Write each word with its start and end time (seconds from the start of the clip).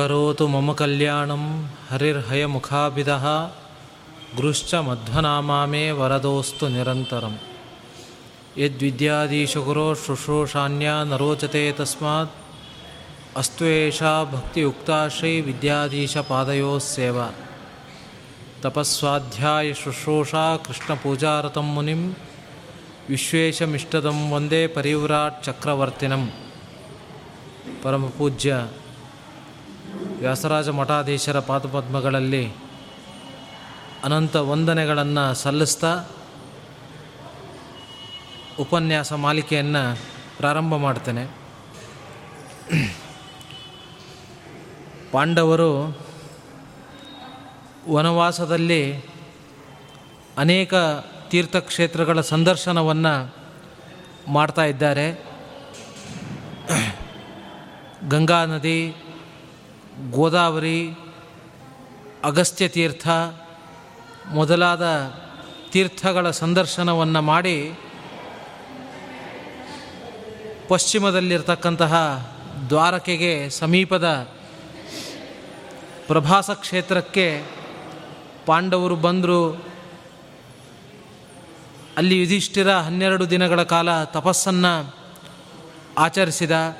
करोतु 0.00 0.48
मम 0.48 0.72
कल्याणं। 0.72 1.68
हरिर्हयमुखाभिधः 1.88 3.48
गुरुश्च 4.36 4.74
मध्वनामा 4.74 5.66
मे 5.66 5.92
वरदोस्तु 5.92 6.68
निरन्तरं 6.68 7.34
यद्विद्याधीशगुरोशुश्रूषान्या 8.58 11.04
न 11.04 11.12
रोचते 11.22 11.74
तस्मात्। 11.78 12.30
अस्तु 13.36 13.64
एषा 13.64 14.24
भक्तियुक्ता 14.24 15.08
श्रीविद्याधीशपादयोः 15.08 16.78
सेवा 16.88 17.30
तपस्वाध्यायशुश्रूषा 18.62 20.56
कृष्णपूजारतं 20.56 21.74
मुनिं 21.74 22.12
विश्वेशमिष्टदं 23.10 24.18
वन्दे 24.32 24.66
परिव्राट् 24.76 25.42
चक्रवर्तिनं 25.46 26.26
परमपूज्य 27.84 28.68
ವ್ಯಾಸರಾಜ 30.20 30.68
ಮಠಾಧೀಶರ 30.68 31.38
ಪಾದಪದ್ಮಗಳಲ್ಲಿ 31.40 32.52
ಅನಂತ 34.04 34.36
ವಂದನೆಗಳನ್ನು 34.36 35.34
ಸಲ್ಲಿಸ್ತಾ 35.34 36.04
ಉಪನ್ಯಾಸ 38.60 39.12
ಮಾಲಿಕೆಯನ್ನು 39.12 39.98
ಪ್ರಾರಂಭ 40.36 40.74
ಮಾಡ್ತೇನೆ. 40.76 41.24
ಪಾಂಡವರು 45.12 45.98
ವನವಾಸದಲ್ಲಿ 47.90 48.82
ಅನೇಕ 50.38 50.74
ತೀರ್ಥಕ್ಷೇತ್ರಗಳ 51.30 52.20
ಸಂದರ್ಶನವನ್ನು 52.20 53.34
ಮಾಡ್ತಾ 54.28 54.64
ಇದ್ದಾರೆ. 54.64 55.06
ಗಂಗಾ 58.08 58.44
ನದಿ 58.44 58.96
ಗೋದಾವರಿ, 60.10 60.90
ಅಗಸ್ತ್ಯ 62.24 62.68
ತೀರ್ಥ 62.68 63.08
ಮೊದಲಾದ 64.28 65.14
ತೀರ್ಥಗಳ 65.72 66.30
ಸಂದರ್ಶನವನ್ನು 66.30 67.22
ಮಾಡಿ 67.22 67.78
ಪಶ್ಚಿಮದಲ್ಲಿರ್ತಕ್ಕಂತಹ 70.68 71.94
ದ್ವಾರಕೆಗೆ 72.68 73.50
ಸಮೀಪದ 73.50 74.28
ಪ್ರಭಾಸ 76.06 76.50
ಕ್ಷೇತ್ರಕ್ಕೆ 76.50 77.44
ಪಾಂಡವರು 78.46 78.96
ಬಂದರು. 78.96 79.64
ಅಲ್ಲಿ 81.96 82.20
ಯುಧಿಷ್ಠಿರ 82.20 82.72
ಹನ್ನೆರಡು 82.72 83.30
ದಿನಗಳ 83.30 83.62
ಕಾಲ 83.62 84.04
ತಪಸ್ಸನ್ನು 84.04 84.96
ಆಚರಿಸಿದ. 85.98 86.76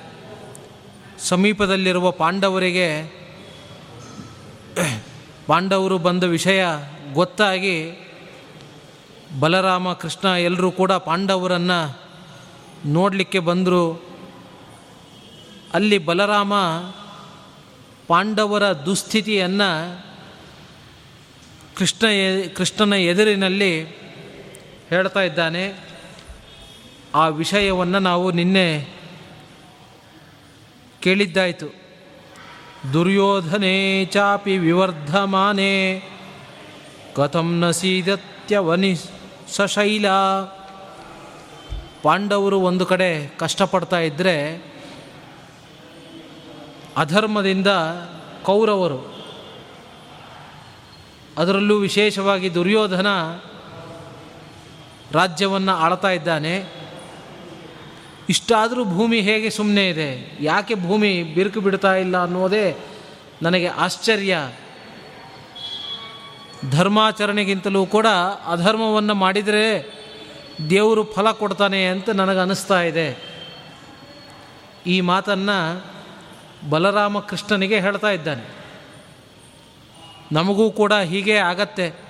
ಸಮೀಪದಲ್ಲಿರುವ 1.19 2.11
ಪಾಂಡವರಿಗೆ 2.11 3.20
ಪಾಂಡವರು 5.47 5.99
ಬಂದ 5.99 6.25
ವಿಷಯ 6.25 6.65
ಗೊತ್ತಾಗಿ 7.13 7.93
ಬಲರಾಮ 9.41 9.93
ಕೃಷ್ಣ 9.93 10.29
ಎಲ್ಲರೂ 10.29 10.71
ಕೂಡ 10.71 10.93
ಪಾಂಡವರನ್ನು 10.93 12.01
ನೋಡಲಿಕ್ಕೆ 12.87 13.39
ಬಂದರು. 13.39 14.11
ಅಲ್ಲಿ 15.75 15.99
ಬಲರಾಮ 15.99 16.55
ಪಾಂಡವರ 18.07 18.73
ದುಸ್ಥಿತಿಯನ್ನು 18.73 20.03
ಕೃಷ್ಣ 21.77 22.07
ಕೃಷ್ಣನ 22.55 22.93
ಎದುರಿನಲ್ಲಿ 22.93 23.85
ಹೇಳ್ತಾ 24.89 25.23
ಇದ್ದಾನೆ. 25.23 25.75
ಆ 27.15 27.29
ವಿಷಯವನ್ನು 27.29 27.99
ನಾವು 27.99 28.31
ನಿನ್ನೆ 28.31 28.89
ಕೇಳಿದ್ದಾಯಿತು. 31.03 31.80
ದುರ್ಯೋಧನೇ 32.93 34.05
ಚಾಪಿ 34.05 34.59
ವಿವರ್ಧಮಾನೆ, 34.59 36.03
ಕಥಂ 37.17 37.61
ನ 37.61 37.71
ಸೀದತ್ಯವನಿ 37.71 38.97
ಸಶೈಲ. 39.49 40.07
ಪಾಂಡವರು 42.03 42.61
ಒಂದು 42.61 42.87
ಕಡೆ 42.87 43.27
ಕಷ್ಟಪಡ್ತಾ 43.27 43.99
ಇದ್ದರೆ 43.99 44.65
ಅಧರ್ಮದಿಂದ 46.97 47.67
ಕೌರವರು. 48.43 49.15
ಅದರಲ್ಲೂ 51.39 51.79
ವಿಶೇಷವಾಗಿ 51.79 52.55
ದುರ್ಯೋಧನ 52.55 53.07
ರಾಜ್ಯವನ್ನು 55.13 55.73
ಆಳ್ತಾ 55.73 56.09
ಇದ್ದಾನೆ. 56.09 56.80
ಇಷ್ಟಾದರೂ 58.31 58.85
ಭೂಮಿ 58.85 59.21
ಹೇಗೆ 59.21 59.51
ಸುಮ್ಮನೆ 59.51 59.89
ಇದೆ? 59.89 60.39
ಯಾಕೆ 60.41 60.75
ಭೂಮಿ 60.75 61.23
ಬಿರುಕು 61.23 61.61
ಬಿಡ್ತಾ 61.61 61.95
ಇಲ್ಲ 61.95 62.23
ಅನ್ನೋದೇ 62.23 62.77
ನನಗೆ 63.43 63.67
ಆಶ್ಚರ್ಯ. 63.67 64.39
ಧರ್ಮಾಚರಣೆಗಿಂತಲೂ 66.71 67.87
ಕೂಡ 67.87 68.07
ಅಧರ್ಮವನ್ನು 68.47 69.15
ಮಾಡಿದರೆ 69.15 69.95
ದೇವರು 70.71 71.05
ಫಲ 71.05 71.31
ಕೊಡ್ತಾನೆ 71.31 71.87
ಅಂತ 71.87 72.11
ನನಗೆ 72.11 72.39
ಅನ್ನಿಸ್ತಾ 72.39 72.83
ಇದೆ. 72.83 73.09
ಈ 74.87 75.01
ಮಾತನ್ನು 75.01 75.85
ಬಲರಾಮಕೃಷ್ಣನಿಗೆ 76.71 77.81
ಹೇಳ್ತಾ 77.81 78.11
ಇದ್ದಾನೆ. 78.11 78.45
ನಮಗೂ 80.33 80.71
ಕೂಡ 80.71 80.93
ಹೀಗೆ 80.93 81.37
ಆಗತ್ತೆ. 81.37 82.10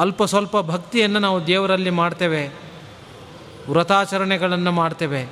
ಅಲ್ಪ 0.00 0.24
ಸ್ವಲ್ಪ 0.24 0.56
ಭಕ್ತಿಯನ್ನು 0.58 1.18
ನಾವು 1.18 1.38
ದೇವರಲ್ಲಿ 1.46 1.90
ಮಾಡ್ತೇವೆ, 1.90 2.42
ವ್ರತಾಚರಣೆಗಳನ್ನು 3.68 4.72
ಮಾಡ್ತೇವೆ. 4.72 5.22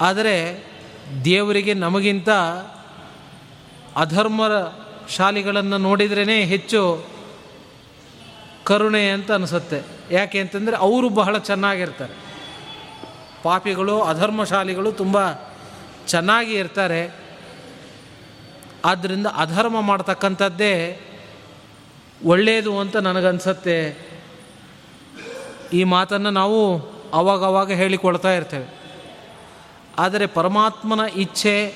ಆದರೆ 0.00 0.36
ದೇವರಿಗೆ 1.24 1.74
ನಮಗಿಂತ 1.74 2.30
ಅಧರ್ಮರ 3.96 4.54
ಶಾಲಿಗಳನ್ನು 5.08 5.78
ನೋಡಿದ್ರೇ 5.78 6.36
ಹೆಚ್ಚು 6.44 6.80
ಕರುಣೆ 8.64 9.02
ಅಂತ 9.10 9.32
ಅನಿಸುತ್ತೆ. 9.32 9.80
ಯಾಕೆ 10.10 10.38
ಅಂತಂದರೆ 10.40 10.76
ಅವರು 10.76 11.08
ಬಹಳ 11.08 11.38
ಚೆನ್ನಾಗಿರ್ತಾರೆ. 11.38 12.14
ಪಾಪಿಗಳು, 13.42 13.96
ಅಧರ್ಮಶಾಲಿಗಳು 14.02 14.92
ತುಂಬ 14.92 15.16
ಚೆನ್ನಾಗಿ 16.06 16.54
ಇರ್ತಾರೆ. 16.54 17.00
ಆದ್ದರಿಂದ 18.84 19.26
ಅಧರ್ಮ 19.36 19.80
ಮಾಡ್ತಕ್ಕಂಥದ್ದೇ 19.80 20.72
ಒಳ್ಳೆಯದು 22.24 22.78
ಅಂತ 22.78 22.96
ನನಗನ್ಸತ್ತೆ. 22.96 24.08
ಈ 25.72 25.84
ಮಾತನ್ನು 25.84 26.30
ನಾವು 26.30 26.78
ಅವಾಗವಾಗ 27.12 27.72
ಹೇಳಿಕೊಳ್ತಾ 27.72 28.34
ಇರ್ತೇವೆ. 28.34 28.74
ಆದರೆ 29.98 30.26
ಪರಮಾತ್ಮನ 30.26 31.00
ಇಚ್ಛೆ 31.00 31.74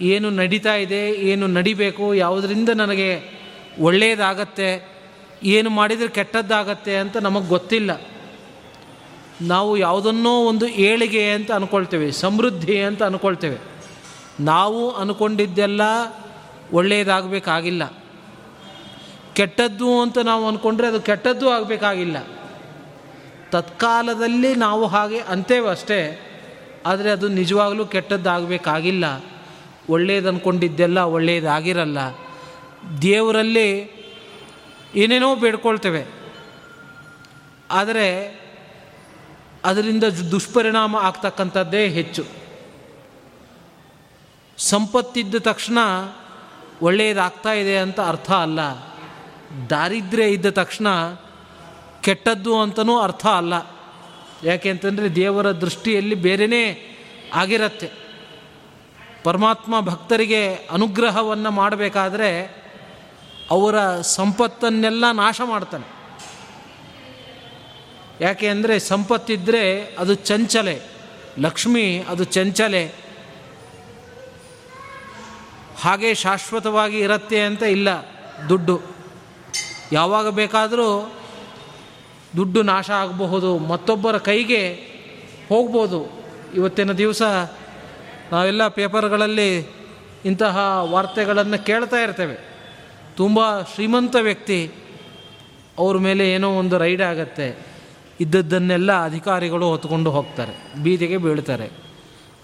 ಏನು 0.00 0.30
ನಡೀತಾ 0.30 0.74
ಇದೆ, 0.74 1.10
ಏನು 1.10 1.46
ನಡಿಬೇಕು, 1.46 2.14
ಯಾವುದರಿಂದ 2.14 2.68
ನನಗೆ 2.68 3.42
ಒಳ್ಳೆಯದಾಗತ್ತೆ 3.80 4.92
ಏನು 5.42 5.70
ಮಾಡಿದರೆ 5.70 6.08
ಕೆಟ್ಟದ್ದಾಗತ್ತೆ 6.08 6.96
ಅಂತ 6.96 7.16
ನಮಗೆ 7.16 7.48
ಗೊತ್ತಿಲ್ಲ. 7.48 8.00
ನಾವು 9.40 9.76
ಯಾವುದನ್ನೋ 9.76 10.44
ಒಂದು 10.44 10.66
ಏಳಿಗೆ 10.66 11.30
ಅಂತ 11.30 11.52
ಅಂದ್ಕೊಳ್ತೇವೆ 11.52 12.12
ಸಮೃದ್ಧಿ 12.12 12.82
ಅಂತ 12.82 13.02
ಅಂದ್ಕೊಳ್ತೇವೆ 13.02 13.58
ನಾವು 14.40 14.90
ಅಂದ್ಕೊಂಡಿದ್ದೆಲ್ಲ 14.90 15.80
ಒಳ್ಳೆಯದಾಗಬೇಕಾಗಿಲ್ಲ 16.72 18.01
ಕೆಟ್ಟದ್ದು 19.34 20.00
ಅಂತ 20.00 20.18
ನಾವು 20.18 20.48
ಅಂದ್ಕೊಂಡ್ರೆ 20.48 20.86
ಅದು 20.86 21.00
ಕೆಟ್ಟದ್ದು 21.00 21.50
ಆಗಬೇಕಾಗಿಲ್ಲ. 21.50 22.16
ತತ್ಕಾಲದಲ್ಲಿ 23.50 24.54
ನಾವು 24.54 24.86
ಹಾಗೆ 24.86 25.18
ಅಂತೇವೆ 25.18 25.68
ಅಷ್ಟೇ, 25.68 26.00
ಆದರೆ 26.86 27.10
ಅದು 27.10 27.28
ನಿಜವಾಗಲೂ 27.28 27.86
ಕೆಟ್ಟದ್ದಾಗಬೇಕಾಗಿಲ್ಲ. 27.86 29.04
ಒಳ್ಳೆಯದು 29.90 30.28
ಅಂದ್ಕೊಂಡಿದ್ದೆಲ್ಲ 30.28 30.98
ಒಳ್ಳೆಯದಾಗಿರಲ್ಲ 30.98 31.98
ದೇವರಲ್ಲಿ 33.02 33.68
ಏನೇನೋ 34.94 35.34
ಬೇಡ್ಕೊಳ್ತೇವೆ. 35.34 36.06
ಆದರೆ 37.70 38.06
ಅದರಿಂದ 39.64 40.04
ದುಷ್ಪರಿಣಾಮ 40.04 40.96
ಆಗ್ತಕ್ಕಂಥದ್ದೇ 40.96 41.88
ಹೆಚ್ಚು. 41.88 42.24
ಸಂಪತ್ತಿದ್ದ 44.58 45.34
ತಕ್ಷಣ 45.34 45.78
ಒಳ್ಳೆಯದಾಗ್ತಾ 46.82 47.52
ಇದೆ 47.52 47.76
ಅಂತ 47.78 48.00
ಅರ್ಥ 48.00 48.30
ಅಲ್ಲ. 48.32 48.91
ದಾರಿದ್ರ್ಯ 49.70 50.24
ಇದ್ದ 50.24 50.46
ತಕ್ಷಣ 50.46 50.86
ಕೆಟ್ಟದ್ದು 52.00 52.60
ಅಂತನೂ 52.60 52.98
ಅರ್ಥ 52.98 53.26
ಅಲ್ಲ. 53.26 53.54
ಯಾಕೆ 54.44 54.70
ಅಂತಂದರೆ 54.70 55.14
ದೇವರ 55.14 55.50
ದೃಷ್ಟಿಯಲ್ಲಿ 55.50 56.14
ಬೇರೆಯೇ 56.14 56.96
ಆಗಿರತ್ತೆ. 57.34 57.90
ಪರಮಾತ್ಮ 59.24 59.80
ಭಕ್ತರಿಗೆ 59.80 60.54
ಅನುಗ್ರಹವನ್ನು 60.54 61.50
ಮಾಡಬೇಕಾದ್ರೆ 61.50 62.62
ಅವರ 63.50 64.00
ಸಂಪತ್ತನ್ನೆಲ್ಲ 64.00 65.10
ನಾಶ 65.10 65.40
ಮಾಡ್ತಾನೆ. 65.44 66.02
ಯಾಕೆ 68.20 68.48
ಅಂದರೆ 68.48 68.78
ಸಂಪತ್ತಿದ್ದರೆ 68.78 69.84
ಅದು 69.84 70.14
ಚಂಚಲೆ, 70.14 70.82
ಲಕ್ಷ್ಮಿ 71.38 71.98
ಅದು 72.08 72.24
ಚಂಚಲೆ. 72.24 72.94
ಹಾಗೆ 75.80 76.14
ಶಾಶ್ವತವಾಗಿ 76.14 76.98
ಇರತ್ತೆ 76.98 77.40
ಅಂತ 77.40 77.62
ಇಲ್ಲ 77.62 77.88
ದುಡ್ಡು. 78.48 79.01
ಯಾವಾಗ 79.92 80.28
ಬೇಕಾದರೂ 80.28 81.12
ದುಡ್ಡು 82.36 82.62
ನಾಶ 82.62 82.90
ಆಗಬಹುದು, 82.90 83.58
ಮತ್ತೊಬ್ಬರ 83.58 84.18
ಕೈಗೆ 84.18 84.62
ಹೋಗ್ಬೋದು. 85.48 86.00
ಇವತ್ತಿನ 86.54 86.92
ದಿವಸ 86.92 87.22
ನಾವೆಲ್ಲ 88.32 88.68
ಪೇಪರ್ಗಳಲ್ಲಿ 88.68 89.50
ಇಂತಹ 90.24 90.58
ವಾರ್ತೆಗಳನ್ನು 90.90 91.64
ಕೇಳ್ತಾ 91.64 91.96
ಇರ್ತೇವೆ. 91.96 92.36
ತುಂಬ 93.16 93.60
ಶ್ರೀಮಂತ 93.74 94.16
ವ್ಯಕ್ತಿ, 94.20 94.70
ಅವ್ರ 95.78 95.96
ಮೇಲೆ 95.98 96.32
ಏನೋ 96.32 96.50
ಒಂದು 96.50 96.78
ರೈಡ್ 96.78 97.02
ಆಗತ್ತೆ. 97.02 97.46
ಇದ್ದದ್ದನ್ನೆಲ್ಲ 98.20 99.04
ಅಧಿಕಾರಿಗಳು 99.04 99.68
ಹೊತ್ಕೊಂಡು 99.68 100.10
ಹೋಗ್ತಾರೆ, 100.10 100.82
ಬೀದಿಗೆ 100.82 101.16
ಬೀಳ್ತಾರೆ. 101.16 101.66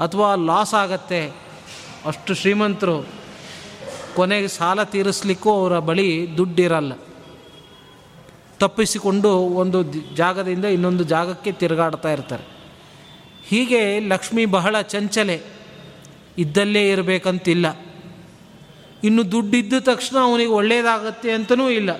ಅಥವಾ 0.00 0.34
ಲಾಸ್ 0.34 0.74
ಆಗತ್ತೆ. 0.74 1.20
ಅಷ್ಟು 2.06 2.34
ಶ್ರೀಮಂತರು 2.34 2.96
ಕೊನೆಗೆ 4.16 4.48
ಸಾಲ 4.48 4.82
ತೀರಿಸ್ಲಿಕ್ಕೂ 4.82 5.50
ಅವರ 5.50 5.78
ಬಳಿ 5.78 6.36
ದುಡ್ಡಿರಲ್ಲ. 6.36 6.92
ತಪ್ಪಿಸಿಕೊಂಡು 8.58 9.30
ಒಂದು 9.36 9.82
ಜಾಗದಿಂದ 10.14 10.64
ಇನ್ನೊಂದು 10.64 11.04
ಜಾಗಕ್ಕೆ 11.04 11.52
ತಿರುಗಾಡ್ತಾ 11.52 12.12
ಇರ್ತಾರೆ. 12.12 12.44
ಹೀಗೆ 13.46 14.00
ಲಕ್ಷ್ಮಿ 14.00 14.46
ಬಹಳ 14.46 14.80
ಚಂಚಲೆ. 14.80 15.42
ಇದ್ದಲ್ಲೇ 16.38 16.90
ಇರಬೇಕಂತಿಲ್ಲ. 16.90 17.78
ಇನ್ನು 19.04 19.32
ದುಡ್ಡಿದ್ದ 19.32 19.72
ತಕ್ಷಣ 19.80 20.16
ಅವನಿಗೆ 20.18 20.50
ಒಳ್ಳೆಯದಾಗತ್ತೆ 20.50 21.32
ಅಂತಲೂ 21.32 21.68
ಇಲ್ಲ. 21.70 21.90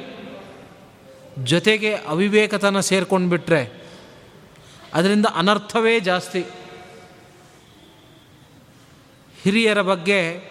ಜೊತೆಗೆ 1.45 1.95
ಅವಿವೇಕತನ 1.95 2.81
ಸೇರ್ಕೊಂಡು 2.81 3.29
ಬಿಟ್ಟರೆ 3.29 3.83
ಅದರಿಂದ 4.95 5.27
ಅನರ್ಥವೇ 5.35 6.01
ಜಾಸ್ತಿ. 6.01 6.45
ಹಿರಿಯರ 9.43 9.83
ಬಗ್ಗೆ 9.83 10.51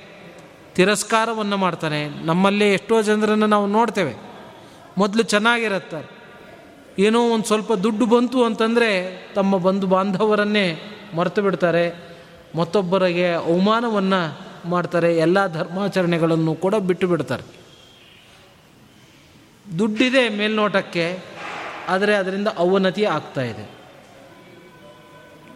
ತಿರಸ್ಕಾರವನ್ನು 0.75 1.57
ಮಾಡ್ತಾನೆ. 1.57 2.09
ನಮ್ಮಲ್ಲೇ 2.09 2.73
ಎಷ್ಟೋ 2.73 3.01
ಜನರನ್ನು 3.01 3.47
ನಾವು 3.47 3.67
ನೋಡ್ತೇವೆ. 3.67 4.26
ಮೊದಲು 4.97 5.23
ಚೆನ್ನಾಗಿರುತ್ತಾರೆ 5.23 6.07
ಏನೋ 6.99 7.19
ಒಂದು 7.29 7.45
ಸ್ವಲ್ಪ 7.45 7.73
ದುಡ್ಡು 7.73 8.05
ಬಂತು 8.05 8.43
ಅಂತಂದರೆ 8.43 8.89
ತಮ್ಮ 9.35 9.57
ಬಂಧು 9.57 9.87
ಬಾಂಧವರನ್ನೇ 9.87 10.67
ಮರೆತು 11.15 11.41
ಬಿಡ್ತಾರೆ. 11.41 11.85
ಮತ್ತೊಬ್ಬರಿಗೆ 12.55 13.33
ಅವಮಾನವನ್ನು 13.33 14.21
ಮಾಡ್ತಾರೆ, 14.69 15.17
ಎಲ್ಲ 15.17 15.47
ಧರ್ಮಾಚರಣೆಗಳನ್ನು 15.47 16.55
ಕೂಡ 16.55 16.75
ಬಿಟ್ಟು 16.75 17.07
ಬಿಡ್ತಾರೆ. 17.07 17.43
ದುಡ್ಡಿದೆ 19.79 20.29
ಮೇಲ್ನೋಟಕ್ಕೆ, 20.29 21.05
ಆದರೆ 21.89 22.15
ಅದರಿಂದ 22.15 22.47
ಅವನತಿ 22.57 23.05
ಆಗ್ತಾ 23.05 23.41
ಇದೆ. 23.41 23.65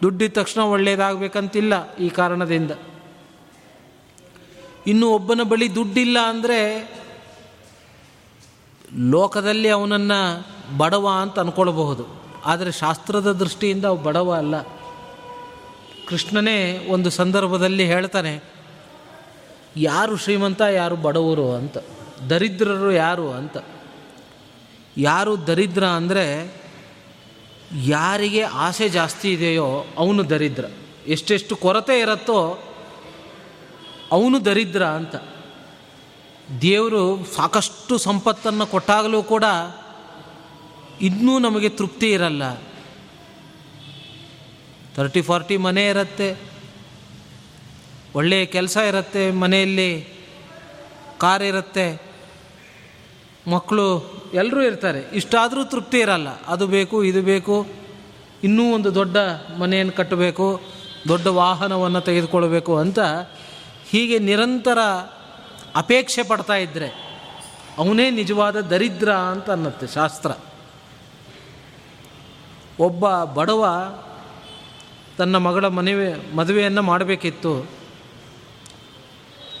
ದುಡ್ಡಿದ 0.02 0.32
ತಕ್ಷಣ 0.32 0.60
ಒಳ್ಳೆಯದಾಗಬೇಕಂತಿಲ್ಲ 0.62 1.74
ಈ 1.96 2.08
ಕಾರಣದಿಂದ. 2.08 2.70
ಇನ್ನು 4.86 5.08
ಒಬ್ಬನ 5.08 5.42
ಬಳಿ 5.42 5.74
ದುಡ್ಡಿಲ್ಲ 5.74 6.18
ಅಂದರೆ 6.18 6.60
ಲೋಕದಲ್ಲಿ 8.92 9.68
ಅವನನ್ನು 9.68 10.46
ಬಡವ 10.76 11.08
ಅಂತ 11.20 11.38
ಅಂದ್ಕೊಳ್ಬಹುದು 11.38 12.22
ಆದರೆ 12.44 12.72
ಶಾಸ್ತ್ರದ 12.72 13.32
ದೃಷ್ಟಿಯಿಂದ 13.32 13.84
ಅವು 13.84 13.96
ಬಡವ 13.96 14.32
ಅಲ್ಲ. 14.32 14.62
ಕೃಷ್ಣನೇ 16.08 16.86
ಒಂದು 16.88 17.10
ಸಂದರ್ಭದಲ್ಲಿ 17.10 17.84
ಹೇಳ್ತಾನೆ, 17.84 18.42
ಯಾರು 19.76 20.16
ಶ್ರೀಮಂತ, 20.16 20.60
ಯಾರು 20.60 20.96
ಬಡವರು 20.96 21.52
ಅಂತ. 21.52 21.78
ದರಿದ್ರರು 22.30 22.92
ಯಾರು 22.92 23.32
ಅಂತ. 23.32 23.56
ಯಾರು 24.96 25.46
ದರಿದ್ರ 25.46 25.84
ಅಂದರೆ 25.84 26.54
ಯಾರಿಗೆ 27.74 28.42
ಆಸೆ 28.42 28.88
ಜಾಸ್ತಿ 28.88 29.32
ಇದೆಯೋ 29.32 29.86
ಅವನು 29.98 30.30
ದರಿದ್ರ. 30.30 30.64
ಎಷ್ಟೆಷ್ಟು 31.06 31.56
ಕೊರತೆ 31.56 32.00
ಇರುತ್ತೋ 32.00 32.58
ಅವನು 34.12 34.44
ದರಿದ್ರ 34.44 34.84
ಅಂತ. 34.86 35.16
ದೇವರು 36.62 37.24
ಸಾಕಷ್ಟು 37.36 37.98
ಸಂಪತ್ತನ್ನು 37.98 38.66
ಕೊಟ್ಟಾಗಲೂ 38.66 39.22
ಕೂಡ 39.22 39.44
ಇನ್ನೂ 41.00 41.38
ನಮಗೆ 41.38 41.68
ತೃಪ್ತಿ 41.68 42.12
ಇರಲ್ಲ. 42.12 42.54
ತರ್ಟಿ, 44.94 45.22
ಫಾರ್ಟಿ 45.22 45.56
ಮನೆ 45.56 45.86
ಇರುತ್ತೆ. 45.86 46.36
ಒಳ್ಳೆಯ 48.14 48.46
ಕೆಲಸ 48.46 48.76
ಇರುತ್ತೆ 48.76 49.30
ಮನೆಯಲ್ಲಿ. 49.30 50.08
ಕಾರ್ 51.18 51.42
ಇರುತ್ತೆ. 51.42 52.02
ಮಕ್ಕಳು 53.50 54.00
ಎಲ್ಲರೂ 54.34 54.62
ಇರ್ತಾರೆ. 54.62 55.10
ಇಷ್ಟಾದರೂ 55.12 55.64
ತೃಪ್ತಿ 55.64 55.98
ಇರಲ್ಲ. 55.98 56.42
ಅದು 56.42 56.66
ಬೇಕು, 56.66 57.04
ಇದು 57.04 57.22
ಬೇಕು. 57.22 57.66
ಇನ್ನೂ 58.44 58.74
ಒಂದು 58.74 58.94
ದೊಡ್ಡ 58.94 59.16
ಮನೆಯನ್ನು 59.58 59.92
ಕಟ್ಟಬೇಕು. 59.92 60.62
ದೊಡ್ಡ 61.08 61.26
ವಾಹನವನ್ನು 61.26 62.00
ತೆಗೆದುಕೊಳ್ಬೇಕು 62.00 62.78
ಅಂತ 62.78 62.98
ಹೀಗೆ 63.90 64.18
ನಿರಂತರ 64.18 64.78
ಅಪೇಕ್ಷೆ 65.76 66.22
ಪಡ್ತಾ 66.22 66.54
ಇದ್ದರೆ 66.54 67.12
ಅವನೇ 67.78 68.10
ನಿಜವಾದ 68.10 68.60
ದರಿದ್ರ 68.60 69.12
ಅಂತ 69.12 69.50
ಅನ್ನತ್ತೆ 69.50 69.86
ಶಾಸ್ತ್ರ. 69.86 70.30
ಒಬ್ಬ 72.78 73.24
ಬಡವ 73.24 73.66
ತನ್ನ 75.18 75.36
ಮಗಳ 75.36 75.68
ಮನೆ 75.68 75.92
ಮದುವೆಯನ್ನು 76.36 76.82
ಮಾಡಬೇಕಿತ್ತು. 76.82 77.70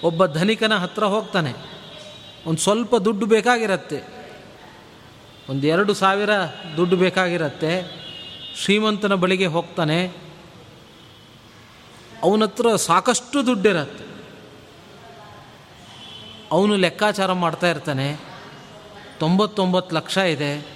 ಒಬ್ಬ 0.02 0.26
ಧನಿಕನ 0.26 0.76
ಹತ್ರ 0.76 1.04
ಹೋಗ್ತಾನೆ. 1.04 1.52
ಒಂದು 2.46 2.60
ಸ್ವಲ್ಪ 2.60 2.96
ದುಡ್ಡು 2.96 3.26
ಬೇಕಾಗಿರತ್ತೆ. 3.26 4.02
ಒಂದು 5.48 5.66
ಎರಡು 5.66 5.94
ಸಾವಿರ 5.94 6.30
ದುಡ್ಡು 6.76 6.96
ಬೇಕಾಗಿರತ್ತೆ. 6.96 8.02
ಶ್ರೀಮಂತನ 8.56 9.14
ಬಳಿಗೆ 9.14 9.46
ಹೋಗ್ತಾನೆ. 9.46 10.12
ಅವನತ್ರ 12.22 12.76
ಸಾಕಷ್ಟು 12.76 13.46
ದುಡ್ಡಿರತ್ತೆ. 13.46 14.11
ಅವನು 16.52 16.76
ಲೆಕ್ಕಾಚಾರ 16.76 17.32
ಮಾಡ್ತಾ 17.32 17.70
ಇರ್ತಾನೆ. 17.70 18.20
ತೊಂಬತ್ತೊಂಬತ್ತು 19.18 19.96
ಲಕ್ಷ 19.96 20.16
ಇದೆ. 20.16 20.66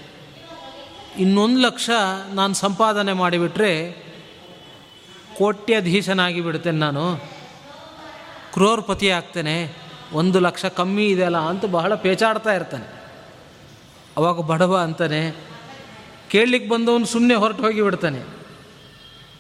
ಇನ್ನೊಂದು 1.18 1.60
ಲಕ್ಷ 1.60 1.90
ನಾನು 2.32 2.54
ಸಂಪಾದನೆ 2.54 3.12
ಮಾಡಿಬಿಟ್ರೆ 3.12 3.92
ಕೋಟ್ಯಧೀಶನಾಗಿ 5.38 6.40
ಬಿಡ್ತೇನೆ 6.40 6.78
ನಾನು. 6.78 7.16
ಕ್ರೋರ್ಪತಿ 8.52 9.10
ಆಗ್ತೇನೆ. 9.10 9.74
ಒಂದು 10.12 10.40
ಲಕ್ಷ 10.40 10.64
ಕಮ್ಮಿ 10.64 11.06
ಇದೆಯಲ್ಲ 11.06 11.36
ಅಂತ 11.36 11.64
ಬಹಳ 11.64 11.94
ಪೇಚಾಡ್ತಾ 11.94 12.54
ಇರ್ತಾನೆ. 12.54 12.96
ಅವಾಗ 14.16 14.40
ಬಡವ 14.40 14.76
ಅಂತಾನೆ 14.76 15.36
ಕೇಳಲಿಕ್ಕೆ 16.30 16.70
ಬಂದವನು 16.70 17.06
ಸುಮ್ಮನೆ 17.06 17.34
ಹೊರಟು 17.34 17.62
ಹೋಗಿ 17.62 17.82
ಬಿಡ್ತಾನೆ. 17.82 18.20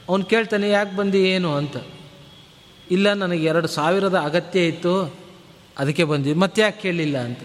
ಅವನು 0.08 0.24
ಕೇಳ್ತಾನೆ, 0.24 0.70
ಯಾಕೆ 0.70 0.96
ಬಂದು 0.96 1.16
ಏನು 1.16 1.56
ಅಂತ. 1.56 1.76
ಇಲ್ಲ, 2.90 3.12
ನನಗೆ 3.12 3.44
ಎರಡು 3.44 3.68
ಸಾವಿರದ 3.68 4.18
ಅಗತ್ಯ 4.18 4.66
ಇತ್ತು. 4.66 5.25
ಅದಕ್ಕೆ 5.78 6.04
ಬಂದಿದ್ದು 6.04 6.40
ಮತ್ತೆ 6.40 6.62
ಯಾಕೆ 6.62 6.80
ಕೇಳಲಿಲ್ಲ 6.80 7.18
ಅಂತ. 7.18 7.38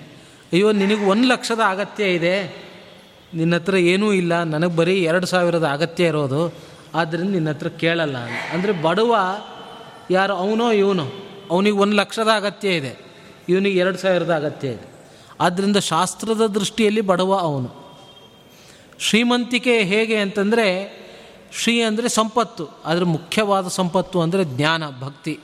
ಅಯ್ಯೋ, 0.54 0.72
ನಿನಗೆ 0.72 1.06
ಒಂದು 1.06 1.28
ಲಕ್ಷದ 1.28 1.60
ಅಗತ್ಯ 1.68 2.14
ಇದೆ. 2.14 2.66
ನಿನ್ನ 3.34 3.56
ಹತ್ರ 3.56 3.76
ಏನೂ 3.76 4.14
ಇಲ್ಲ. 4.14 4.44
ನನಗೆ 4.44 4.76
ಬರೀ 4.76 5.04
ಎರಡು 5.04 5.26
ಸಾವಿರದ 5.26 5.68
ಅಗತ್ಯ 5.68 6.06
ಇರೋದು. 6.06 6.54
ಆದ್ದರಿಂದ 6.96 7.30
ನಿನ್ನ 7.30 7.50
ಹತ್ರ 7.50 7.68
ಕೇಳಲ್ಲ 7.68 8.18
ಅಂತ. 8.18 8.54
ಅಂದರೆ 8.54 8.72
ಬಡವ 8.72 9.16
ಯಾರು? 10.12 10.34
ಅವನೋ, 10.34 10.72
ಇವನೋ? 10.72 11.08
ಅವನಿಗೆ 11.52 11.78
ಒಂದು 11.78 11.96
ಲಕ್ಷದ 11.96 12.28
ಅಗತ್ಯ 12.36 12.70
ಇದೆ. 12.70 12.98
ಇವನಿಗೆ 13.50 13.80
ಎರಡು 13.80 13.98
ಸಾವಿರದ 13.98 14.36
ಅಗತ್ಯ 14.36 14.68
ಇದೆ. 14.68 14.92
ಆದ್ದರಿಂದ 15.42 15.78
ಶಾಸ್ತ್ರದ 15.78 16.46
ದೃಷ್ಟಿಯಲ್ಲಿ 16.46 17.02
ಬಡವ 17.02 17.34
ಅವನು. 17.34 17.98
ಶ್ರೀಮಂತಿಕೆ 19.00 19.80
ಹೇಗೆ 19.80 20.16
ಅಂತಂದರೆ, 20.16 20.98
ಶ್ರೀ 21.54 21.82
ಅಂದರೆ 21.82 22.10
ಸಂಪತ್ತು. 22.10 22.68
ಆದರೆ 22.86 23.06
ಮುಖ್ಯವಾದ 23.06 23.68
ಸಂಪತ್ತು 23.68 24.22
ಅಂದರೆ 24.22 24.46
ಜ್ಞಾನ, 24.46 24.84
ಭಕ್ತಿ. 25.02 25.40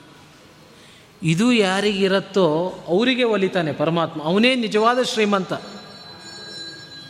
ಇದು 1.22 1.52
ಯಾರಿಗಿರುತ್ತೋ 1.52 2.74
ಅವರಿಗೆ 2.88 3.24
ಒಲಿತಾನೆ 3.24 3.72
ಪರಮಾತ್ಮ. 3.72 4.22
ಅವನೇ 4.22 4.54
ನಿಜವಾದ 4.54 5.02
ಶ್ರೀಮಂತ. 5.02 5.52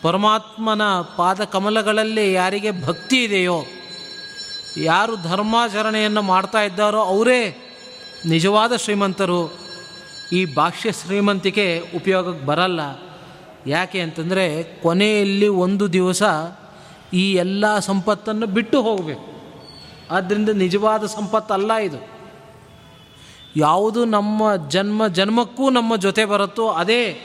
ಪರಮಾತ್ಮನ 0.02 0.82
ಪಾದ 1.16 1.44
ಕಮಲಗಳಲ್ಲಿ 1.44 2.32
ಯಾರಿಗೆ 2.32 2.84
ಭಕ್ತಿ 2.86 3.24
ಇದೆಯೋ, 3.24 3.64
ಯಾರು 4.76 5.16
ಧರ್ಮಾಚರಣೆಯನ್ನು 5.16 6.22
ಮಾಡ್ತಾ 6.22 6.62
ಇದ್ದಾರೋ 6.62 7.00
ಅವರೇ 7.00 7.56
ನಿಜವಾದ 8.26 8.76
ಶ್ರೀಮಂತರು. 8.76 9.52
ಈ 10.32 10.54
ಭಾಷ್ಯ 10.54 10.92
ಶ್ರೀಮಂತಿಕೆ 10.92 11.84
ಉಪಯೋಗಕ್ಕೆ 11.96 12.46
ಬರಲ್ಲ. 12.46 12.80
ಯಾಕೆ 13.66 14.00
ಅಂತಂದರೆ 14.00 14.62
ಕೊನೆಯಲ್ಲಿ 14.82 15.48
ಒಂದು 15.48 15.92
ದಿವಸ 15.92 16.22
ಈ 17.12 17.34
ಎಲ್ಲ 17.34 17.78
ಸಂಪತ್ತನ್ನು 17.78 18.46
ಬಿಟ್ಟು 18.46 18.82
ಹೋಗಬೇಕು. 18.82 19.28
ಆದ್ದರಿಂದ 20.10 20.48
ನಿಜವಾದ 20.48 21.06
ಸಂಪತ್ತಲ್ಲ 21.06 21.72
ಇದು. 21.72 22.17
ಯಾವುದು 23.58 24.04
ನಮ್ಮ 24.04 24.56
ಜನ್ಮ, 24.68 25.08
ಜನ್ಮಕ್ಕೂ 25.08 25.70
ನಮ್ಮ 25.70 25.96
ಜೊತೆ 25.96 26.24
ಬರುತ್ತೋ 26.24 26.68
ಅದೇ 26.68 27.20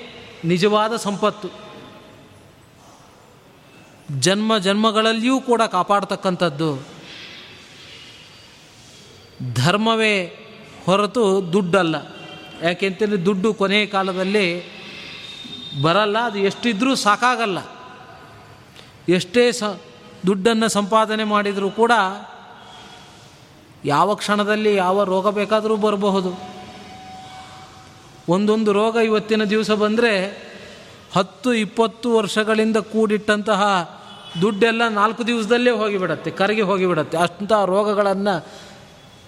ನಿಜವಾದ 0.46 0.96
ಸಂಪತ್ತು. 0.96 1.50
ಜನ್ಮ, 4.20 4.58
ಜನ್ಮಗಳಲ್ಲಿಯೂ 4.58 5.42
ಕೂಡ 5.42 5.62
ಕಾಪಾಡ್ತಕ್ಕಂಥದ್ದು. 5.62 6.80
ಧರ್ಮವೇ 9.54 10.26
ಹೊರತು 10.86 11.54
ದುಡ್ಡಲ್ಲ. 11.54 11.96
ಯಾಕೆಂತಂದರೆ 12.64 13.26
ದುಡ್ಡು 13.26 13.54
ಕೊನೆಯ 13.54 13.86
ಕಾಲದಲ್ಲಿ 13.86 14.64
ಬರಲ್ಲ, 15.82 16.18
ಅದು 16.20 16.40
ಎಷ್ಟಿದ್ರೂ 16.40 16.96
ಸಾಕಾಗಲ್ಲ. 16.96 17.60
ಎಷ್ಟೇ 19.10 19.52
ಸ, 19.52 19.64
ದುಡ್ಡನ್ನು 20.28 20.70
ಸಂಪಾದನೆ 20.70 21.24
ಮಾಡಿದರೂ 21.24 21.70
ಕೂಡ 21.70 21.92
ಯಾವ 23.86 24.16
ಕ್ಷಣದಲ್ಲಿ 24.16 24.76
ಯಾವ 24.76 25.04
ರೋಗ 25.04 25.30
ಬೇಕಾದರೂ 25.30 25.76
ಬರಬಹುದು. 25.76 26.40
ಒಂದೊಂದು 28.30 28.74
ರೋಗ 28.74 28.96
ಇವತ್ತಿನ 28.96 29.44
ದಿವಸ 29.44 29.72
ಬಂದರೆ 29.72 30.44
ಹತ್ತು, 31.16 31.54
ಇಪ್ಪತ್ತು 31.54 32.16
ವರ್ಷಗಳಿಂದ 32.16 32.78
ಕೂಡಿಟ್ಟಂತಹ 32.78 33.62
ದುಡ್ಡೆಲ್ಲ 34.42 34.88
ನಾಲ್ಕು 34.88 35.28
ದಿವಸದಲ್ಲೇ 35.28 35.70
ಹೋಗಿಬಿಡತ್ತೆ, 35.70 36.32
ಕರಗಿ 36.32 36.62
ಹೋಗಿಬಿಡತ್ತೆ. 36.62 37.18
ಅಂಥ 37.18 37.52
ರೋಗಗಳನ್ನು 37.66 38.48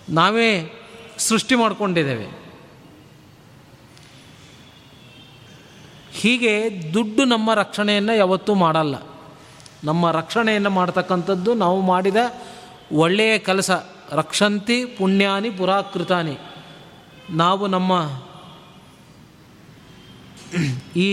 ನಾವೇ 0.10 0.82
ಸೃಷ್ಟಿ 1.18 1.56
ಮಾಡಿಕೊಂಡಿದ್ದೇವೆ. 1.56 2.46
ಹೀಗೆ 6.14 6.84
ದುಡ್ಡು 6.94 7.26
ನಮ್ಮ 7.26 7.54
ರಕ್ಷಣೆಯನ್ನು 7.54 8.16
ಯಾವತ್ತೂ 8.16 8.56
ಮಾಡಲ್ಲ. 8.56 8.96
ನಮ್ಮ 9.84 10.12
ರಕ್ಷಣೆಯನ್ನು 10.12 10.70
ಮಾಡ್ತಕ್ಕಂಥದ್ದು 10.70 11.54
ನಾವು 11.54 11.82
ಮಾಡಿದ 11.82 12.18
ಒಳ್ಳೆಯ 12.92 13.38
ಕೆಲಸ. 13.38 13.72
ರಕ್ಷಂತಿ 14.12 14.86
ಪುಣ್ಯಾನಿ 14.86 15.50
ಪುರಾಕೃತಾನಿ. 15.50 16.38
ನಾವು 17.30 17.68
ನಮ್ಮ 17.68 17.92
ಈ 20.98 21.10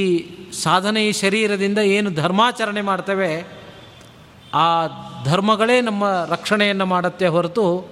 ಸಾಧನೆ 0.52 1.08
ಈ 1.08 1.12
ಶರೀರದಿಂದ 1.12 1.78
ಏನು 1.78 2.11
ಧರ್ಮಾಚರಣೆ 2.14 2.80
ಮಾಡ್ತೇವೆ, 2.80 3.62
ಆ 4.54 4.87
ಧರ್ಮಗಳೇ 5.25 5.80
ನಮ್ಮ 5.80 6.04
ರಕ್ಷಣೆಯನ್ನು 6.25 6.87
ಮಾಡುತ್ತೆ 6.87 7.26
ಹೊರತು 7.26 7.90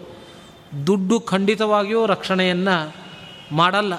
ದುಡ್ಡು 0.86 1.20
ಖಂಡಿತವಾಗಿಯೂ 1.20 2.06
ರಕ್ಷಣೆಯನ್ನು 2.06 2.94
ಮಾಡಲ್ಲ. 3.52 3.94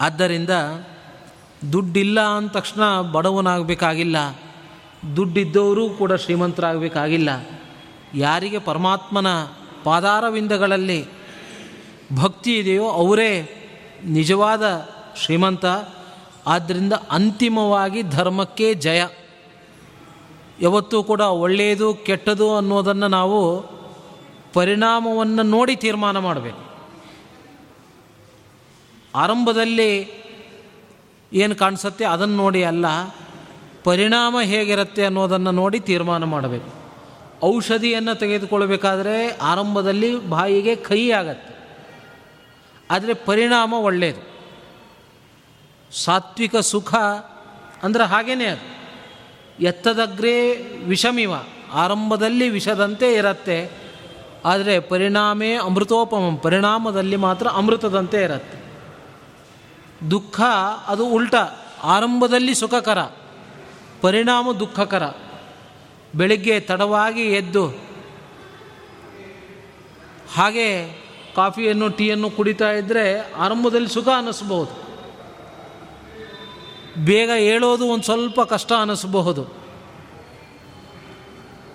ಆದ್ದರಿಂದ 0.00 0.50
ದುಡ್ಡಿಲ್ಲ 1.72 2.20
ಅಂದ 2.20 2.48
ತಕ್ಷಣ 2.48 3.00
ಬಡವನಾಗಬೇಕಾಗಿಲ್ಲ, 3.00 4.16
ದುಡ್ಡಿದ್ದವರೂ 5.16 5.90
ಕೂಡ 5.90 6.12
ಶ್ರೀಮಂತರಾಗಬೇಕಾಗಿಲ್ಲ. 6.12 7.30
ಯಾರಿಗೆ 8.14 8.58
ಪರಮಾತ್ಮನ 8.58 9.26
ಪಾದಾರವಿಂದಗಳಲ್ಲಿ 9.84 11.06
ಭಕ್ತಿ 12.16 12.58
ಇದೆಯೋ 12.58 12.88
ಅವರೇ 12.88 13.60
ನಿಜವಾದ 14.04 14.88
ಶ್ರೀಮಂತ. 15.16 15.64
ಆದ್ದರಿಂದ 16.46 16.92
ಅಂತಿಮವಾಗಿ 17.10 18.02
ಧರ್ಮಕ್ಕೆ 18.02 18.74
ಜಯ. 18.74 19.06
ಯಾವತ್ತೂ 20.60 21.02
ಕೂಡ 21.02 21.20
ಒಳ್ಳೆಯದು 21.20 21.94
ಕೆಟ್ಟದು 21.94 22.56
ಅನ್ನೋದನ್ನು 22.56 23.08
ನಾವು 23.08 23.64
ಪರಿಣಾಮವನ್ನು 24.52 25.42
ನೋಡಿ 25.42 25.76
ತೀರ್ಮಾನ 25.76 26.18
ಮಾಡಬೇಕು. 26.18 26.64
ಆರಂಭದಲ್ಲಿ 29.14 30.10
ಏನು 31.32 31.54
ಕಾಣಿಸುತ್ತೆ 31.54 32.04
ಅದನ್ನು 32.04 32.36
ನೋಡಿ 32.36 32.64
ಅಲ್ಲ, 32.64 32.86
ಪರಿಣಾಮ 33.84 34.36
ಹೇಗಿರುತ್ತೆ 34.42 35.04
ಅನ್ನೋದನ್ನು 35.04 35.50
ನೋಡಿ 35.50 35.80
ತೀರ್ಮಾನ 35.80 36.24
ಮಾಡಬೇಕು. 36.24 36.83
ಔಷಧಿಯನ್ನು 37.44 38.18
ತೆಗೆದುಕೊಳ್ಬೇಕಾದ್ರೆ 38.18 39.36
ಆರಂಭದಲ್ಲಿ 39.36 40.26
ಬಾಯಿಗೆ 40.26 40.76
ಕೈ 40.76 41.10
ಆಗತ್ತೆ. 41.10 41.54
ಆದರೆ 42.90 43.14
ಪರಿಣಾಮ 43.14 43.74
ಒಳ್ಳೆಯದು 43.74 44.34
ಸಾತ್ವಿಕ 45.94 46.56
ಸುಖ 46.56 46.94
ಅಂದರೆ 47.82 48.04
ಹಾಗೇನೆ 48.04 48.46
ಅದು. 48.46 48.74
ಎತ್ತದಗ್ರೇ 49.64 50.52
ವಿಷಮಿವ. 50.84 51.32
ಆರಂಭದಲ್ಲಿ 51.72 52.48
ವಿಷದಂತೆ 52.48 53.14
ಇರತ್ತೆ. 53.14 53.70
ಆದರೆ 54.44 54.80
ಪರಿಣಾಮೇ 54.80 55.54
ಅಮೃತೋಪಮಂ, 55.54 56.36
ಪರಿಣಾಮದಲ್ಲಿ 56.36 57.16
ಮಾತ್ರ 57.16 57.48
ಅಮೃತದಂತೆ 57.48 58.22
ಇರತ್ತೆ. 58.22 58.64
ದುಃಖ 60.10 60.40
ಅದು 60.86 61.06
ಉಲ್ಟ. 61.06 61.34
ಆರಂಭದಲ್ಲಿ 61.82 62.54
ಸುಖಕರ. 62.54 62.98
ಪರಿಣಾಮ 64.00 64.52
ದುಃಖಕರ. 64.52 65.02
ಬೆಳಿಗ್ಗೆ 66.14 66.60
ತಡವಾಗಿ 66.60 67.22
ಎದ್ದು 67.22 67.68
ಹಾಗೆ 70.34 70.68
ಕಾಫಿಯನ್ನು, 71.36 71.90
ಟೀಯನ್ನು 71.90 72.30
ಕುಡಿತಾ 72.30 72.72
ಇದ್ದರೆ 72.72 73.32
ಆರಂಭದಲ್ಲಿ 73.34 73.88
ಸುಖ 73.88 74.08
ಅನ್ನಿಸ್ಬಹುದು 74.08 74.84
ಬೇಗ 77.04 77.30
ಹೇಳೋದು 77.36 77.86
ಒಂದು 77.86 78.04
ಸ್ವಲ್ಪ 78.04 78.40
ಕಷ್ಟ 78.40 78.72
ಅನ್ನಿಸಬಹುದು 78.72 79.64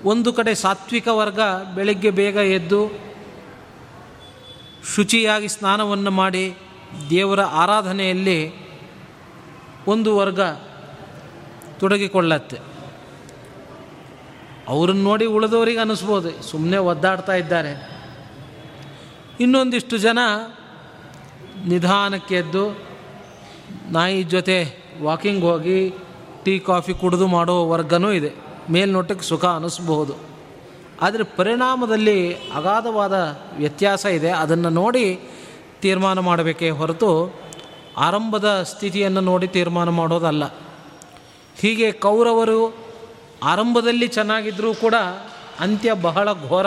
ಒಂದು 0.04 0.34
ಕಡೆ 0.34 0.56
ಸಾತ್ವಿಕ 0.56 1.08
ವರ್ಗ 1.08 1.40
ಬೆಳಗ್ಗೆ 1.76 2.12
ಬೇಗ 2.12 2.36
ಎದ್ದು 2.36 3.02
ಶುಚಿಯಾಗಿ 4.96 5.48
ಸ್ನಾನವನ್ನು 5.48 6.12
ಮಾಡಿ 6.12 6.56
ದೇವರ 7.10 7.42
ಆರಾಧನೆಯಲ್ಲಿ 7.42 8.40
ಒಂದು 9.88 10.18
ವರ್ಗ 10.18 10.40
ತೊಡಗಿಕೊಳ್ಳತ್ತೆ. 11.80 12.69
ಅವ್ರನ್ನ 14.70 15.04
ನೋಡಿ 15.04 15.26
ಉಳಿದವರಿಗೆ 15.26 15.80
ಅನಿಸ್ಬೋದು. 15.80 16.44
ಸುಮ್ಮನೆ 16.44 16.78
ಒದ್ದಾಡ್ತಾ 16.78 17.34
ಇದ್ದಾರೆ. 17.34 17.72
ಇನ್ನೊಂದಿಷ್ಟು 19.40 19.98
ಜನ 19.98 20.20
ನಿಧಾನಕ್ಕೆ 21.68 22.36
ಎದ್ದು 22.36 22.78
ನಾಯಿ 23.90 24.24
ಜೊತೆ 24.24 24.58
ವಾಕಿಂಗ್ 25.02 25.44
ಹೋಗಿ 25.44 25.94
ಟೀ, 26.44 26.60
ಕಾಫಿ 26.60 26.94
ಕುಡಿದು 26.94 27.28
ಮಾಡೋ 27.28 27.70
ವರ್ಗನೂ 27.70 28.12
ಇದೆ. 28.12 28.32
ಮೇಲ್ನೋಟಕ್ಕೆ 28.70 29.26
ಸುಖ 29.26 29.46
ಅನ್ನಿಸ್ಬಹುದು 29.46 30.14
ಆದರೆ 31.02 31.24
ಪರಿಣಾಮದಲ್ಲಿ 31.24 32.34
ಅಗಾಧವಾದ 32.34 33.14
ವ್ಯತ್ಯಾಸ 33.58 34.06
ಇದೆ. 34.06 34.30
ಅದನ್ನು 34.30 34.70
ನೋಡಿ 34.70 35.20
ತೀರ್ಮಾನ 35.82 36.20
ಮಾಡಬೇಕೇ 36.20 36.70
ಹೊರತು 36.70 37.36
ಆರಂಭದ 37.98 38.64
ಸ್ಥಿತಿಯನ್ನು 38.64 39.22
ನೋಡಿ 39.22 39.48
ತೀರ್ಮಾನ 39.48 39.90
ಮಾಡೋದಲ್ಲ. 39.90 40.44
ಹೀಗೆ 41.60 41.92
ಕೌರವರು 41.92 42.89
ಆರಂಭದಲ್ಲಿ 43.44 44.08
ಚೆನ್ನಾಗಿದ್ದರೂ 44.08 44.74
ಕೂಡ 44.74 44.96
ಅಂತ್ಯ 45.60 45.94
ಬಹಳ 45.94 46.34
ಘೋರ. 46.34 46.66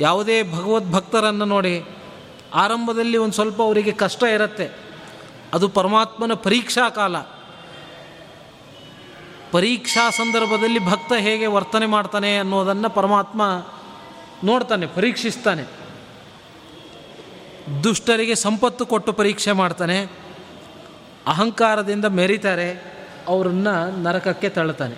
ಯಾವುದೇ 0.00 0.42
ಭಗವದ್ಭಕ್ತರನ್ನು 0.42 1.44
ನೋಡಿ 1.44 1.84
ಆರಂಭದಲ್ಲಿ 2.54 3.16
ಒಂದು 3.16 3.32
ಸ್ವಲ್ಪ 3.32 3.62
ಅವರಿಗೆ 3.62 3.92
ಕಷ್ಟ 3.92 4.22
ಇರುತ್ತೆ. 4.22 4.70
ಅದು 5.54 5.68
ಪರಮಾತ್ಮನ 5.68 6.34
ಪರೀಕ್ಷಾ 6.34 6.90
ಕಾಲ. 6.90 7.18
ಪರೀಕ್ಷಾ 9.50 10.10
ಸಂದರ್ಭದಲ್ಲಿ 10.10 10.78
ಭಕ್ತ 10.78 11.12
ಹೇಗೆ 11.12 11.46
ವರ್ತನೆ 11.46 11.86
ಮಾಡ್ತಾನೆ 11.86 12.36
ಅನ್ನೋದನ್ನು 12.36 12.90
ಪರಮಾತ್ಮ 12.90 13.66
ನೋಡ್ತಾನೆ, 14.44 14.86
ಪರೀಕ್ಷಿಸ್ತಾನೆ. 14.86 15.64
ದುಷ್ಟರಿಗೆ 17.84 18.34
ಸಂಪತ್ತು 18.34 18.86
ಕೊಟ್ಟು 18.86 19.12
ಪರೀಕ್ಷೆ 19.12 19.52
ಮಾಡ್ತಾನೆ. 19.52 20.04
ಅಹಂಕಾರದಿಂದ 21.26 22.04
ಮೆರಿತಾರೆ. 22.04 22.97
ಅವರನ್ನು 23.28 24.02
ನರಕಕ್ಕೆ 24.02 24.48
ತಳ್ಳುತ್ತಾನೆ. 24.48 24.94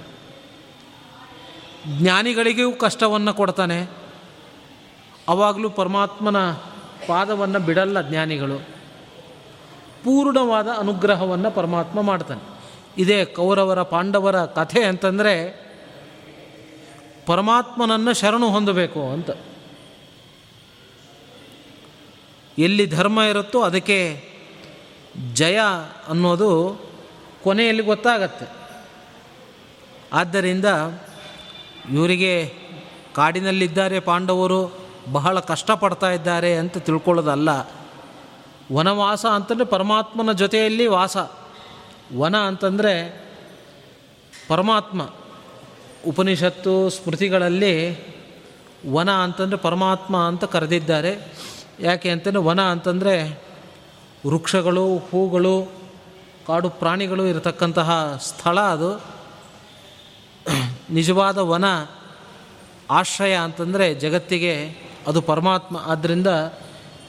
ಜ್ಞಾನಿಗಳಿಗೂ 1.98 2.72
ಕಷ್ಟವನ್ನು 2.72 3.34
ಕೊಡ್ತಾನೆ. 3.34 3.90
ಅವಾಗಲೂ 5.28 5.70
ಪರಮಾತ್ಮನ 5.70 6.50
ಪಾದವನ್ನು 7.06 7.58
ಬಿಡಲ್ಲ 7.58 8.08
ಜ್ಞಾನಿಗಳು. 8.08 8.58
ಪೂರ್ಣವಾದ 10.04 10.68
ಅನುಗ್ರಹವನ್ನು 10.68 11.50
ಪರಮಾತ್ಮ 11.50 12.02
ಮಾಡ್ತಾನೆ. 12.02 12.42
ಇದೇ 12.98 13.24
ಕೌರವರ 13.24 13.82
ಪಾಂಡವರ 13.82 14.44
ಕಥೆ 14.44 14.84
ಅಂತಂದರೆ, 14.84 15.70
ಪರಮಾತ್ಮನನ್ನು 17.26 18.14
ಶರಣು 18.14 18.50
ಹೊಂದಬೇಕು 18.50 19.12
ಅಂತ. 19.12 19.30
ಎಲ್ಲಿ 22.58 22.86
ಧರ್ಮ 22.86 23.20
ಇರುತ್ತೋ 23.20 23.62
ಅದಕ್ಕೆ 23.62 24.28
ಜಯ 25.34 25.60
ಅನ್ನೋದು 26.08 26.80
ಕೊನೆಯಲ್ಲಿ 27.44 27.82
ಗೊತ್ತಾಗತ್ತೆ. 27.82 28.46
ಆದ್ದರಿಂದ 30.12 30.64
ಇವರಿಗೆ 31.92 32.54
ಕಾಡಿನಲ್ಲಿದ್ದಾರೆ 33.14 34.00
ಪಾಂಡವರು, 34.00 34.80
ಬಹಳ 35.12 35.40
ಕಷ್ಟಪಡ್ತಾ 35.40 36.10
ಇದ್ದಾರೆ 36.10 36.54
ಅಂತ 36.54 36.78
ತಿಳ್ಕೊಳ್ಳೋದಲ್ಲ. 36.78 37.48
ವನವಾಸ 38.72 39.26
ಅಂತಂದರೆ 39.26 39.64
ಪರಮಾತ್ಮನ 39.64 40.32
ಜೊತೆಯಲ್ಲಿ 40.32 40.86
ವಾಸ. 40.86 41.16
ವನ 42.16 42.36
ಅಂತಂದರೆ 42.36 43.24
ಪರಮಾತ್ಮ. 44.48 45.10
ಉಪನಿಷತ್ತು, 46.06 46.90
ಸ್ಮೃತಿಗಳಲ್ಲಿ 46.90 47.98
ವನ 48.92 49.10
ಅಂತಂದರೆ 49.10 49.56
ಪರಮಾತ್ಮ 49.56 50.16
ಅಂತ 50.16 50.44
ಕರೆದಿದ್ದಾರೆ. 50.44 51.32
ಯಾಕೆ 51.80 52.10
ಅಂತಂದರೆ 52.10 52.42
ವನ 52.42 52.60
ಅಂತಂದರೆ 52.60 53.42
ವೃಕ್ಷಗಳು, 54.26 54.98
ಹೂಗಳು 54.98 55.79
ಕಾಡು 56.50 56.70
ಪ್ರಾಣಿಗಳು 56.70 57.26
ಇರತಕ್ಕಂತಹ 57.26 58.18
ಸ್ಥಳ 58.22 58.60
ಅದು. 58.60 59.00
ನಿಜವಾದ 60.90 61.38
ವನ 61.38 61.64
ಆಶ್ರಯ 62.90 63.34
ಅಂತಂದರೆ 63.34 63.94
ಜಗತ್ತಿಗೆ 63.94 64.54
ಅದು 65.06 65.22
ಪರಮಾತ್ಮ. 65.22 65.76
ಆದ್ದರಿಂದ 65.86 66.26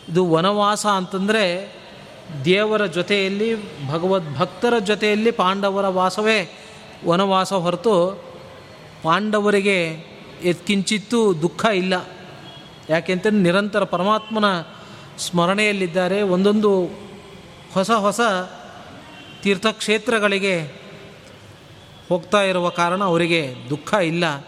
ಇದು 0.10 0.30
ವನವಾಸ 0.30 0.86
ಅಂತಂದರೆ 0.86 1.76
ದೇವರ 2.46 2.86
ಜೊತೆಯಲ್ಲಿ, 2.86 3.50
ಭಗವದ್ 3.88 4.38
ಭಕ್ತರ 4.38 4.74
ಜೊತೆಯಲ್ಲಿ 4.80 5.32
ಪಾಂಡವರ 5.32 5.88
ವಾಸವೇ 5.88 6.54
ವನವಾಸ 7.08 7.54
ಹೊರತು 7.54 8.24
ಪಾಂಡವರಿಗೆ 9.04 9.84
ಎತ್ಕಿಂಚಿತ್ತೂ 10.44 11.34
ದುಃಖ 11.34 11.66
ಇಲ್ಲ. 11.66 11.94
ಯಾಕೆಂತಂದ್ರೆ 12.90 13.44
ನಿರಂತರ 13.44 13.84
ಪರಮಾತ್ಮನ 13.84 14.46
ಸ್ಮರಣೆಯಲ್ಲಿದ್ದಾರೆ. 15.18 16.22
ಒಂದೊಂದು 16.22 16.86
ಹೊಸ 17.74 17.92
ಹೊಸ 17.92 18.20
ತೀರ್ಥಕ್ಷೇತ್ರಗಳಿಗೆ 19.42 20.82
ಹೋಗ್ತಾ 22.10 22.42
ಇರುವ 22.42 22.70
ಕಾರಣ 22.70 23.04
ಅವರಿಗೆ 23.04 23.56
ದುಃಖ 23.70 23.94
ಇಲ್ಲ. 23.94 24.48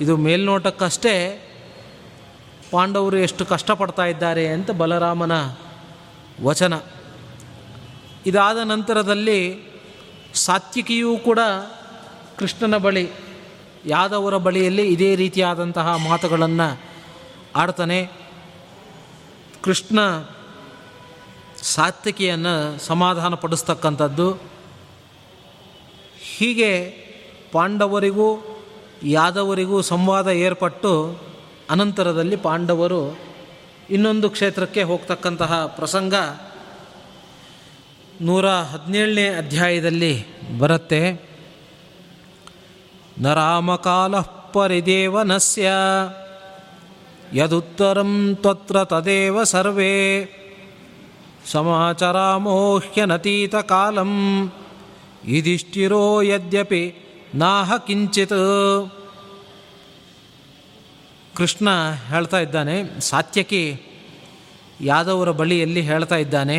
ಇದು 0.00 0.16
ಮೇಲ್ನೋಟಕ್ಕಷ್ಟೇ 0.16 1.40
ಪಾಂಡವರು 2.70 3.16
ಎಷ್ಟು 3.16 3.46
ಕಷ್ಟಪಡ್ತಾ 3.46 4.04
ಇದ್ದಾರೆ 4.04 4.46
ಅಂತ 4.48 4.70
ಬಲರಾಮನ 4.70 5.32
ವಚನ. 6.42 6.74
ಇದಾದ 8.26 8.56
ನಂತರದಲ್ಲಿ 8.56 9.64
ಸಾತ್ವಿಕಿಯೂ 10.34 11.18
ಕೂಡ 11.18 11.38
ಕೃಷ್ಣನ 12.38 12.76
ಬಳಿ, 12.76 13.10
ಯಾದವರ 13.86 14.36
ಬಳಿಯಲ್ಲಿ 14.36 14.88
ಇದೇ 14.88 15.14
ರೀತಿಯಾದಂತಹ 15.14 15.96
ಮಾತುಗಳನ್ನು 16.08 16.80
ಆಡ್ತಾನೆ. 17.56 18.10
ಕೃಷ್ಣ 19.62 19.98
ಸಾತ್ವಿಕಿಯನ್ನು 21.64 22.78
ಸಮಾಧಾನ 22.78 23.34
ಪಡಿಸ್ತಕ್ಕಂಥದ್ದು 23.34 24.32
ಹೀಗೆ 26.36 26.90
ಪಾಂಡವರಿಗೂ 27.52 28.60
ಯಾದವರಿಗೂ 29.02 29.80
ಸಂವಾದ 29.80 30.28
ಏರ್ಪಟ್ಟು 30.28 31.18
ಅನಂತರದಲ್ಲಿ 31.70 32.36
ಪಾಂಡವರು 32.36 33.18
ಇನ್ನೊಂದು 33.90 34.30
ಕ್ಷೇತ್ರಕ್ಕೆ 34.30 34.82
ಹೋಗ್ತಕ್ಕಂತಹ 34.82 35.66
ಪ್ರಸಂಗ 35.66 36.14
ನೂರ 38.20 38.48
ಹದಿನೇಳನೇ 38.48 39.28
ಅಧ್ಯಾಯದಲ್ಲಿ 39.28 40.26
ಬರುತ್ತೆ. 40.58 41.12
ನ 43.20 43.34
ಪರಿದೇವನಸ್ಯ 44.52 45.70
ಯದುತ್ತರಂ 47.34 48.38
ತತ್ರ 48.40 48.84
ತದೇವ 48.84 49.44
ಸರ್ವೇ 49.44 50.24
ಕಾಲಂ 53.62 54.12
ಇದಿಷ್ಟಿರೋ 55.24 56.20
ಯದ್ಯಪಿ 56.20 56.94
ನಾಹ 57.34 57.76
ಕಿಂಚಿತ್ 57.76 58.90
ಕೃಷ್ಣ 61.36 61.68
ಹೇಳ್ತಾ 62.08 62.38
ಇದ್ದಾನೆ, 62.38 63.00
ಸಾತ್ಯಕಿ 63.00 63.80
ಯಾದವರ 64.80 65.30
ಬಳಿಯಲ್ಲಿ 65.30 65.80
ಹೇಳ್ತಾ 65.80 66.16
ಇದ್ದಾನೆ? 66.16 66.58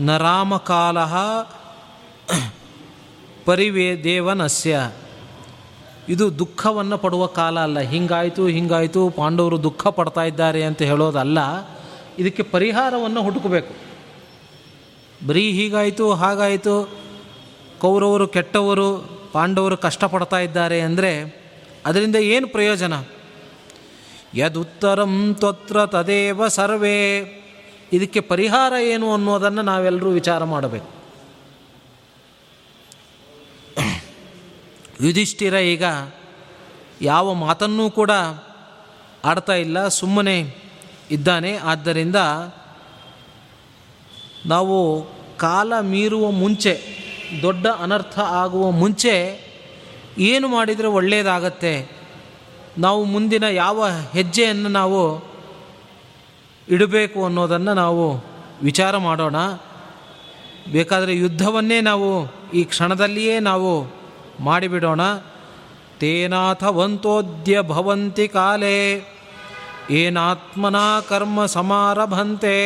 ನ 0.00 0.16
ರಾಮಕಾಲ 0.16 0.98
ಪರಿವೇ 3.44 4.04
ದೇವನಸ್ಯ 4.04 4.90
ಇದು 6.08 6.38
ದುಃಖವನ್ನು 6.38 6.98
ಪಡುವ 6.98 7.26
ಕಾಲ 7.26 7.60
ಅಲ್ಲ. 7.60 7.78
ಹಿಂಗಾಯಿತು 7.78 8.46
ಹಿಂಗಾಯಿತು, 8.46 9.10
ಪಾಂಡವರು 9.10 9.62
ದುಃಖ 9.62 9.86
ಪಡ್ತಾ 9.86 10.22
ಇದ್ದಾರೆ 10.22 10.62
ಅಂತ 10.64 10.82
ಹೇಳೋದಲ್ಲ. 10.82 11.38
ಇದಕ್ಕೆ 12.18 12.42
ಪರಿಹಾರವನ್ನು 12.42 13.22
ಹುಡುಕಬೇಕು. 13.22 13.74
ಬರೀ 15.26 15.52
ಹೀಗಾಯಿತು, 15.52 16.12
ಹಾಗಾಯಿತು, 16.12 16.98
ಕೌರವರು, 17.80 18.28
ಕೆಟ್ಟವರು, 18.28 19.16
ಪಾಂಡವರು 19.32 19.76
ಕಷ್ಟಪಡ್ತಾ 19.76 20.38
ಇದ್ದಾರೆ 20.38 20.80
ಅಂದರೆ 20.80 21.46
ಅದರಿಂದ 21.86 22.16
ಏನು 22.16 22.48
ಪ್ರಯೋಜನ? 22.48 22.92
ಯದುತ್ತರಂ 24.34 25.34
ತ್ವತ್ರ 25.34 25.86
ತದೇವ 25.86 26.48
ಸರ್ವೇ. 26.48 27.26
ಇದಕ್ಕೆ 27.92 28.20
ಪರಿಹಾರ 28.20 28.72
ಏನು 28.72 29.12
ಅನ್ನೋದನ್ನು 29.12 29.62
ನಾವೆಲ್ಲರೂ 29.62 30.10
ವಿಚಾರ 30.10 30.44
ಮಾಡಬೇಕು. 30.44 30.88
ಯುಧಿಷ್ಠಿರ 35.06 35.54
ಈಗ 35.54 35.84
ಯಾವ 37.02 37.34
ಮಾತನ್ನೂ 37.34 37.90
ಕೂಡ 37.90 38.10
ಆಡ್ತಾ 39.24 39.52
ಇಲ್ಲ, 39.52 39.88
ಸುಮ್ಮನೆ 39.88 40.65
ಇದ್ದಾನೆ. 41.10 41.56
ಆದ್ದರಿಂದ 41.56 42.16
ನಾವು 44.46 45.06
ಕಾಲ 45.36 45.80
ಮೀರುವ 45.80 46.30
ಮುಂಚೆ, 46.30 46.80
ದೊಡ್ಡ 47.42 47.66
ಅನರ್ಥ 47.66 48.18
ಆಗುವ 48.18 48.70
ಮುಂಚೆ 48.70 49.46
ಏನು 50.18 50.48
ಮಾಡಿದರೆ 50.48 50.86
ಒಳ್ಳೆಯದಾಗತ್ತೆ? 50.86 51.88
ನಾವು 52.78 53.04
ಮುಂದಿನ 53.04 53.44
ಯಾವ 53.44 53.88
ಹೆಜ್ಜೆಯನ್ನು 54.12 54.68
ನಾವು 54.68 55.24
ಇಡಬೇಕು 56.68 57.24
ಅನ್ನೋದನ್ನು 57.24 57.74
ನಾವು 57.74 58.24
ವಿಚಾರ 58.62 58.96
ಮಾಡೋಣ. 58.96 59.36
ಬೇಕಾದರೆ 60.72 61.16
ಯುದ್ಧವನ್ನೇ 61.16 61.80
ನಾವು 61.80 62.28
ಈ 62.50 62.64
ಕ್ಷಣದಲ್ಲಿಯೇ 62.64 63.40
ನಾವು 63.40 63.86
ಮಾಡಿಬಿಡೋಣ. 64.40 65.00
ತೇನಾಥವಂತೋದ್ಯ 66.00 67.62
ಭವಂತಿ 67.62 68.28
ಕಾಲೇ. 68.28 69.15
ಏನಾತ್ಮನ 69.90 70.76
ಕರ್ಮ 71.08 71.46
ಸಮಾರಭಂತೆ. 71.46 72.56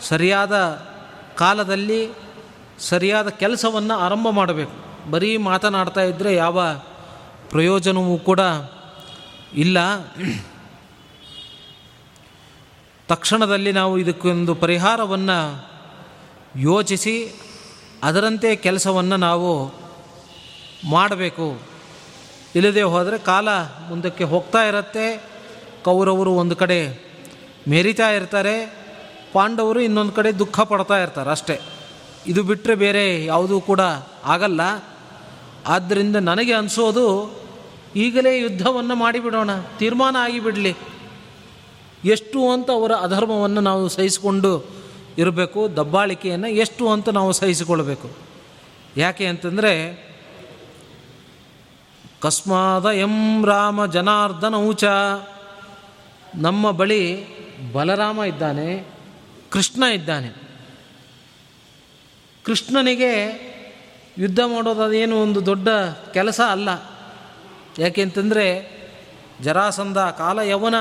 ಸರಿಯಾದ 0.00 0.54
ಕಾಲದಲ್ಲಿ 1.36 2.08
ಸರಿಯಾದ 2.78 3.28
ಕೆಲಸವನ್ನು 3.28 3.94
ಆರಂಭ 3.94 4.28
ಮಾಡಬೇಕು. 4.30 4.86
ಬರೀ 5.10 5.36
ಮಾತನಾಡ್ತಾ 5.36 6.00
ಇದ್ದರೆ 6.00 6.34
ಯಾವ 6.34 6.74
ಪ್ರಯೋಜನವೂ 7.50 8.18
ಕೂಡ 8.18 8.40
ಇಲ್ಲ. 9.54 9.78
ತಕ್ಷಣದಲ್ಲಿ 13.08 13.72
ನಾವು 13.72 13.98
ಇದಕ್ಕೊಂದು 13.98 14.54
ಪರಿಹಾರವನ್ನು 14.54 15.68
ಯೋಚಿಸಿ 16.56 17.32
ಅದರಂತೆ 18.02 18.56
ಕೆಲಸವನ್ನು 18.56 19.16
ನಾವು 19.16 19.74
ಮಾಡಬೇಕು. 20.88 21.65
ಇಲ್ಲದೆ 22.56 22.82
ಹೋದರೆ 22.82 23.18
ಕಾಲ 23.18 23.48
ಮುಂದಕ್ಕೆ 23.88 24.24
ಹೋಗ್ತಾ 24.24 24.62
ಇರುತ್ತೆ. 24.62 25.24
ಕೌರವರು 25.84 26.32
ಒಂದು 26.32 26.56
ಕಡೆ 26.56 27.06
ಮೆರಿತಾ 27.68 28.10
ಇರ್ತಾರೆ. 28.10 28.86
ಪಾಂಡವರು 29.32 29.80
ಇನ್ನೊಂದು 29.80 30.12
ಕಡೆ 30.12 30.32
ದುಃಖ 30.32 30.60
ಪಡ್ತಾ 30.60 30.98
ಇರ್ತಾರೆ 31.02 31.30
ಅಷ್ಟೇ. 31.30 31.60
ಇದು 32.26 32.42
ಬಿಟ್ಟರೆ 32.42 32.74
ಬೇರೆ 32.74 33.24
ಯಾವುದೂ 33.24 33.60
ಕೂಡ 33.60 33.80
ಆಗಲ್ಲ. 34.24 34.84
ಆದ್ದರಿಂದ 35.66 36.16
ನನಗೆ 36.16 36.52
ಅನಿಸೋದು, 36.52 37.06
ಈಗಲೇ 37.96 38.38
ಯುದ್ಧವನ್ನು 38.38 38.94
ಮಾಡಿಬಿಡೋಣ, 38.94 39.50
ತೀರ್ಮಾನ 39.78 40.16
ಆಗಿಬಿಡಲಿ. 40.20 40.74
ಎಷ್ಟು 42.04 42.50
ಅಂತ 42.50 42.70
ಅವರ 42.70 42.92
ಅಧರ್ಮವನ್ನು 42.92 43.60
ನಾವು 43.60 43.88
ಸಹಿಸಿಕೊಂಡು 43.88 44.64
ಇರಬೇಕು, 45.18 45.76
ದಬ್ಬಾಳಿಕೆಯನ್ನು 45.76 46.48
ಎಷ್ಟು 46.48 46.90
ಅಂತ 46.90 47.08
ನಾವು 47.08 47.32
ಸಹಿಸಿಕೊಳ್ಬೇಕು. 47.32 48.10
ಯಾಕೆ 48.96 49.26
ಅಂತಂದರೆ 49.26 50.05
ಕಸ್ಮಾದ 52.20 52.84
ಎಂ 52.84 53.46
ರಾಮ 53.46 53.86
ಜನಾರ್ದನ 53.86 54.54
ಊಚ 54.54 54.84
ನಮ್ಮ 56.34 56.70
ಬಳಿ 56.70 57.26
ಬಲರಾಮ 57.72 58.22
ಇದ್ದಾನೆ, 58.22 58.84
ಕೃಷ್ಣ 59.50 59.82
ಇದ್ದಾನೆ. 59.82 60.34
ಕೃಷ್ಣನಿಗೆ 62.44 63.12
ಯುದ್ಧ 64.18 64.40
ಮಾಡೋದು 64.46 64.82
ಅದೇನು 64.82 65.22
ಒಂದು 65.22 65.46
ದೊಡ್ಡ 65.46 65.68
ಕೆಲಸ 66.14 66.40
ಅಲ್ಲ. 66.40 66.68
ಯಾಕೆಂತಂದರೆ 67.78 68.76
ಜರಾಸಂಧ 69.42 69.98
ಕಾಲ 69.98 70.38
ಯವನ 70.38 70.74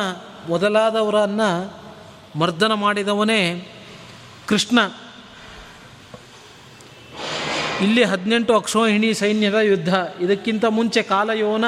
ಮೊದಲಾದವರನ್ನು 0.48 1.74
ಮರ್ದನ 2.40 2.74
ಮಾಡಿದವನೇ 2.74 3.68
ಕೃಷ್ಣ. 4.48 4.80
ಇಲ್ಲಿ 7.82 8.04
ಹದಿನೆಂಟು 8.04 8.56
ಅಕ್ಷೋಹಿಣಿ 8.56 9.14
ಸೈನ್ಯದ 9.14 9.54
ಯುದ್ಧ. 9.54 9.96
ಇದಕ್ಕಿಂತ 10.20 10.66
ಮುಂಚೆ 10.66 11.02
ಕಾಲಯೋನ 11.02 11.66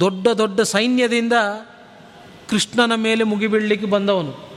ದೊಡ್ಡ 0.00 0.28
ದೊಡ್ಡ 0.28 0.60
ಸೈನ್ಯದಿಂದ 0.60 1.32
ಕೃಷ್ಣನ 2.48 2.94
ಮೇಲೆ 2.94 3.24
ಮುಗಿಬೀಳಲಿಕ್ಕೆ 3.24 3.86
ಬಂದವನು. 3.86 4.50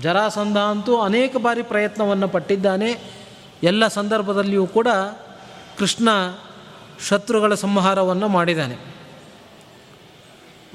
ಜರಾಸಂಧ 0.00 0.58
ಅಂತೂ 0.58 1.00
ಅನೇಕ 1.00 1.36
ಬಾರಿ 1.36 1.62
ಪ್ರಯತ್ನವನ್ನು 1.62 2.28
ಪಟ್ಟಿದ್ದಾನೆ. 2.28 3.12
ಎಲ್ಲ 3.62 3.86
ಸಂದರ್ಭದಲ್ಲಿಯೂ 3.88 4.66
ಕೂಡ 4.66 4.88
ಕೃಷ್ಣ 5.78 6.08
ಶತ್ರುಗಳ 7.08 7.54
ಸಂಹಾರವನ್ನು 7.54 8.28
ಮಾಡಿದ್ದಾನೆ 8.28 8.76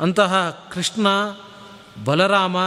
ಅಂತಹ 0.01 0.63
ಕೃಷ್ಣ, 0.73 1.07
ಬಲರಾಮ, 2.05 2.57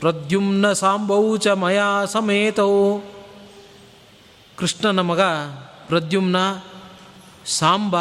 ಪ್ರದ್ಯುಮ್ನ 0.00 0.72
ಸಾಂಬೌ 0.72 1.36
ಚ 1.36 1.46
ಮಯಾ 1.46 2.04
ಸಮೇತವು 2.04 3.11
ಕೃಷ್ಣನ 4.62 5.00
ಮಗ 5.00 5.20
ಪ್ರದ್ಯುಮ್ನ, 5.86 6.36
ಸಾಂಬ, 7.46 7.96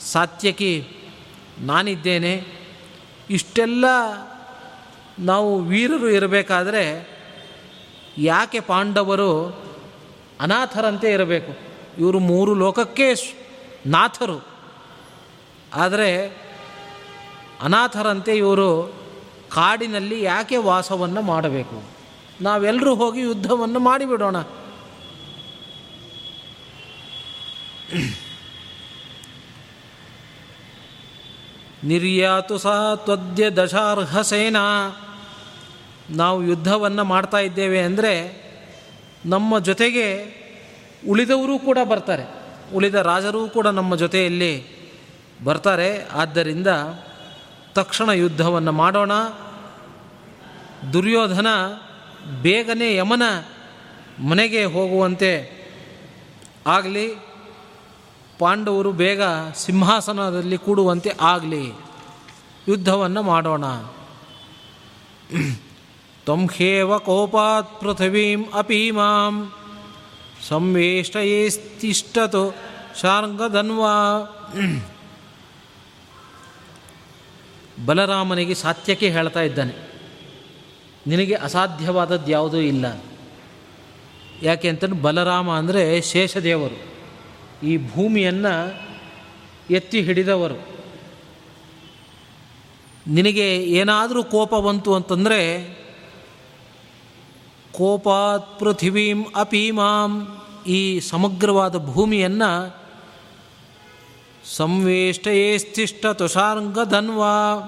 ಸಾತ್ಯಕಿ 0.00 0.88
ನಾನಿದ್ದೇನೆ. 1.58 2.46
ಇಷ್ಟೆಲ್ಲ 3.30 3.84
ನಾವು 5.18 5.62
ವೀರರು 5.62 6.08
ಇರಬೇಕಾದ್ರೆ 6.08 7.08
ಯಾಕೆ 8.18 8.60
ಪಾಂಡವರು 8.60 9.62
ಅನಾಥರಂತೆ 10.40 11.12
ಇರಬೇಕು? 11.12 11.56
ಇವರು 11.98 12.18
ಮೂರು 12.18 12.54
ಲೋಕಕ್ಕೆ 12.54 13.34
ನಾಥರು. 13.86 14.46
ಆದರೆ 15.74 16.26
ಅನಾಥರಂತೆ 17.62 18.36
ಇವರು 18.36 18.92
ಕಾಡಿನಲ್ಲಿ 19.54 20.22
ಯಾಕೆ 20.22 20.56
ವಾಸವನ್ನು 20.56 21.22
ಮಾಡಬೇಕು? 21.22 21.82
ನಾವೆಲ್ಲರೂ 22.40 22.94
ಹೋಗಿ 22.94 23.20
ಯುದ್ಧವನ್ನು 23.20 23.80
ಮಾಡಿಬಿಡೋಣ. 23.80 24.36
ನಿರ್ಯಾತು 31.84 32.58
ಸಹ 32.58 33.04
ದಶಾರ್ಹ 33.56 34.20
ಸೇನಾ 34.20 34.62
ನಾವು 36.10 36.44
ಯುದ್ಧವನ್ನು 36.44 37.04
ಮಾಡ್ತಾ 37.04 37.38
ಇದ್ದೇವೆ 37.38 37.80
ಅಂದರೆ 37.80 38.46
ನಮ್ಮ 39.26 39.58
ಜೊತೆಗೆ 39.58 40.36
ಉಳಿದವರು 41.08 41.58
ಕೂಡ 41.58 41.78
ಬರ್ತಾರೆ. 41.84 42.24
ಉಳಿದ 42.74 42.94
ರಾಜರೂ 42.94 43.48
ಕೂಡ 43.48 43.66
ನಮ್ಮ 43.66 43.96
ಜೊತೆಯಲ್ಲಿ 43.96 44.64
ಬರ್ತಾರೆ. 45.44 46.04
ಆದ್ದರಿಂದ 46.04 46.66
ತಕ್ಷಣ 47.74 48.08
ಯುದ್ಧವನ್ನು 48.10 48.72
ಮಾಡೋಣ. 48.72 49.12
ದುರ್ಯೋಧನ 50.92 51.46
ಬೇಗನೆ 52.42 52.94
ಯಮನ 52.94 53.22
ಮನೆಗೆ 54.18 54.64
ಹೋಗುವಂತೆ 54.64 55.50
ಆಗಲಿ. 56.66 57.25
ಪಾಂಡವರು 58.38 58.90
ಬೇಗ 58.92 59.22
ಸಿಂಹಾಸನದಲ್ಲಿ 59.56 60.58
ಕೂಡುವಂತೆ 60.58 61.10
ಆಗಲಿ, 61.20 61.64
ಯುದ್ಧವನ್ನು 62.68 63.22
ಮಾಡೋಣ. 63.22 63.64
ತ್ವಂಹೇವ 66.26 66.98
ಕೋಪಾತ್ 66.98 67.72
ಪೃಥಿವೀಂ 67.80 68.40
ಅಪೀಮಾಂ 68.52 69.34
ಸಂವೇಷ್ಟಯೇಸ್ತಿಷ್ಟತು 70.48 72.42
ಶಾರ್ಗಧನ್ವಾ. 73.00 73.94
ಬಲರಾಮನಿಗೆ 77.86 78.54
ಸಾತ್ಯಕ್ಕೆ 78.54 79.08
ಹೇಳ್ತಾ 79.10 79.42
ಇದ್ದಾನೆ, 79.42 79.74
ನಿನಗೆ 81.06 81.34
ಅಸಾಧ್ಯವಾದದ್ದು 81.46 82.30
ಯಾವುದೂ 82.30 82.60
ಇಲ್ಲ. 82.72 82.86
ಯಾಕೆ 84.42 84.66
ಅಂತಂದ್ರೆ 84.68 85.00
ಬಲರಾಮ 85.02 85.48
ಅಂದರೆ 85.50 85.82
ಶೇಷದೇವರು. 86.02 86.78
ಈ 87.62 87.90
ಭೂಮಿಯನ್ನು 87.90 88.86
ಎತ್ತಿ 89.70 90.02
ಹಿಡಿದವರು. 90.02 90.76
ನಿನಗೆ 93.06 93.56
ಏನಾದರೂ 93.56 94.24
ಕೋಪ 94.24 94.54
ಬಂತು 94.54 94.94
ಅಂತಂದರೆ, 94.94 95.64
ಕೋಪಾತ್ 97.72 98.60
ಪೃಥಿವೀಂ 98.60 99.26
ಅಪೀಮಾಂ 99.36 100.38
ಈ 100.66 101.00
ಸಮಗ್ರವಾದ 101.00 101.76
ಭೂಮಿಯನ್ನು 101.76 102.76
ಸಂವೇಷ್ಟಯೇಸ್ತಿಷ್ಟ 104.44 106.06
ತುಷಾರಂಗ 106.06 106.78
ಧನ್ವಾ. 106.84 107.58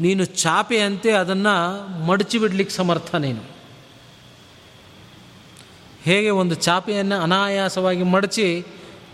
ನೀನು 0.00 0.24
ಚಾಪೆಯಂತೆ 0.24 1.12
ಅದನ್ನು 1.12 1.88
ಮಡಚಿ 2.06 2.38
ಬಿಡ್ಲಿಕ್ಕೆ 2.38 2.74
ಸಮರ್ಥ 2.74 3.14
ನೀನು. 3.14 3.61
ಹೇಗೆ 6.04 6.30
ಒಂದು 6.30 6.54
ಚಾಪೆಯನ್ನು 6.54 7.22
ಅನಾಯಾಸವಾಗಿ 7.22 8.02
ಮಡಚಿ 8.02 8.66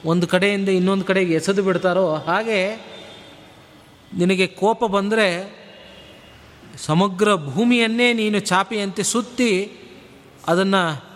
ಒಂದು 0.05 0.27
ಕಡೆಯಿಂದ 0.27 0.69
ಇನ್ನೊಂದು 0.69 1.05
ಕಡೆಗೆ 1.05 1.35
ಎಸೆದು 1.35 1.63
ಬಿಡ್ತಾರೋ 1.63 2.15
ಹಾಗೆ 2.15 2.77
ನಿನಗೆ 4.17 4.47
ಕೋಪ 4.47 4.85
ಬಂದರೆ 4.85 5.59
ಸಮಗ್ರ 6.77 7.35
ಭೂಮಿಯನ್ನೇ 7.35 8.13
ನೀನು 8.13 8.39
ಚಾಪೆಯಂತೆ 8.39 9.03
ಸುತ್ತಿ 9.03 9.73
ಅದನ್ನು 10.47 11.09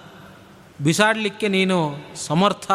ಬಿಸಾಡಲಿಕ್ಕೆ 0.84 1.48
ನೀನು 1.48 1.96
ಸಮರ್ಥ. 2.14 2.70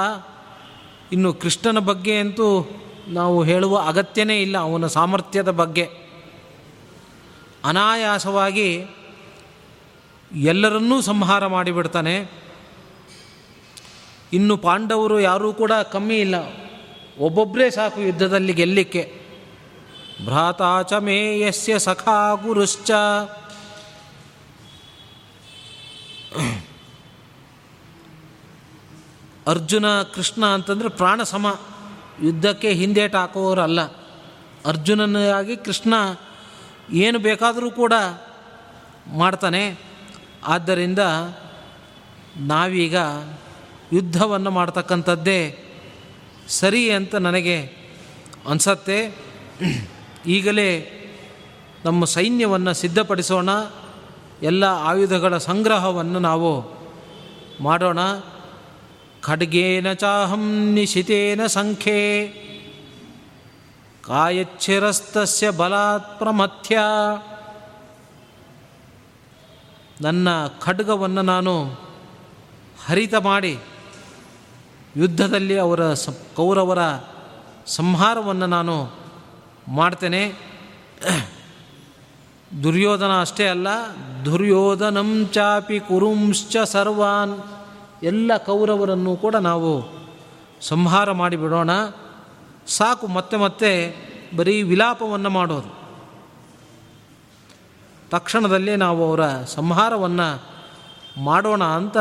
ಇನ್ನು 1.12 1.34
ಕೃಷ್ಣನ 1.34 1.80
ಬಗ್ಗೆ 1.80 2.20
ಅಂತೂ 2.20 2.80
ನಾವು 3.08 3.44
ಹೇಳುವ 3.44 3.84
ಅಗತ್ಯನೇ 3.88 4.42
ಇಲ್ಲ 4.42 4.58
ಅವನ 4.58 4.88
ಸಾಮರ್ಥ್ಯದ 4.88 5.52
ಬಗ್ಗೆ. 5.52 5.90
ಅನಾಯಾಸವಾಗಿ 7.66 8.86
ಎಲ್ಲರನ್ನೂ 10.36 11.02
ಸಂಹಾರ 11.02 11.48
ಮಾಡಿಬಿಡ್ತಾನೆ. 11.48 12.47
ಇನ್ನು 14.34 14.58
ಪಾಂಡವರು 14.58 15.20
ಯಾರೂ 15.20 15.54
ಕೂಡ 15.54 15.72
ಕಮ್ಮಿ 15.72 16.18
ಇಲ್ಲ. 16.18 16.36
ಒಬ್ಬೊಬ್ಬರೇ 17.20 17.70
ಸಾಕು 17.70 18.02
ಯುದ್ಧದಲ್ಲಿ 18.02 18.54
ಗೆಲ್ಲಿಕ್ಕೆ. 18.54 19.22
ಭ್ರಾತಾಚ 20.26 20.94
ಮೇಯಸ್ಯ 20.94 21.80
ಸಖಾ 21.80 22.34
ಗುರುಶ್ಚ. 22.34 22.92
ಅರ್ಜುನ 29.48 30.02
ಕೃಷ್ಣ 30.02 30.46
ಅಂತಂದರೆ 30.46 30.90
ಪ್ರಾಣ 30.90 31.24
ಸಮ. 31.24 31.60
ಯುದ್ಧಕ್ಕೆ 32.24 32.70
ಹಿಂದೇಟು 32.70 33.18
ಹಾಕೋರಲ್ಲ. 33.18 33.82
ಅರ್ಜುನನಾಗಿ 34.66 35.58
ಕೃಷ್ಣ 35.58 35.94
ಏನು 36.94 37.20
ಬೇಕಾದರೂ 37.20 37.72
ಕೂಡ 37.72 37.94
ಮಾಡ್ತಾನೆ. 39.18 39.80
ಆದ್ದರಿಂದ 40.48 41.00
ನಾವೀಗ 42.38 42.96
ಯುದ್ಧವನ್ನು 43.94 44.52
ಮಾಡ್ತಕ್ಕಂಥದ್ದೇ 44.52 45.58
ಸರಿ 46.48 46.92
ಅಂತ 46.92 47.16
ನನಗೆ 47.16 47.64
ಅನಿಸತ್ತೆ. 48.50 49.16
ಈಗಲೇ 50.26 50.94
ನಮ್ಮ 51.86 52.06
ಸೈನ್ಯವನ್ನು 52.06 52.74
ಸಿದ್ಧಪಡಿಸೋಣ, 52.74 53.50
ಎಲ್ಲ 54.44 54.64
ಆಯುಧಗಳ 54.64 55.38
ಸಂಗ್ರಹವನ್ನು 55.38 56.20
ನಾವು 56.20 56.78
ಮಾಡೋಣ. 57.64 58.00
ಖಡ್ಗೇನ 59.22 59.94
ಚಾಹಂ 59.94 60.74
ನಿಶಿತೇನ 60.74 61.46
ಸಂಖ್ಯೆ, 61.46 62.28
ಕಾಯಚ್ಛಿರಸ್ತಸ್ಯ 64.02 65.50
ಬಲಾತ್ 65.50 66.18
ಪ್ರಮಥ್ಯ. 66.18 66.80
ನನ್ನ 70.02 70.30
ಖಡ್ಗವನ್ನು 70.48 71.22
ನಾನು 71.22 71.66
ಹರಿತ 72.86 73.16
ಮಾಡಿ 73.16 73.58
ಯುದ್ಧದಲ್ಲಿ 74.98 75.56
ಅವರ 75.60 75.94
ಸ, 75.94 76.10
ಕೌರವರ 76.36 76.82
ಸಂಹಾರವನ್ನು 77.68 78.48
ನಾನು 78.48 78.76
ಮಾಡ್ತೇನೆ. 79.68 80.22
ದುರ್ಯೋಧನ 82.64 83.14
ಅಷ್ಟೇ 83.22 83.48
ಅಲ್ಲ, 83.48 83.68
ದುರ್ಯೋಧನಂ 84.26 85.10
ಚಾಪಿ 85.34 85.80
ಕುರುಂಶ್ಚ 85.80 86.58
ಸರ್ವಾನ್. 86.58 87.36
ಎಲ್ಲ 88.04 88.32
ಕೌರವರನ್ನು 88.38 89.16
ಕೂಡ 89.16 89.36
ನಾವು 89.36 89.72
ಸಂಹಾರ 90.62 91.12
ಮಾಡಿಬಿಡೋಣ 91.12 91.72
ಸಾಕು, 92.68 93.08
ಮತ್ತೆ 93.08 93.38
ಮತ್ತೆ 93.38 93.72
ಬರೀ 94.36 94.62
ವಿಲಾಪವನ್ನು 94.62 95.30
ಮಾಡೋದು. 95.30 95.72
ತಕ್ಷಣದಲ್ಲೇ 98.10 98.76
ನಾವು 98.76 99.00
ಅವರ 99.10 99.24
ಸಂಹಾರವನ್ನು 99.44 100.28
ಮಾಡೋಣ 101.24 101.64
ಅಂತ 101.64 101.98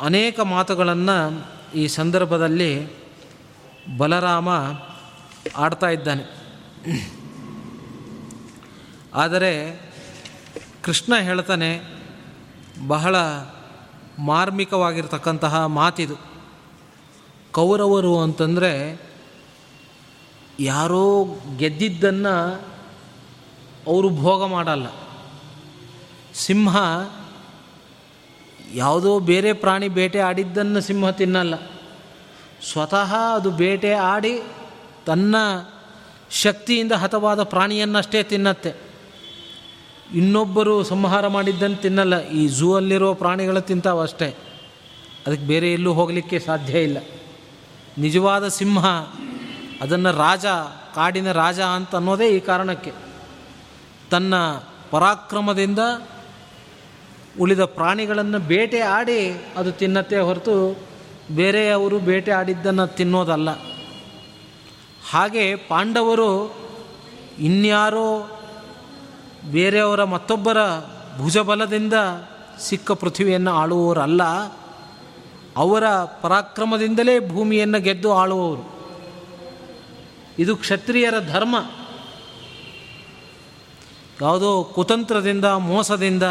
ಅನೇಕ 0.00 0.40
ಮಾತುಗಳನ್ನು 0.40 1.46
ಈ 1.74 1.86
ಸಂದರ್ಭದಲ್ಲಿ 1.86 2.88
ಬಲರಾಮ 3.96 4.48
ಆಡ್ತಾ 5.56 5.88
ಇದ್ದಾನೆ. 5.88 6.24
ಆದರೆ 9.14 9.80
ಕೃಷ್ಣ 10.82 11.16
ಹೇಳ್ತಾನೆ, 11.16 11.82
ಬಹಳ 12.86 13.16
ಮಾರ್ಮಿಕವಾಗಿರ್ತಕ್ಕಂತಹ 14.18 15.64
ಮಾತಿದು. 15.66 16.16
ಕೌರವರು 17.52 18.20
ಅಂತಂದರೆ 18.20 19.00
ಯಾರೋ 20.60 21.26
ಗೆದ್ದಿದ್ದನ್ನು 21.56 22.62
ಅವರು 23.86 24.10
ಭೋಗ 24.10 24.46
ಮಾಡಲ್ಲ. 24.46 24.86
ಸಿಂಹ 26.34 26.76
ಯಾವುದೋ 28.74 29.20
ಬೇರೆ 29.20 29.52
ಪ್ರಾಣಿ 29.52 29.88
ಬೇಟೆ 29.88 30.18
ಆಡಿದ್ದನ್ನು 30.18 30.80
ಸಿಂಹ 30.80 31.10
ತಿನ್ನಲ್ಲ. 31.10 31.54
ಸ್ವತಃ 32.72 33.14
ಅದು 33.14 33.50
ಬೇಟೆ 33.50 33.92
ಆಡಿ 33.92 34.40
ತನ್ನ 35.06 35.36
ಶಕ್ತಿಯಿಂದ 36.30 36.92
ಹತವಾದ 36.92 37.42
ಪ್ರಾಣಿಯನ್ನಷ್ಟೇ 37.42 38.22
ತಿನ್ನತ್ತೆ. 38.22 38.74
ಇನ್ನೊಬ್ಬರು 40.14 40.84
ಸಂಹಾರ 40.84 41.26
ಮಾಡಿದ್ದನ್ನು 41.26 41.76
ತಿನ್ನಲ್ಲ. 41.76 42.28
ಈ 42.28 42.48
ಝೂ 42.48 42.74
ಅಲ್ಲಿರೋ 42.74 43.14
ಪ್ರಾಣಿಗಳು 43.14 43.60
ತಿಂತಾವಷ್ಟೇ 43.60 44.36
ಅದಕ್ಕೆ 45.26 45.46
ಬೇರೆ 45.46 45.72
ಎಲ್ಲೂ 45.72 45.92
ಹೋಗಲಿಕ್ಕೆ 45.92 46.38
ಸಾಧ್ಯ 46.38 46.82
ಇಲ್ಲ. 46.82 46.98
ನಿಜವಾದ 47.98 48.48
ಸಿಂಹ, 48.48 48.86
ಅದನ್ನು 49.80 50.12
ರಾಜ, 50.12 50.46
ಕಾಡಿನ 50.94 51.32
ರಾಜ 51.32 51.60
ಅಂತ 51.60 51.94
ಅನ್ನೋದೇ 51.94 52.28
ಈ 52.28 52.40
ಕಾರಣಕ್ಕೆ. 52.40 52.92
ತನ್ನ 54.10 54.34
ಪರಾಕ್ರಮದಿಂದ 54.90 55.78
ಉಳಿದ 57.40 57.64
ಪ್ರಾಣಿಗಳನ್ನು 57.64 58.38
ಬೇಟೆ 58.38 58.80
ಆಡಿ 58.80 59.44
ಅದು 59.56 59.72
ತಿನ್ನತ್ತೆ 59.72 60.18
ಹೊರತು 60.18 60.78
ಬೇರೆಯವರು 61.36 61.98
ಬೇಟೆ 61.98 62.30
ಆಡಿದ್ದನ್ನು 62.30 62.86
ತಿನ್ನೋದಲ್ಲ. 62.86 63.50
ಹಾಗೆ 65.10 65.56
ಪಾಂಡವರು 65.56 66.54
ಇನ್ಯಾರೋ 67.38 68.40
ಬೇರೆಯವರ 69.52 70.04
ಮತ್ತೊಬ್ಬರ 70.04 70.58
ಭುಜಬಲದಿಂದ 71.18 71.94
ಸಿಕ್ಕ 72.60 72.92
ಪೃಥ್ವಿಯನ್ನು 72.92 73.50
ಆಳುವವರಲ್ಲ, 73.50 74.22
ಅವರ 75.56 75.88
ಪರಾಕ್ರಮದಿಂದಲೇ 76.22 77.28
ಭೂಮಿಯನ್ನು 77.28 77.80
ಗೆದ್ದು 77.80 78.12
ಆಳುವವರು. 78.12 78.64
ಇದು 80.38 80.56
ಕ್ಷತ್ರಿಯರ 80.56 81.14
ಧರ್ಮ. 81.28 81.56
ಯಾವುದೋ 84.22 84.64
ಕುತಂತ್ರದಿಂದ, 84.74 85.44
ಮೋಸದಿಂದ 85.44 86.22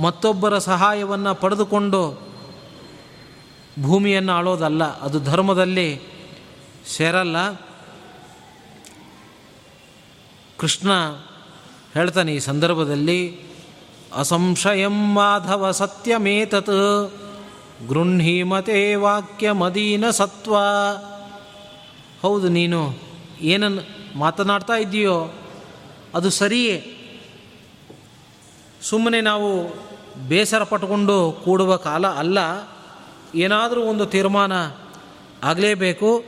ಮತ್ತೊಬ್ಬರ 0.00 0.58
ಸಹಾಯವನ್ನು 0.58 1.34
ಪಡೆದುಕೊಂಡು 1.34 2.20
ಭೂಮಿಯನ್ನು 3.82 4.32
ಆಳೋದಲ್ಲ, 4.32 5.00
ಅದು 5.00 5.20
ಧರ್ಮದಲ್ಲಿ 5.20 6.00
ಸೇರಲ್ಲ. 6.86 7.52
ಕೃಷ್ಣ 10.58 10.90
ಹೇಳ್ತಾನೆ 11.94 12.34
ಈ 12.34 12.38
ಸಂದರ್ಭದಲ್ಲಿ, 12.38 13.40
ಅಸಂಶಯಂ 14.16 15.14
ಮಾಧವ 15.14 15.70
ಸತ್ಯಮೇತತ್ 15.70 17.12
ಗೃಹೀಮತೆ 17.88 18.94
ವಾಕ್ಯ 18.94 19.52
ಮದೀನ 19.52 20.10
ಸತ್ವ. 20.10 20.54
ಹೌದು, 22.22 22.48
ನೀನು 22.48 22.98
ಏನನ್ನು 23.40 23.82
ಮಾತನಾಡ್ತಾ 24.18 24.74
ಇದ್ದೀಯೋ 24.74 25.34
ಅದು 26.14 26.30
ಸರಿಯೇ. 26.30 26.93
ಸುಮ್ಮನೆ 28.88 29.20
ನಾವು 29.20 29.74
ಬೇಸರ 30.28 30.62
ಪಟ್ಟುಕೊಂಡು 30.62 31.32
ಕೂಡುವ 31.44 31.76
ಕಾಲ 31.76 32.06
ಅಲ್ಲ. 32.06 32.38
ಏನಾದರೂ 33.34 33.82
ಒಂದು 33.82 34.06
ತೀರ್ಮಾನ 34.06 34.52
ಆಗಲೇಬೇಕು. 35.42 36.24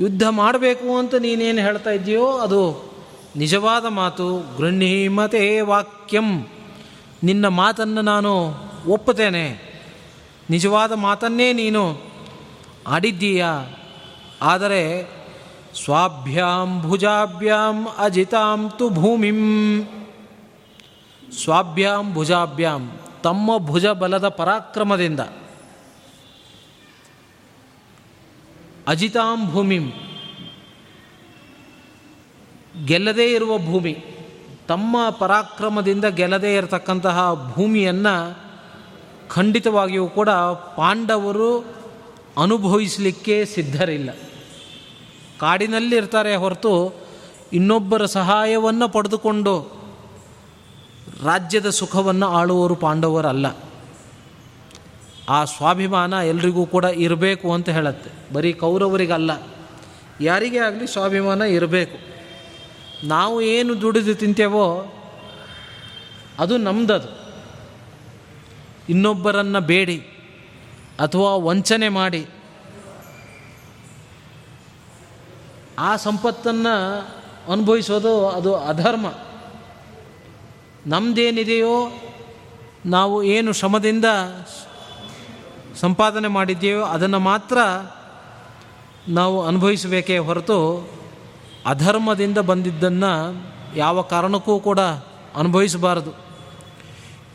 ಯುದ್ಧ 0.00 0.22
ಮಾಡಬೇಕು 0.30 0.98
ಅಂತ 0.98 1.14
ನೀನೇನು 1.14 1.60
ಹೇಳ್ತಾ 1.60 1.90
ಇದ್ದೀಯೋ 1.90 2.38
ಅದು 2.38 2.92
ನಿಜವಾದ 3.36 3.84
ಮಾತು. 3.86 4.56
ಗೃಹೀಮತೆ 4.56 5.60
ವಾಕ್ಯಂ. 5.60 6.46
ನಿನ್ನ 7.22 7.48
ಮಾತನ್ನು 7.48 8.02
ನಾನು 8.02 8.54
ಒಪ್ಪುತ್ತೇನೆ. 8.86 9.68
ನಿಜವಾದ 10.50 10.92
ಮಾತನ್ನೇ 10.92 11.52
ನೀನು 11.52 12.00
ಆಡಿದ್ದೀಯ. 12.86 13.44
ಆದರೆ 14.42 15.10
ಸ್ವಾಭ್ಯಾಂ 15.84 16.82
ಭುಜಾಭ್ಯಾಂ 16.82 17.88
ಅಜಿತಾಂ 17.98 18.72
ತು 18.78 18.90
ಭೂಮಿಂ. 18.90 19.97
ಸ್ವಾಭ್ಯಾಂ 21.32 22.14
ಭುಜಾಭ್ಯಾಂ, 22.14 23.00
ತಮ್ಮ 23.22 23.58
ಭುಜ 23.58 23.86
ಬಲದ 23.86 24.28
ಪರಾಕ್ರಮದಿಂದ. 24.28 25.20
ಅಜಿತಾಂ 28.88 29.50
ಭೂಮಿಂ, 29.50 29.92
ಗೆಲ್ಲದೇ 32.86 33.34
ಇರುವ 33.34 33.58
ಭೂಮಿ. 33.58 34.04
ತಮ್ಮ 34.68 35.10
ಪರಾಕ್ರಮದಿಂದ 35.10 36.04
ಗೆಲ್ಲದೇ 36.04 36.54
ಇರತಕ್ಕಂತಹ 36.54 37.50
ಭೂಮಿಯನ್ನು 37.52 38.38
ಖಂಡಿತವಾಗಿಯೂ 39.28 40.08
ಕೂಡ 40.08 40.28
ಪಾಂಡವರು 40.76 41.78
ಅನುಭವಿಸಲಿಕ್ಕೆ 42.42 43.44
ಸಿದ್ಧರಿಲ್ಲ. 43.44 44.10
ಕಾಡಿನಲ್ಲಿರ್ತಾರೆ 45.40 46.36
ಹೊರತು 46.36 46.94
ಇನ್ನೊಬ್ಬರ 47.52 48.04
ಸಹಾಯವನ್ನು 48.04 48.88
ಪಡೆದುಕೊಂಡು 48.88 49.77
ರಾಜ್ಯದ 51.22 51.70
ಸುಖವನ್ನು 51.70 52.28
ಆಳುವವರು 52.28 52.74
ಪಾಂಡವರಲ್ಲ. 52.74 53.46
ಆ 55.28 55.44
ಸ್ವಾಭಿಮಾನ 55.44 56.12
ಎಲ್ರಿಗೂ 56.12 56.66
ಕೂಡ 56.66 56.84
ಇರಬೇಕು 56.84 57.54
ಅಂತ 57.54 57.68
ಹೇಳುತ್ತೆ. 57.68 58.34
ಬರೀ 58.34 58.52
ಕೌರವರಿಗಲ್ಲ. 58.52 59.30
ಯಾರಿಗೇ 60.20 60.58
ಆಗಲಿ 60.58 60.86
ಸ್ವಾಭಿಮಾನ 60.86 61.42
ಇರಬೇಕು. 61.42 61.98
ನಾವು 63.06 63.42
ಏನು 63.42 63.80
ದುಡಿದು 63.80 64.14
ತಿಂತೇವೋ 64.14 64.94
ಅದು 66.38 66.56
ನಮ್ಮದದು 66.56 67.18
ಇನ್ನೊಬ್ಬರನ್ನು 68.88 69.60
ಬೇಡಿ 69.60 69.98
ಅಥವಾ 71.00 71.34
ವಂಚನೆ 71.34 71.88
ಮಾಡಿ. 71.88 72.26
ಆ 75.78 75.96
ಸಂಪತ್ತನ್ನು 75.96 77.00
ಅನುಭವಿಸೋದು 77.52 78.28
ಅದು 78.28 78.56
ಅಧರ್ಮ. 78.56 79.06
ನಮ್ಮದೇನಿದೆಯೋ 80.88 81.92
ನಾವು 82.86 83.22
ಏನು 83.22 83.52
ಶ್ರಮದಿಂದ 83.52 84.04
ಸಂಪಾದನೆ 85.80 86.28
ಮಾಡಿದ್ದೀವೋ 86.28 86.84
ಅದನ್ನು 86.84 87.18
ಮಾತ್ರ 87.18 87.58
ನಾವು 89.08 89.46
ಅನುಭವಿಸಬೇಕೇ 89.46 90.18
ಹೊರತು 90.18 90.88
ಅಧರ್ಮದಿಂದ 91.66 92.38
ಬಂದಿದ್ದನ್ನು 92.38 93.12
ಯಾವ 93.76 94.02
ಕಾರಣಕ್ಕೂ 94.02 94.60
ಕೂಡ 94.60 94.78
ಅನುಭವಿಸಬಾರದು. 95.36 96.12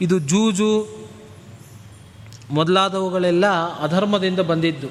ಇದು 0.02 0.20
ಜೂಜು 0.20 0.88
ಮೊದಲಾದವುಗಳೆಲ್ಲ 2.52 3.46
ಅಧರ್ಮದಿಂದ 3.82 4.40
ಬಂದಿದ್ದು. 4.40 4.88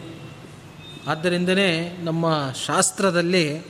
ಆದ್ದರಿಂದನೇ 1.07 1.99
ನಮ್ಮ 2.03 2.53
ಶಾಸ್ತ್ರದಲ್ಲಿ 2.67 3.67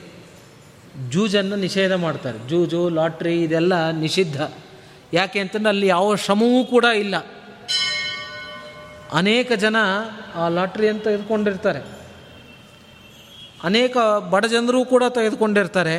ಜೂಜನ್ನು 1.11 1.57
ನಿಷೇಧ 1.57 1.93
ಮಾಡ್ತಾರೆ. 1.93 2.49
ಜೂಜು, 2.49 2.89
ಲಾಟ್ರಿ 2.89 3.43
ಇದೆಲ್ಲ 3.43 3.91
ನಿಷಿದ್ಧ. 3.91 4.43
ಯಾಕೆ 5.13 5.41
ಅಂತಂದ್ರೆ 5.41 5.69
ಅಲ್ಲಿ 5.69 5.87
ಯಾವ 5.87 6.15
ಶ್ರಮವೂ 6.15 6.65
ಕೂಡ 6.65 6.85
ಇಲ್ಲ. 6.85 7.17
ಅನೇಕ 9.13 9.53
ಜನ 9.53 9.77
ಆ 10.35 10.49
ಲಾಟ್ರಿ 10.49 10.89
ಅಂತ 10.89 11.05
ತೆಗೆದುಕೊಂಡಿರ್ತಾರೆ 11.05 11.81
ಅನೇಕ 13.65 13.97
ಬಡ 14.31 14.45
ಜನರು 14.47 14.85
ಕೂಡ 14.85 15.05
ತೆಗೆದುಕೊಂಡಿರ್ತಾರೆ. 15.09 15.97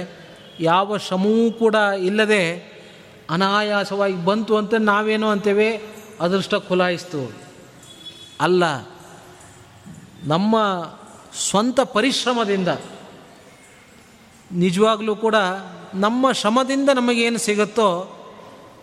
ಯಾವ 0.60 0.98
ಶ್ರಮವೂ 0.98 1.52
ಕೂಡ 1.52 1.76
ಇಲ್ಲದೆ 1.76 2.74
ಅನಾಯಾಸವಾಗಿ 3.30 4.26
ಬಂತು 4.26 4.58
ಅಂತ 4.58 4.74
ನಾವೇನು 4.74 5.28
ಅಂತೇವೆ? 5.30 5.70
ಅದೃಷ್ಟ 6.22 6.56
ಖುಲಾಯಿಸ್ತು. 6.56 7.22
ಅಲ್ಲ, 8.42 8.64
ನಮ್ಮ 10.24 10.56
ಸ್ವಂತ 11.50 11.80
ಪರಿಶ್ರಮದಿಂದ, 11.80 12.68
ನಿಜವಾಗಲೂ 14.52 15.16
ಕೂಡ 15.16 15.36
ನಮ್ಮ 15.94 16.32
ಶ್ರಮದಿಂದ 16.32 16.90
ನಮಗೇನು 16.90 17.38
ಸಿಗುತ್ತೋ 17.38 17.90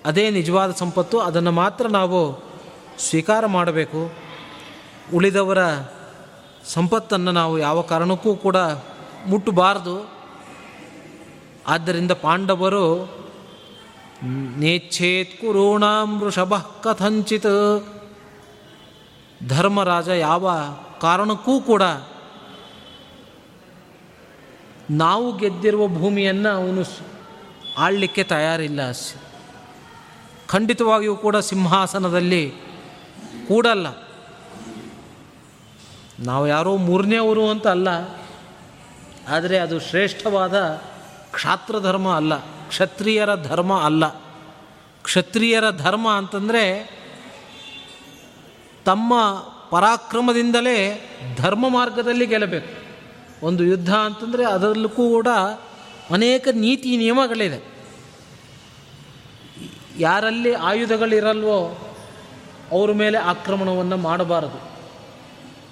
ಅದೇ 0.05 0.31
ನಿಜವಾದ 0.31 0.71
ಸಂಪತ್ತು, 0.73 1.21
ಅದನ್ನು 1.21 1.53
ಮಾತ್ರ 1.53 1.87
ನಾವು 1.87 2.43
ಸ್ವೀಕಾರ 2.99 3.47
ಮಾಡಬೇಕು. 3.47 4.13
ಉಳಿದವರ 5.15 5.59
ಸಂಪತ್ತನ್ನು 6.65 7.33
ನಾವು 7.33 7.59
ಯಾವ 7.59 7.83
ಕಾರಣಕ್ಕೂ 7.83 8.35
ಕೂಡ 8.35 8.57
ಮುಟ್ಟಬಾರದು. 9.27 10.11
ಆದ್ದರಿಂದ 11.67 12.11
ಪಾಂಡವರು, 12.11 12.85
ನೇಚ್ಛೇತ್ 14.57 15.41
ಕುರುಣಾಂ 15.41 16.21
ವೃಷಭ 16.21 16.55
ಕಥಂಚಿತ್. 16.57 17.87
ಧರ್ಮರಾಜ 19.49 20.09
ಯಾವ 20.09 20.55
ಕಾರಣಕ್ಕೂ 21.01 21.61
ಕೂಡ 21.61 21.83
ನಾವು 24.91 25.37
ಗೆದ್ದಿರುವ 25.37 25.89
ಭೂಮಿಯನ್ನು 25.89 26.49
ಅವನು 26.49 26.83
ಆಳ್ಲಿಕ್ಕೆ 27.79 28.23
ತಯಾರಿಲ್ಲ. 28.23 28.81
ಖಂಡಿತವಾಗಿಯೂ 30.51 31.17
ಕೂಡ 31.17 31.37
ಸಿಂಹಾಸನದಲ್ಲಿ 31.37 32.45
ಕೂಡಲ್ಲ. 33.49 33.87
ನಾವು 36.21 36.45
ಯಾರೋ 36.47 36.73
ಮೂರನೇವರು 36.77 37.45
ಅಂತ 37.49 37.67
ಅಲ್ಲ, 37.67 37.89
ಆದರೆ 39.29 39.59
ಅದು 39.59 39.77
ಶ್ರೇಷ್ಠವಾದ 39.81 40.57
ಕ್ಷಾತ್ರ 41.35 41.75
ಧರ್ಮ 41.79 42.09
ಅಲ್ಲ, 42.17 42.33
ಕ್ಷತ್ರಿಯರ 42.69 43.35
ಧರ್ಮ 43.43 43.73
ಅಲ್ಲ. 43.81 44.05
ಕ್ಷತ್ರಿಯರ 45.05 45.67
ಧರ್ಮ 45.71 46.07
ಅಂತಂದರೆ 46.11 46.65
ತಮ್ಮ 48.85 49.15
ಪರಾಕ್ರಮದಿಂದಲೇ 49.71 50.79
ಧರ್ಮ 51.37 51.65
ಮಾರ್ಗದಲ್ಲಿ 51.69 52.27
ಗೆಲ್ಲಬೇಕು. 52.27 52.73
ಒಂದು 53.47 53.63
ಯುದ್ಧ 53.65 53.93
ಅಂತಂದರೆ 53.97 54.45
ಅದರಲ್ಲೂ 54.45 54.89
ಕೂಡ 54.89 55.29
ಅನೇಕ 56.11 56.49
ನೀತಿ 56.55 56.97
ನಿಯಮಗಳಿದೆ. 56.97 57.70
ಯಾರಲ್ಲಿ 60.01 60.55
ಆಯುಧಗಳಿರಲ್ವೋ 60.55 61.79
ಅವ್ರ 62.73 62.93
ಮೇಲೆ 62.93 63.19
ಆಕ್ರಮಣವನ್ನು 63.19 63.97
ಮಾಡಬಾರದು. 63.97 64.71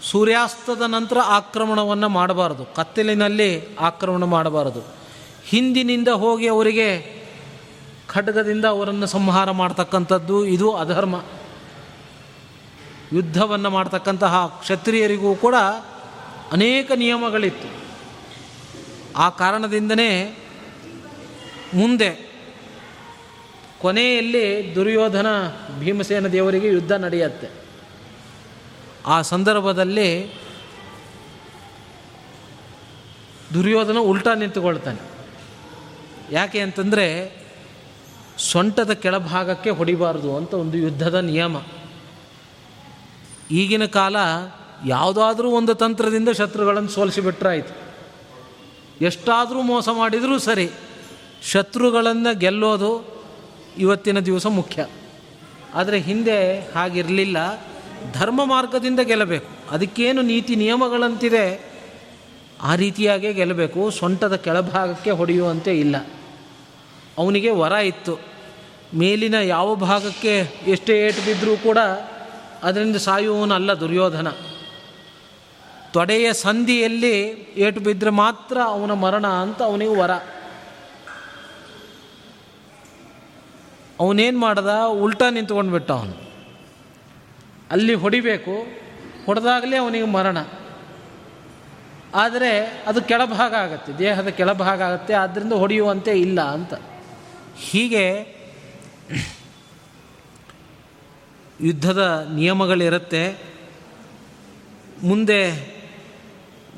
ಸೂರ್ಯಾಸ್ತದ 0.02 0.82
ನಂತರ 0.82 1.18
ಆಕ್ರಮಣವನ್ನು 1.24 2.08
ಮಾಡಬಾರದು. 2.08 2.64
ಕತ್ತಲಿನಲ್ಲಿ 2.64 3.76
ಆಕ್ರಮಣ 3.80 4.24
ಮಾಡಬಾರದು. 4.24 4.86
ಹಿಂದಿನಿಂದ 5.44 6.08
ಹೋಗಿ 6.08 6.46
ಅವರಿಗೆ 6.46 7.18
ಖಡ್ಗದಿಂದ 8.08 8.64
ಅವರನ್ನು 8.64 9.06
ಸಂಹಾರ 9.06 9.50
ಮಾಡ್ತಕ್ಕಂಥದ್ದು 9.50 10.44
ಇದು 10.44 10.72
ಅಧರ್ಮ. 10.72 11.22
ಯುದ್ಧವನ್ನು 13.12 13.70
ಮಾಡ್ತಕ್ಕಂತಹ 13.70 14.46
ಕ್ಷತ್ರಿಯರಿಗೂ 14.60 15.34
ಕೂಡ 15.34 15.54
ಅನೇಕ 16.52 16.92
ನಿಯಮಗಳಿತ್ತು. 16.96 17.68
ಆ 19.16 19.28
ಕಾರಣದಿಂದನೇ 19.28 20.38
ಮುಂದೆ 21.74 22.27
ಕೊನೆಯಲ್ಲಿ 23.80 24.74
ದುರ್ಯೋಧನ 24.74 25.26
ಭೀಮಸೇನ 25.78 26.26
ದೇವರಿಗೆ 26.26 26.68
ಯುದ್ಧ 26.68 26.92
ನಡೆಯುತ್ತೆ. 26.92 27.48
ಆ 29.06 29.22
ಸಂದರ್ಭದಲ್ಲಿ 29.22 30.34
ದುರ್ಯೋಧನ 33.54 33.98
ಉಲ್ಟಾ 33.98 34.34
ನಿಂತುಕೊಳ್ತಾನೆ. 34.34 35.00
ಯಾಕೆ 36.30 36.60
ಅಂತಂದರೆ 36.60 37.38
ಸೊಂಟದ 38.38 38.90
ಕೆಳಭಾಗಕ್ಕೆ 38.90 39.70
ಹೊಡಿಬಾರ್ದು 39.70 40.36
ಅಂತ 40.36 40.54
ಒಂದು 40.54 40.78
ಯುದ್ಧದ 40.78 41.14
ನಿಯಮ. 41.14 41.56
ಈಗಿನ 43.50 43.84
ಕಾಲ 43.84 44.16
ಯಾವುದಾದ್ರೂ 44.86 45.50
ಒಂದು 45.50 45.74
ತಂತ್ರದಿಂದ 45.74 46.28
ಶತ್ರುಗಳನ್ನು 46.28 46.88
ಸೋಲಿಸಿಬಿಟ್ರಾಯಿತು. 46.88 47.88
ಎಷ್ಟಾದರೂ 49.04 49.62
ಮೋಸ 49.62 49.88
ಮಾಡಿದರೂ 49.88 50.38
ಸರಿ, 50.38 50.70
ಶತ್ರುಗಳನ್ನು 51.42 52.38
ಗೆಲ್ಲೋದು 52.38 53.17
ಇವತ್ತಿನ 53.78 54.18
ದಿವಸ 54.18 54.46
ಮುಖ್ಯ. 54.46 54.86
ಆದರೆ 55.74 55.98
ಹಿಂದೆ 55.98 56.60
ಹಾಗಿರಲಿಲ್ಲ. 56.60 57.36
ಧರ್ಮ 58.12 58.44
ಮಾರ್ಗದಿಂದ 58.44 59.00
ಗೆಲ್ಲಬೇಕು. 59.00 59.46
ಅದಕ್ಕೇನು 59.70 60.22
ನೀತಿ 60.22 60.56
ನಿಯಮಗಳಂತಿದೆ, 60.56 61.64
ಆ 62.62 62.74
ರೀತಿಯಾಗೇ 62.74 63.32
ಗೆಲ್ಲಬೇಕು. 63.32 63.90
ಸೊಂಟದ 63.90 64.36
ಕೆಳಭಾಗಕ್ಕೆ 64.36 65.10
ಹೊಡೆಯುವಂತೆ 65.10 65.80
ಇಲ್ಲ. 65.80 65.96
ಅವನಿಗೆ 67.18 67.50
ವರ 67.50 67.72
ಇತ್ತು. 67.72 68.18
ಮೇಲಿನ 68.94 69.34
ಯಾವ 69.34 69.74
ಭಾಗಕ್ಕೆ 69.74 70.38
ಎಷ್ಟೇ 70.66 71.06
ಏಟು 71.06 71.26
ಬಿದ್ದರೂ 71.26 71.56
ಕೂಡ 71.56 71.78
ಅದರಿಂದ 72.62 72.96
ಸಾಯುವವನಲ್ಲ 72.96 73.72
ದುರ್ಯೋಧನ. 73.72 74.28
ತೊಡೆಯ 75.92 76.32
ಸಂಧಿಯಲ್ಲಿ 76.32 77.46
ಏಟು 77.56 77.80
ಬಿದ್ದರೆ 77.80 78.10
ಮಾತ್ರ 78.10 78.58
ಅವನ 78.64 78.92
ಮರಣ 78.92 79.26
ಅಂತ 79.26 79.62
ಅವನಿಗೆ 79.62 79.96
ವರ. 79.96 80.10
ಅವನೇನು 84.00 84.38
ಮಾಡ್ದ? 84.38 84.68
ಉಲ್ಟಾ 84.86 85.30
ನಿಂತ್ಕೊಂಡ್ಬಿಟ್ಟ 85.30 85.90
ಅವನು. 85.90 86.16
ಅಲ್ಲಿ 87.70 87.94
ಹೊಡಿಬೇಕು, 87.94 88.54
ಹೊಡೆದಾಗಲೇ 89.26 89.76
ಅವನಿಗೆ 89.76 90.06
ಮರಣ. 90.06 90.38
ಆದರೆ 92.14 92.82
ಅದು 92.86 93.02
ಕೆಳಭಾಗ 93.02 93.54
ಆಗುತ್ತೆ, 93.54 93.98
ದೇಹದ 93.98 94.28
ಕೆಳಭಾಗ 94.28 94.82
ಆಗುತ್ತೆ 94.82 95.14
ಆದ್ದರಿಂದ 95.14 95.52
ಹೊಡೆಯುವಂತೆ 95.52 96.12
ಇಲ್ಲ 96.20 96.40
ಅಂತ. 96.40 96.74
ಹೀಗೆ 97.58 98.04
ಯುದ್ಧದ 101.60 102.28
ನಿಯಮಗಳಿರುತ್ತೆ. 102.34 103.38
ಮುಂದೆ 105.02 105.40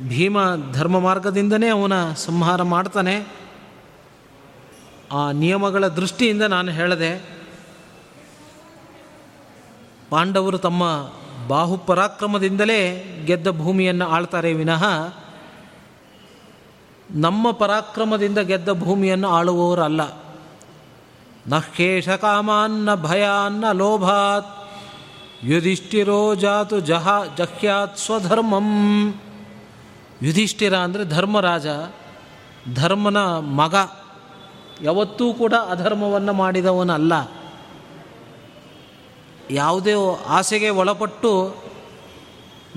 ಭೀಮ 0.08 0.38
ಧರ್ಮ 0.72 0.98
ಮಾರ್ಗದಿಂದನೇ 0.98 1.68
ಅವನ 1.68 2.12
ಸಂಹಾರ 2.12 2.62
ಮಾಡ್ತಾನೆ. 2.62 3.39
ಆ 5.12 5.32
ನಿಯಮಗಳ 5.32 5.86
ದೃಷ್ಟಿಯಿಂದ 5.86 6.42
ನಾನು 6.42 6.70
ಹೇಳಿದೆ, 6.70 7.12
ಪಾಂಡವರು 10.10 10.58
ತಮ್ಮ 10.58 10.82
ಬಾಹುಪರಾಕ್ರಮದಿಂದಲೇ 11.48 12.80
ಗೆದ್ದ 13.26 13.48
ಭೂಮಿಯನ್ನು 13.48 14.06
ಆಳ್ತಾರೆ 14.08 14.52
ವಿನಃ, 14.52 14.84
ನಮ್ಮ 17.10 17.50
ಪರಾಕ್ರಮದಿಂದ 17.50 18.38
ಗೆದ್ದ 18.38 18.68
ಭೂಮಿಯನ್ನು 18.68 19.28
ಆಳುವವರಲ್ಲ. 19.28 20.00
ನಹೇಷ 21.46 22.08
ಕಾಮಾನ್ನ 22.08 22.94
ಭಯಾನ್ನ 22.94 23.64
ಲೋಭಾತ್, 23.72 24.50
ಯುಧಿಷ್ಠಿರೋ 25.44 26.34
ಜಾತು 26.34 26.80
ಜಹ 26.80 27.08
ಜಹ್ಯಾತ್ 27.36 27.96
ಸ್ವಧರ್ಮಂ. 27.98 28.68
ಯುಧಿಷ್ಠಿರ 30.22 30.74
ಅಂದರೆ 30.76 31.04
ಧರ್ಮರಾಜ, 31.04 31.66
ಧರ್ಮನ 32.74 33.18
ಮಗ. 33.38 33.74
ಯಾವತ್ತೂ 34.82 35.32
ಕೂಡ 35.32 35.54
ಅಧರ್ಮವನ್ನು 35.70 36.32
ಮಾಡಿದವನಲ್ಲ. 36.32 37.12
ಯಾವುದೇ 39.50 39.92
ಆಸೆಗೆ 40.26 40.68
ಒಳಪಟ್ಟು 40.68 41.56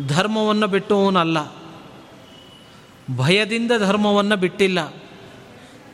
ಧರ್ಮವನ್ನು 0.08 0.68
ಬಿಟ್ಟುವವನಲ್ಲ 0.68 1.54
ಭಯದಿಂದ 3.16 3.72
ಧರ್ಮವನ್ನು 3.80 4.38
ಬಿಟ್ಟಿಲ್ಲ. 4.38 4.94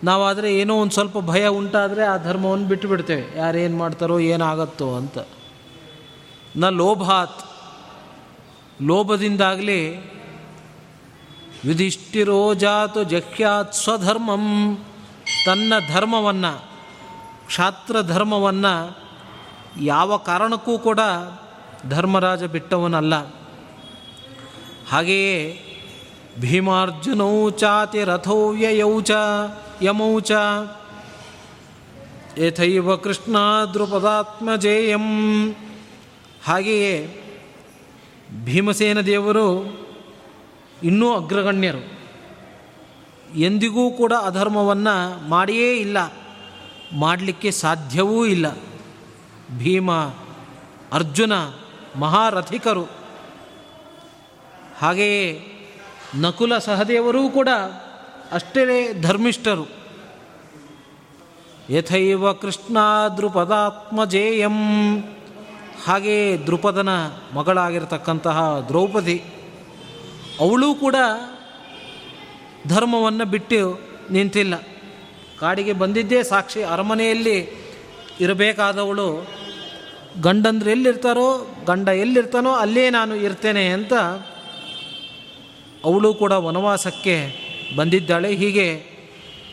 ನಾವಾದರೆ 0.04 0.60
ಏನೋ 0.60 0.76
ಒಂದು 0.76 0.91
ಸ್ವಲ್ಪ 0.91 1.17
ಭಯ 1.17 1.48
ಉಂಟಾದರೆ 1.48 2.04
ಆ 2.04 2.17
ಧರ್ಮವನ್ನು 2.17 2.67
ಬಿಟ್ಟು 2.67 2.88
ಬಿಡ್ತೇವೆ 2.88 3.38
ಯಾರೇನು 3.38 3.78
ಮಾಡ್ತಾರೋ 3.78 4.19
ಏನಾಗತ್ತೋ 4.19 4.95
ಅಂತ. 4.95 5.17
ನ 6.58 6.69
ಲೋಭಾತ್. 6.69 7.45
ಲೋಭದಿಂದಾಗಲಿ 8.82 9.98
ವಿಧಿಷ್ಠಿರೋ 11.67 12.54
ಜಾತು 12.54 13.04
ಜಹ್ಯಾತ್ 13.04 13.74
ಸ್ವಧರ್ಮಂ. 13.74 14.78
ತನ್ನ 15.46 15.74
ಧರ್ಮವನ್ನು, 15.94 16.70
ಕ್ಷಾತ್ರ 17.48 18.02
ಧರ್ಮವನ್ನು 18.02 18.98
ಯಾವ 19.82 20.18
ಕಾರಣಕ್ಕೂ 20.18 20.78
ಕೂಡ 20.78 21.00
ಧರ್ಮರಾಜ 21.89 22.44
ಬಿಟ್ಟವನಲ್ಲ. 22.44 23.34
ಹಾಗೆಯೇ 24.89 25.65
ಭೀಮಾರ್ಜುನೌ 26.39 27.50
ಚಾತಿ 27.50 28.04
ರಥೋ 28.04 28.54
ಯಯೌ 28.54 29.02
ಚ 29.02 29.12
ಯಮೌ 29.82 30.20
ಚ 30.20 30.32
ಯಥೈವ 32.38 32.96
ಕೃಷ್ಣ 32.96 33.36
ದ್ರುಪದಾತ್ಮಜೇಯಂ 33.74 35.08
ಹಾಗೆಯೇ 36.46 37.26
ಭೀಮಸೇನ 38.46 39.02
ದೇವರು 39.02 39.48
ಇನ್ನೂ 40.84 41.13
ಅಗ್ರಗಣ್ಯರು. 41.13 41.99
ಎಂದಿಗೂ 43.36 43.92
ಕೂಡ 43.92 44.13
ಅಧರ್ಮವನ್ನು 44.24 45.30
ಮಾಡಿಯೇ 45.30 45.78
ಇಲ್ಲ, 45.78 46.13
ಮಾಡಲಿಕ್ಕೆ 46.94 47.52
ಸಾಧ್ಯವೂ 47.52 48.26
ಇಲ್ಲ. 48.26 48.56
ಭೀಮ, 49.58 49.92
ಅರ್ಜುನ, 50.94 51.34
ಮಹಾರಥಿಕರು. 51.96 52.84
ಹಾಗೆಯೇ 54.80 55.46
ನಕುಲ 56.15 56.58
ಸಹದೇವರೂ 56.58 57.30
ಕೂಡ 57.30 57.50
ಅಷ್ಟೇ 58.32 59.02
ಧರ್ಮಿಷ್ಠರು. 59.02 59.65
ಯಥೈವ 61.70 62.34
ಕೃಷ್ಣ 62.34 62.78
ದೃಪದಾತ್ಮಜೇಯಂ 63.18 64.58
ಹಾಗೆಯೇ 65.86 66.38
ದೃಪದನ 66.38 66.89
ಮಗಳಾಗಿರ್ತಕ್ಕಂತಹ 67.34 68.65
ದ್ರೌಪದಿ, 68.68 69.24
ಅವಳು 70.39 70.74
ಕೂಡ 70.74 70.96
ಧರ್ಮವನ್ನು 72.67 73.26
ಬಿಟ್ಟು 73.26 73.80
ನಿಂತಿಲ್ಲ. 74.12 74.56
ಕಾಡಿಗೆ 75.39 75.74
ಬಂದಿದ್ದೇ 75.74 76.24
ಸಾಕ್ಷಿ. 76.24 76.63
ಅರಮನೆಯಲ್ಲಿ 76.63 77.38
ಇರಬೇಕಾದವಳು, 78.19 79.28
ಗಂಡಂದ್ರೆ 80.22 80.72
ಎಲ್ಲಿರ್ತಾರೋ, 80.72 81.56
ಗಂಡ 81.65 81.88
ಎಲ್ಲಿರ್ತಾನೋ 81.88 82.52
ಅಲ್ಲೇ 82.52 82.89
ನಾನು 82.89 83.15
ಇರ್ತೇನೆ 83.15 83.67
ಅಂತ 83.67 83.93
ಅವಳು 85.86 86.13
ಕೂಡ 86.13 86.32
ವನವಾಸಕ್ಕೆ 86.32 87.15
ಬಂದಿದ್ದಾಳೆ. 87.76 88.36
ಹೀಗೆ 88.36 88.84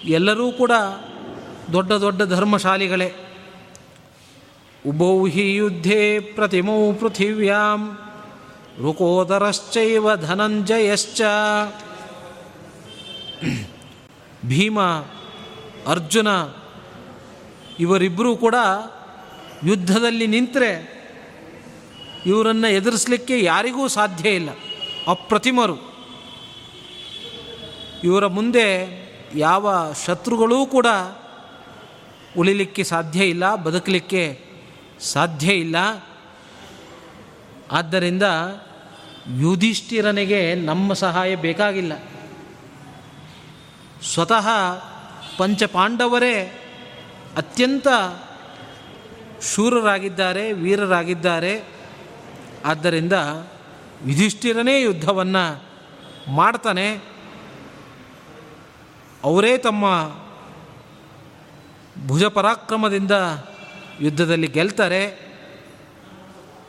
ಎಲ್ಲರೂ 0.05 0.53
ಕೂಡ 0.53 0.71
ದೊಡ್ಡ 1.73 1.92
ದೊಡ್ಡ 1.92 2.23
ಧರ್ಮಶಾಲಿಗಳೇ. 2.23 3.12
ಉಭೌ 4.87 5.27
ಹಿ 5.27 5.55
ಯುದ್ಧೇ 5.55 6.21
ಪ್ರತಿಮೌ 6.21 6.92
ಪೃಥಿವ್ಯಾಂ, 6.92 7.99
ರುಕೋದರಶ್ಚೈವ 8.83 10.16
ಧನಂಜಯಶ್ಚ. 10.16 11.23
ಭೀಮ, 14.46 14.81
ಅರ್ಜುನ 15.87 16.29
ಇವರಿಬ್ಬರೂ 17.81 18.37
ಕೂಡ 18.37 18.55
ಯುದ್ಧದಲ್ಲಿ 19.64 20.27
ನಿಂತರೆ 20.27 20.96
ಇವರನ್ನು 22.27 22.68
ಎದುರಿಸಲಿಕ್ಕೆ 22.68 23.40
ಯಾರಿಗೂ 23.40 23.88
ಸಾಧ್ಯ 23.88 24.31
ಇಲ್ಲ. 24.31 24.51
ಅಪ್ರತಿಮರು. 25.09 25.96
ಇವರ 28.05 28.27
ಮುಂದೆ 28.27 28.96
ಯಾವ 29.35 29.94
ಶತ್ರುಗಳೂ 30.07 30.66
ಕೂಡ 30.66 30.87
ಉಳಿಲಿಕ್ಕೆ 32.38 32.85
ಸಾಧ್ಯ 32.85 33.25
ಇಲ್ಲ, 33.25 33.55
ಬದುಕಲಿಕ್ಕೆ 33.55 34.40
ಸಾಧ್ಯ 35.01 35.53
ಇಲ್ಲ. 35.53 35.77
ಆದ್ದರಿಂದ 37.72 38.22
ಯುಧಿಷ್ಠಿರನಿಗೆ 39.37 40.55
ನಮ್ಮ 40.55 40.92
ಸಹಾಯ 40.92 41.37
ಬೇಕಾಗಿಲ್ಲ. 41.37 41.92
ಸ್ವತಃ 44.03 44.49
ಪಂಚಪಾಂಡವರೇ 45.39 46.63
ಅತ್ಯಂತ 47.37 47.89
ಶೂರರಾಗಿದ್ದಾರೆ, 49.55 50.53
ವೀರರಾಗಿದ್ದಾರೆ. 50.53 51.65
ಆದ್ದರಿಂದ 52.65 53.13
ಯುಧಿಷ್ಠಿರನೇ 54.07 54.81
ಯುದ್ಧವನ್ನು 54.81 55.65
ಮಾಡ್ತಾನೆ. 56.33 56.94
ಅವರೇ 59.25 59.59
ತಮ್ಮ 59.59 59.85
ಭುಜ 62.07 62.25
ಪರಾಕ್ರಮದಿಂದ 62.25 63.13
ಯುದ್ಧದಲ್ಲಿ 64.01 64.47
ಗೆಲ್ತಾರೆ. 64.47 65.27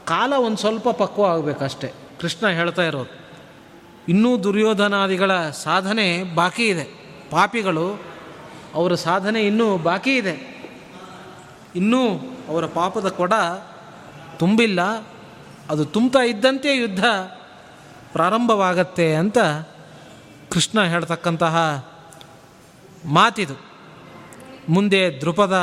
ಕಾಲ 0.05 0.34
ಒಂದು 0.34 0.57
ಸ್ವಲ್ಪ 0.57 0.89
ಪಕ್ವ 0.89 1.25
ಆಗಬೇಕಷ್ಟೆ. 1.25 1.91
ಕೃಷ್ಣ 2.21 2.47
ಹೇಳ್ತಾ 2.47 2.82
ಇರೋದು, 2.82 3.13
ಇನ್ನೂ 4.09 4.43
ದುರ್ಯೋಧನಾದಿಗಳ 4.43 5.49
ಸಾಧನೆ 5.49 6.23
ಬಾಕಿ 6.36 6.67
ಇದೆ. 6.67 7.06
ಪಾಪಿಗಳು, 7.32 8.01
ಅವರ 8.73 8.95
ಸಾಧನೆ 8.95 9.41
ಇನ್ನೂ 9.41 9.78
ಬಾಕಿ 9.78 10.15
ಇದೆ. 10.17 10.57
ಇನ್ನೂ 11.75 12.19
ಅವರ 12.47 12.65
ಪಾಪದ 12.65 13.07
ಕೊಡ 13.07 13.34
ತುಂಬಿಲ್ಲ. 14.39 14.82
ಅದು 15.69 15.86
ತುಂಬ್ತಾ 15.86 16.19
ಇದ್ದಂತೆ 16.19 16.75
ಯುದ್ಧ 16.75 17.05
ಪ್ರಾರಂಭವಾಗತ್ತೆ 18.13 19.15
ಅಂತ 19.15 19.38
ಕೃಷ್ಣ 20.51 20.84
ಹೇಳ್ತಕ್ಕಂತಹ 20.84 21.88
ಮಾತಿದು. 23.05 23.53
ಮುಂದೆ 24.69 25.17
ದೃಪದ 25.21 25.53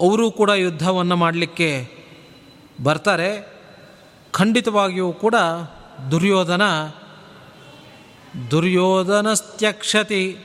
ಅವರೂ 0.00 0.30
ಕೂಡ 0.30 0.50
ಯುದ್ಧವನ್ನು 0.50 1.16
ಮಾಡಲಿಕ್ಕೆ 1.16 1.88
ಬರ್ತಾರೆ. 2.82 3.54
ಖಂಡಿತವಾಗಿಯೂ 4.32 5.12
ಕೂಡ 5.12 5.34
ದುರ್ಯೋಧನ 6.10 6.62
ದುರ್ಯೋಧನಸ್ತ್ಯಕ್ಷತಿ. 8.50 10.38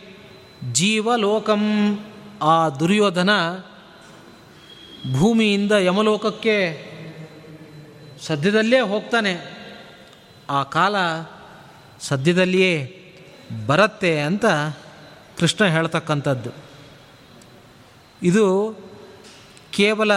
ಜೀವಲೋಕಂ. 0.72 1.62
ಆ 2.42 2.70
ದುರ್ಯೋಧನ 2.70 3.30
ಭೂಮಿಯಿಂದ 5.18 5.72
ಯಮಲೋಕಕ್ಕೆ 5.72 6.90
ಸದ್ಯದಲ್ಲೇ 8.22 8.80
ಹೋಗ್ತಾನೆ. 8.80 9.60
ಆ 10.50 10.64
ಕಾಲ 10.64 10.96
ಸದ್ಯದಲ್ಲಿಯೇ 12.00 12.96
ಬರುತ್ತೆ 13.66 14.22
ಅಂತ 14.22 14.46
ಕೃಷ್ಣ 15.40 15.66
ಹೇಳ್ತಕ್ಕಂಥದ್ದು. 15.66 16.50
ಇದು 18.24 18.76
ಕೇವಲ 19.72 20.14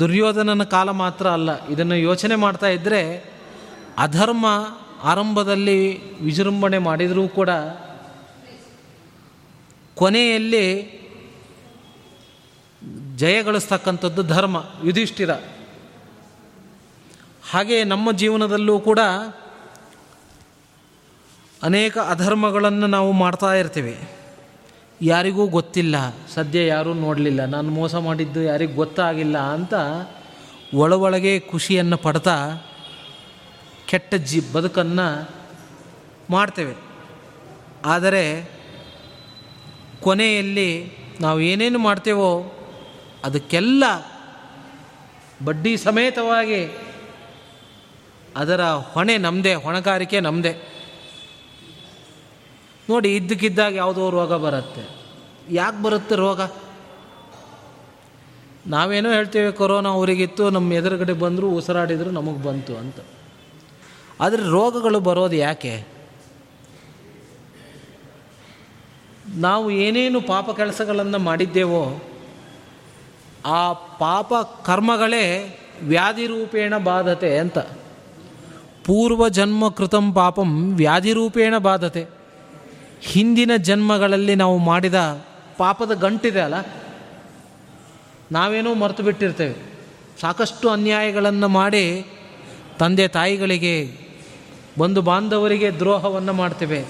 ದುರ್ಯೋಧನನ 0.00 0.62
ಕಾಲ 0.62 0.90
ಮಾತ್ರ 0.90 1.26
ಅಲ್ಲ. 1.26 1.68
ಇದನ್ನು 1.68 1.96
ಯೋಚನೆ 1.96 2.34
ಮಾಡ್ತಾ 2.34 2.66
ಇದ್ದರೆ 2.66 3.32
ಅಧರ್ಮ 3.98 4.46
ಆರಂಭದಲ್ಲಿ 5.02 5.78
ವಿಜೃಂಭಣೆ 6.22 6.78
ಮಾಡಿದರೂ 6.78 7.28
ಕೂಡ 7.28 7.50
ಕೊನೆಯಲ್ಲಿ 9.96 10.66
ಜಯಗಳಿಸ್ತಕ್ಕಂಥದ್ದು 13.16 14.22
ಧರ್ಮ, 14.22 14.56
ಯುಧಿಷ್ಠಿರ. 14.84 15.30
ಹಾಗೆ 17.50 17.84
ನಮ್ಮ 17.84 18.12
ಜೀವನದಲ್ಲೂ 18.12 18.80
ಕೂಡ 18.80 18.98
ಅನೇಕ 21.62 21.98
ಅಧರ್ಮಗಳನ್ನು 21.98 22.86
ನಾವು 22.86 23.12
ಮಾಡ್ತಾ 23.12 23.54
ಇರ್ತೀವಿ. 23.54 23.96
ಯಾರಿಗೂ 25.02 25.46
ಗೊತ್ತಿಲ್ಲ, 25.46 25.96
ಸದ್ಯ 26.34 26.66
ಯಾರೂ 26.66 26.94
ನೋಡಲಿಲ್ಲ, 26.94 27.44
ನಾನು 27.44 27.70
ಮೋಸ 27.70 27.94
ಮಾಡಿದ್ದು 27.94 28.42
ಯಾರಿಗೂ 28.42 28.74
ಗೊತ್ತಾಗಿಲ್ಲ 28.74 29.38
ಅಂತ 29.38 29.74
ಒಳ 30.74 30.92
ಒಳಗೆ 30.92 31.40
ಖುಷಿಯನ್ನು 31.40 31.96
ಪಡ್ತಾ 31.96 32.36
ಕೆಟ್ಟ 33.92 34.14
ಜಿ 34.14 34.52
ಬದುಕನ್ನು 34.52 35.06
ಮಾಡ್ತೇವೆ. 36.30 36.74
ಆದರೆ 37.84 38.24
ಕೊನೆಯಲ್ಲಿ 40.02 40.70
ನಾವು 41.20 41.40
ಏನೇನು 41.40 41.78
ಮಾಡ್ತೇವೋ 41.78 42.30
ಅದಕ್ಕೆಲ್ಲ 43.24 43.84
ಬಡ್ಡಿ 45.44 45.76
ಸಮೇತವಾಗಿ 45.76 46.60
ಅದರ 48.36 48.62
ಹೊಣೆ 48.64 49.18
ನಮ್ಮದೇ 49.18 49.54
ಹೊಣೆಗಾರಿಕೆ 49.54 50.20
ನಮ್ಮದೇ 50.20 50.52
ನೋಡಿ, 52.90 53.16
ಇದ್ದಕ್ಕಿದ್ದಾಗ 53.16 53.74
ಯಾವುದೋ 53.74 54.10
ರೋಗ 54.10 54.32
ಬರುತ್ತೆ. 54.34 54.82
ಯಾಕೆ 55.50 55.82
ಬರುತ್ತೆ 55.82 56.14
ರೋಗ? 56.14 56.40
ನಾವೇನೋ 58.66 59.12
ಹೇಳ್ತೇವೆ, 59.12 59.52
ಕೊರೋನಾ 59.52 59.88
ಅವರಿಗಿತ್ತು 59.88 60.50
ನಮ್ಮ 60.50 60.72
ಎದುರುಗಡೆ 60.72 61.12
ಬಂದರೂ, 61.12 61.50
ಉಸಿರಾಡಿದರು, 61.50 62.10
ನಮಗೆ 62.10 62.42
ಬಂತು 62.42 62.76
ಅಂತ. 62.76 63.00
ಆದರೆ 64.22 64.42
ರೋಗಗಳು 64.42 65.00
ಬರೋದು 65.00 65.36
ಯಾಕೆ? 65.36 65.86
ನಾವು 69.34 69.70
ಏನೇನು 69.70 70.20
ಪಾಪ 70.20 70.50
ಕೆಲಸಗಳನ್ನು 70.50 71.18
ಮಾಡಿದ್ದೇವೋ 71.18 72.02
ಆ 73.46 73.72
ಪಾಪ 73.72 74.32
ಕರ್ಮಗಳೇ 74.64 75.58
ವ್ಯಾಧಿರೂಪೇಣ 75.82 76.78
ಬಾಧತೆ 76.78 77.38
ಅಂತ. 77.38 77.58
ಪೂರ್ವ 78.84 79.28
ಜನ್ಮ 79.28 79.68
ಕೃತಂ 79.68 80.12
ಪಾಪಂ 80.12 80.76
ವ್ಯಾಧಿರೂಪೇಣ 80.76 81.58
ಬಾಧತೆ. 81.58 82.06
ಹಿಂದಿನ 83.00 83.50
ಜನ್ಮಗಳಲ್ಲಿ 83.56 84.34
ನಾವು 84.34 84.58
ಮಾಡಿದ 84.58 85.24
ಪಾಪದ 85.56 85.94
ಗಂಟಿದೆ 85.94 86.40
ಅಲ್ಲ? 86.40 86.54
ನಾವೇನೋ 88.32 88.74
ಮರೆತು 88.74 89.02
ಬಿಟ್ಟಿರ್ತೇವೆ. 89.02 89.72
ಸಾಕಷ್ಟು 90.20 90.70
ಅನ್ಯಾಯಗಳನ್ನು 90.70 91.48
ಮಾಡಿ 91.48 92.06
ತಂದೆ 92.78 93.08
ತಾಯಿಗಳಿಗೆ 93.08 94.01
ಬಂಧು 94.78 95.02
ಬಾಂಧವರಿಗೆ 95.02 95.70
ದ್ರೋಹವನ್ನು 95.70 96.32
ಮಾಡ್ತೇವೆ. 96.32 96.84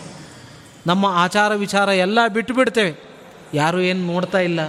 ನಮ್ಮ 0.86 1.06
ಆಚಾರ 1.06 1.54
ವಿಚಾರ 1.54 1.88
ಎಲ್ಲ 1.88 2.18
ಬಿಟ್ಟು 2.28 2.54
ಬಿಡ್ತೇವೆ 2.54 2.94
ಯಾರು 3.54 3.80
ಏನು 3.80 4.06
ನೋಡ್ತಾ 4.06 4.38
ಇಲ್ಲ. 4.38 4.68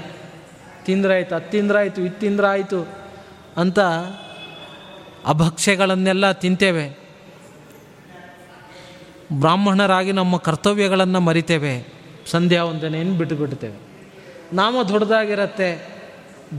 ತಿಂದ್ರಾಯ್ತು 0.85 1.35
ಅದು 1.35 1.51
ತಿಂದ್ರಾಯ್ತು 1.51 2.01
ಇದು 2.01 2.19
ತಿಂದ್ರಾಯ್ತು 2.19 2.87
ಅಂತ 3.57 3.79
ಅಭಕ್ಷ್ಯಗಳನ್ನೆಲ್ಲ 5.25 6.31
ತಿಂತೇವೆ. 6.31 7.03
ಬ್ರಾಹ್ಮಣರಾಗಿ 9.33 10.11
ನಮ್ಮ 10.11 10.37
ಕರ್ತವ್ಯಗಳನ್ನು 10.37 11.19
ಮರಿತೇವೆ. 11.19 11.93
ಸಂಧ್ಯಾ 12.25 12.63
ವಂದನೆಯನ್ನು 12.63 13.17
ಬಿಟ್ಟು 13.17 13.35
ಬಿಡ್ತೇವೆ 13.35 13.75
ನಾಮ 14.53 14.75
ದೊಡ್ಡದಾಗಿರತ್ತೆ. 14.89 15.93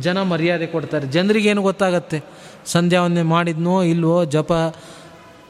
ಜನ 0.01 0.23
ಮರ್ಯಾದೆ 0.23 0.67
ಕೊಡ್ತಾರೆ. 0.67 1.07
ಜನರಿಗೇನು 1.07 1.63
ಗೊತ್ತಾಗತ್ತೆ? 1.63 2.23
ಸಂಧ್ಯಾ 2.67 3.03
ವಂದನೆ 3.03 3.23
ಮಾಡಿದ್ನೋ 3.23 3.83
ಇಲ್ವೋ 3.83 4.25
ಜಪ 4.25 4.53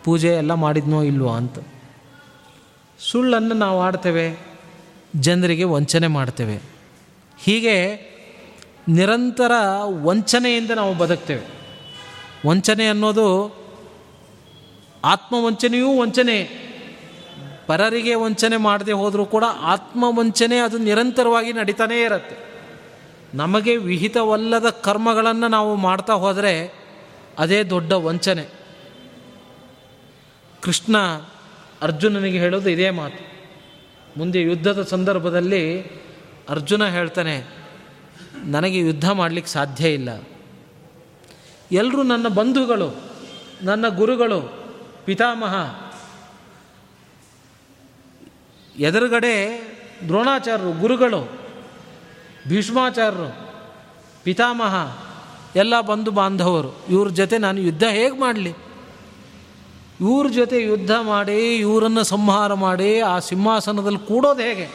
ಪೂಜೆ 0.05 0.29
ಎಲ್ಲ 0.29 0.53
ಮಾಡಿದ್ನೋ 0.55 1.03
ಇಲ್ವೋ 1.03 1.33
ಅಂತ. 1.33 1.59
ಸುಳ್ಳನ್ನು 2.99 3.55
ನಾವು 3.55 3.83
ಆಡ್ತೇವೆ, 3.83 4.39
ಜನರಿಗೆ 5.17 5.65
ವಂಚನೆ 5.65 6.07
ಮಾಡ್ತೇವೆ. 6.07 6.57
ಹೀಗೆ 7.45 7.77
ನಿರಂತರ 8.89 9.53
ವಂಚನೆಯಿಂದ 10.03 10.71
ನಾವು 10.71 10.95
ಬದುಕ್ತೇವೆ. 10.95 11.45
ವಂಚನೆ 12.49 12.87
ಅನ್ನೋದು 12.87 13.27
ಆತ್ಮವಂಚನೆಯೂ 15.05 16.01
ವಂಚನೆ, 16.03 16.39
ಪರರಿಗೆ 17.67 18.15
ವಂಚನೆ 18.15 18.57
ಮಾಡದೆ 18.57 18.93
ಹೋದರೂ 18.93 19.25
ಕೂಡ 19.25 19.45
ಆತ್ಮವಂಚನೆ 19.61 20.59
ಅದು 20.59 20.79
ನಿರಂತರವಾಗಿ 20.79 21.53
ನಡೀತಾನೇ 21.53 22.03
ಇರುತ್ತೆ. 22.03 22.37
ನಮಗೆ 23.35 23.77
ವಿಹಿತವಲ್ಲದ 23.77 24.69
ಕರ್ಮಗಳನ್ನು 24.71 25.49
ನಾವು 25.49 25.75
ಮಾಡ್ತಾ 25.77 26.13
ಹೋದರೆ 26.13 26.75
ಅದೇ 27.39 27.63
ದೊಡ್ಡ 27.63 27.93
ವಂಚನೆ. 27.93 28.64
ಕೃಷ್ಣ 30.65 30.97
ಅರ್ಜುನನಿಗೆ 31.83 32.39
ಹೇಳೋದು 32.39 32.69
ಇದೇ 32.71 32.91
ಮಾತು. 32.91 33.23
ಮುಂದೆ 34.17 34.41
ಯುದ್ಧದ 34.41 34.83
ಸಂದರ್ಭದಲ್ಲಿ 34.83 35.63
ಅರ್ಜುನ 36.49 36.87
ಹೇಳ್ತಾನೆ, 36.87 37.35
ನನಗೆ 38.45 38.79
ಯುದ್ಧ 38.79 39.11
ಮಾಡಲಿಕ್ಕೆ 39.11 39.53
ಸಾಧ್ಯ 39.53 39.93
ಇಲ್ಲ. 39.93 40.11
ಎಲ್ಲರೂ 41.73 42.03
ನನ್ನ 42.03 42.29
ಬಂಧುಗಳು, 42.29 42.89
ನನ್ನ 43.63 43.89
ಗುರುಗಳು, 43.89 44.41
ಪಿತಾಮಹ, 45.05 45.55
ಎದುರುಗಡೆ 48.79 49.35
ದ್ರೋಣಾಚಾರ್ಯರು, 50.09 50.73
ಗುರುಗಳು, 50.73 51.23
ಭೀಷ್ಮಾಚಾರ್ಯರು, 52.49 53.31
ಪಿತಾಮಹ, 54.25 54.75
ಎಲ್ಲ 55.57 55.81
ಬಂಧು 55.81 56.11
ಬಾಂಧವರು, 56.11 56.71
ಇವ್ರ 56.89 57.09
ಜೊತೆ 57.09 57.39
ನಾನು 57.39 57.61
ಯುದ್ಧ 57.61 57.85
ಹೇಗೆ 57.91 58.19
ಮಾಡಲಿ? 58.21 58.53
ಇವ್ರ 60.01 60.29
ಜೊತೆ 60.29 60.63
ಯುದ್ಧ 60.63 60.91
ಮಾಡಿ, 61.03 61.57
ಇವರನ್ನು 61.57 62.05
ಸಂಹಾರ 62.05 62.55
ಮಾಡಿ, 62.55 63.01
ಆ 63.01 63.19
ಸಿಂಹಾಸನದಲ್ಲಿ 63.19 63.99
ಕೂಡೋದು 63.99 64.41
ಹೇಗೆ? 64.41 64.71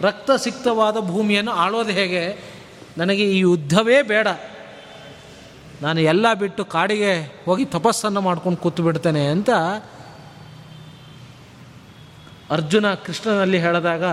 ರಕ್ತ 0.00 0.30
ಸಿಕ್ತವಾದ 0.30 0.96
ಭೂಮಿಯನ್ನು 0.98 1.50
ಆಳೋದು 1.50 1.90
ಹೇಗೆ? 1.90 2.42
ನನಗೆ 2.98 3.24
ಈ 3.24 3.38
ಯುದ್ಧವೇ 3.38 4.02
ಬೇಡ. 4.02 4.28
ನಾನು 5.82 6.00
ಎಲ್ಲ 6.00 6.34
ಬಿಟ್ಟು 6.34 6.64
ಕಾಡಿಗೆ 6.64 7.42
ಹೋಗಿ 7.44 7.64
ತಪಸ್ಸನ್ನು 7.64 8.20
ಮಾಡ್ಕೊಂಡು 8.20 8.58
ಕೂತು 8.58 8.82
ಬಿಡ್ತೇನೆ 8.82 9.26
ಅಂತ 9.26 9.50
ಅರ್ಜುನ 12.50 12.94
ಕೃಷ್ಣನಲ್ಲಿ 12.94 13.58
ಹೇಳಿದಾಗ, 13.58 14.04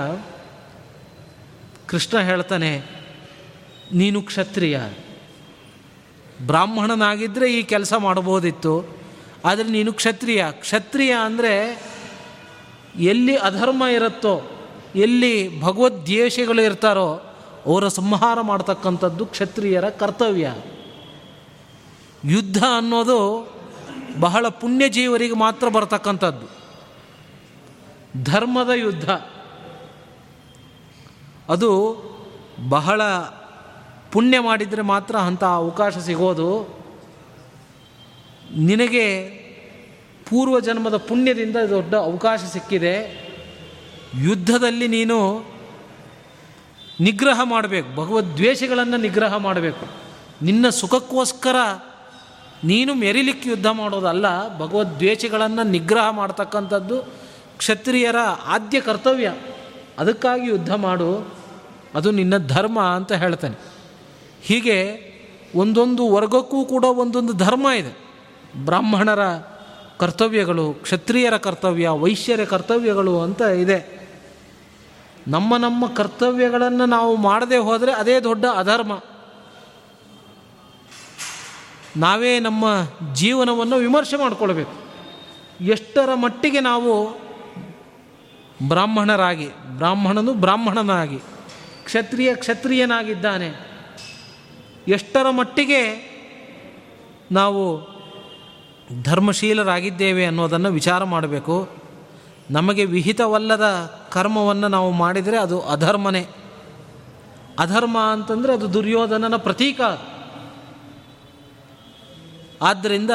ಕೃಷ್ಣ 1.87 2.19
ಹೇಳ್ತಾನೆ, 2.19 2.85
ನೀನು 3.93 4.21
ಕ್ಷತ್ರಿಯ. 4.21 4.79
ಬ್ರಾಹ್ಮಣನಾಗಿದ್ದರೆ 6.45 7.53
ಈ 7.53 7.63
ಕೆಲಸ 7.63 7.93
ಮಾಡ್ಬೋದಿತ್ತು 7.93 8.94
ಆದರೆ 9.45 9.69
ನೀನು 9.69 9.93
ಕ್ಷತ್ರಿಯ. 9.93 10.45
ಕ್ಷತ್ರಿಯ 10.51 11.15
ಅಂದರೆ 11.21 11.83
ಎಲ್ಲಿ 12.99 13.37
ಅಧರ್ಮ 13.37 13.83
ಇರುತ್ತೋ, 13.83 14.41
ಎಲ್ಲಿ 14.95 15.61
ಭಗವದ್ವೇಷಗಳು 15.61 16.61
ಇರ್ತಾರೋ, 16.61 17.21
ಅವರ 17.65 17.87
ಸಂಹಾರ 17.87 18.41
ಮಾಡ್ತಕ್ಕಂಥದ್ದು 18.41 19.25
ಕ್ಷತ್ರಿಯರ 19.25 19.89
ಕರ್ತವ್ಯ. 19.89 20.53
ಯುದ್ಧ 22.25 22.63
ಅನ್ನೋದು 22.77 23.55
ಬಹಳ 24.19 24.47
ಪುಣ್ಯಜೀವರಿಗೆ 24.47 25.33
ಮಾತ್ರ 25.33 25.69
ಬರ್ತಕ್ಕಂಥದ್ದು. 25.69 26.65
ಧರ್ಮದ 28.23 28.69
ಯುದ್ಧ. 28.69 29.09
ಅದು 31.49 31.71
ಬಹಳ 32.69 33.01
ಪುಣ್ಯ 34.11 34.39
ಮಾಡಿದರೆ 34.39 34.81
ಮಾತ್ರ 34.81 35.15
ಅಂಥ 35.15 35.43
ಅವಕಾಶ 35.43 35.97
ಸಿಗೋದು. 35.97 36.74
ನಿನಗೆ 38.55 39.23
ಪೂರ್ವ 40.29 40.59
ಜನ್ಮದ 40.59 40.97
ಪುಣ್ಯದಿಂದ 40.97 41.55
ದೊಡ್ಡ 41.55 41.95
ಅವಕಾಶ 41.95 42.39
ಸಿಕ್ಕಿದೆ. 42.53 43.25
ಯುದ್ಧದಲ್ಲಿ 44.21 44.87
ನೀನು 44.87 45.43
ನಿಗ್ರಹ 46.99 47.41
ಮಾಡಬೇಕು. 47.43 47.95
ಭಗವದ್ವೇಷಗಳನ್ನು 47.95 48.97
ನಿಗ್ರಹ 48.97 49.35
ಮಾಡಬೇಕು. 49.37 49.87
ನಿನ್ನ 50.41 50.69
ಸುಖಕ್ಕೋಸ್ಕರ 50.69 51.55
ನೀನು 52.63 52.93
ಮೆರಿಲಿಕ್ಕೆ 52.93 53.49
ಯುದ್ಧ 53.49 53.67
ಮಾಡೋದಲ್ಲ, 53.67 54.57
ಭಗವದ್ವೇಷಗಳನ್ನು 54.57 55.63
ನಿಗ್ರಹ 55.63 56.09
ಮಾಡ್ತಕ್ಕಂಥದ್ದು 56.09 56.97
ಕ್ಷತ್ರಿಯರ 57.57 58.15
ಆದ್ಯ 58.45 58.81
ಕರ್ತವ್ಯ. 58.81 59.33
ಅದಕ್ಕಾಗಿ 59.99 60.47
ಯುದ್ಧ 60.47 60.73
ಮಾಡು. 60.73 61.35
ಅದು 61.95 62.11
ನಿನ್ನ 62.11 62.37
ಧರ್ಮ 62.37 62.79
ಅಂತ 62.81 63.11
ಹೇಳ್ತಾನೆ. 63.11 63.55
ಹೀಗೆ 64.41 65.05
ಒಂದೊಂದು 65.55 66.09
ವರ್ಗಕ್ಕೂ 66.09 66.65
ಕೂಡ 66.65 66.85
ಒಂದೊಂದು 66.85 67.33
ಧರ್ಮ 67.33 67.67
ಇದೆ. 67.69 68.04
ಬ್ರಾಹ್ಮಣರ 68.63 69.19
ಕರ್ತವ್ಯಗಳು, 69.97 70.73
ಕ್ಷತ್ರಿಯರ 70.73 71.37
ಕರ್ತವ್ಯ, 71.37 71.89
ವೈಶ್ಯರ 71.89 72.43
ಕರ್ತವ್ಯಗಳು 72.43 73.21
ಅಂತ 73.21 73.41
ಇದೆ. 73.41 74.07
ನಮ್ಮ 75.27 75.57
ನಮ್ಮ 75.57 75.93
ಕರ್ತವ್ಯಗಳನ್ನು 75.93 76.85
ನಾವು 76.85 77.15
ಮಾಡದೆ 77.15 77.57
ಹೋದರೆ 77.57 77.93
ಅದೇ 77.93 78.19
ದೊಡ್ಡ 78.19 78.45
ಅಧರ್ಮ. 78.45 79.01
ನಾವೇ 81.97 82.39
ನಮ್ಮ 82.39 82.65
ಜೀವನವನ್ನು 83.13 83.75
ವಿಮರ್ಶೆ 83.75 84.17
ಮಾಡಿಕೊಳ್ಬೇಕು. 84.17 84.71
ಎಷ್ಟರ 85.61 86.13
ಮಟ್ಟಿಗೆ 86.13 86.59
ನಾವು 86.59 87.09
ಬ್ರಾಹ್ಮಣರಾಗಿ, 88.67 89.49
ಬ್ರಾಹ್ಮಣನು 89.77 90.33
ಬ್ರಾಹ್ಮಣನಾಗಿ, 90.33 91.17
ಕ್ಷತ್ರಿಯ 91.85 92.35
ಕ್ಷತ್ರಿಯನಾಗಿದ್ದಾನೆ, 92.35 93.51
ಎಷ್ಟರ 94.87 95.29
ಮಟ್ಟಿಗೆ 95.29 96.15
ನಾವು 97.31 97.94
ಧರ್ಮಶೀಲರಾಗಿದ್ದೇವೆ 99.03 100.25
ಅನ್ನೋದನ್ನು 100.25 100.71
ವಿಚಾರ 100.71 101.03
ಮಾಡಬೇಕು. 101.03 101.69
ನಮಗೆ 102.51 102.85
ವಿಹಿತವಲ್ಲದ 102.85 103.63
ಕರ್ಮವನ್ನು 104.11 104.67
ನಾವು 104.67 104.91
ಮಾಡಿದರೆ 104.91 105.37
ಅದು 105.37 105.61
ಅಧರ್ಮನೇ. 105.61 106.27
ಅಧರ್ಮ 107.59 107.99
ಅಂತಂದರೆ 107.99 108.53
ಅದು 108.53 108.73
ದುರ್ಯೋಧನನ 108.73 109.35
ಪ್ರತೀಕ. 109.35 109.81
ಆದ್ದರಿಂದ 112.61 113.11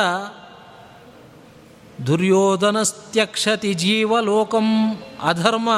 ದುರ್ಯೋಧನಸ್ತ್ಯಕ್ಷತಿ 2.06 3.74
ಜೀವಲೋಕಂ 3.74 4.96
ಅಧರ್ಮ. 5.22 5.70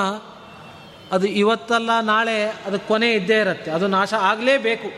ಅದು 1.12 1.26
ಇವತ್ತಲ್ಲ, 1.26 1.90
ನಾಳೆ 2.00 2.44
ಅದು 2.44 2.88
ಕೊನೆ 2.88 3.12
ಇದ್ದೇ 3.12 3.40
ಇರುತ್ತೆ. 3.40 3.70
ಅದು 3.70 3.86
ನಾಶ 3.86 4.14
ಆಗಲೇಬೇಕು. 4.14 4.88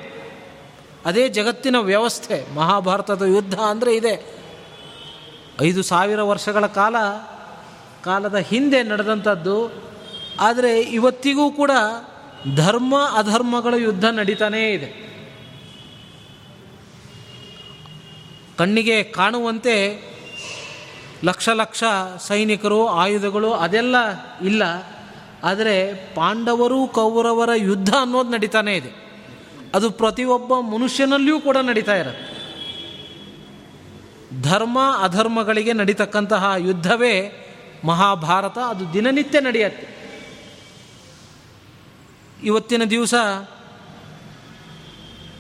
ಅದೇ 1.07 1.29
ಜಗತ್ತಿನ 1.29 1.77
ವ್ಯವಸ್ಥೆ. 1.79 2.55
ಮಹಾಭಾರತದ 2.55 3.23
ಯುದ್ಧ 3.23 3.55
ಅಂದರೆ 3.55 3.97
ಇದೆ. 3.97 4.44
ಐದು 5.63 5.83
ಸಾವಿರ 5.83 6.23
ವರ್ಷಗಳ 6.23 6.67
ಕಾಲ, 6.67 6.97
ಕಾಲದ 8.05 8.37
ಹಿಂದೆ 8.37 8.83
ನಡೆದಂಥದ್ದು. 8.83 9.85
ಆದರೆ 10.41 10.81
ಇವತ್ತಿಗೂ 10.81 11.51
ಕೂಡ 11.51 11.71
ಧರ್ಮ 12.57 12.95
ಅಧರ್ಮಗಳ 13.17 13.75
ಯುದ್ಧ 13.75 14.05
ನಡೀತಾನೇ 14.05 14.73
ಇದೆ. 14.73 15.05
ಕಣ್ಣಿಗೆ 18.59 19.03
ಕಾಣುವಂತೆ 19.03 20.03
ಲಕ್ಷ 21.25 21.49
ಲಕ್ಷ 21.49 21.85
ಸೈನಿಕರು, 22.19 22.87
ಆಯುಧಗಳು 22.87 23.53
ಅದೆಲ್ಲ 23.53 23.97
ಇಲ್ಲ. 24.43 24.63
ಆದರೆ 25.45 25.95
ಪಾಂಡವರು 26.15 26.87
ಕೌರವರ 26.87 27.51
ಯುದ್ಧ 27.57 27.95
ಅನ್ನೋದು 28.01 28.31
ನಡೀತಾನೇ 28.31 28.77
ಇದೆ. 28.77 29.05
ಅದು 29.75 29.91
ಪ್ರತಿಯೊಬ್ಬ 29.91 30.59
ಮನುಷ್ಯನಲ್ಲಿಯೂ 30.59 31.41
ಕೂಡ 31.41 31.57
ನಡೀತಾ 31.57 31.97
ಇರುತ್ತೆ. 31.97 32.34
ಧರ್ಮ 34.43 34.79
ಅಧರ್ಮಗಳಿಗೆ 35.03 35.73
ನಡೀತಕ್ಕಂತಹ 35.73 36.53
ಯುದ್ಧವೇ 36.59 37.41
ಮಹಾಭಾರತ, 37.85 38.59
ಅದು 38.59 38.93
ದಿನನಿತ್ಯ 38.93 39.41
ನಡೆಯುತ್ತೆ. 39.41 39.95
ಇವತ್ತಿನ 42.43 42.83
ದಿವಸ 42.85 43.15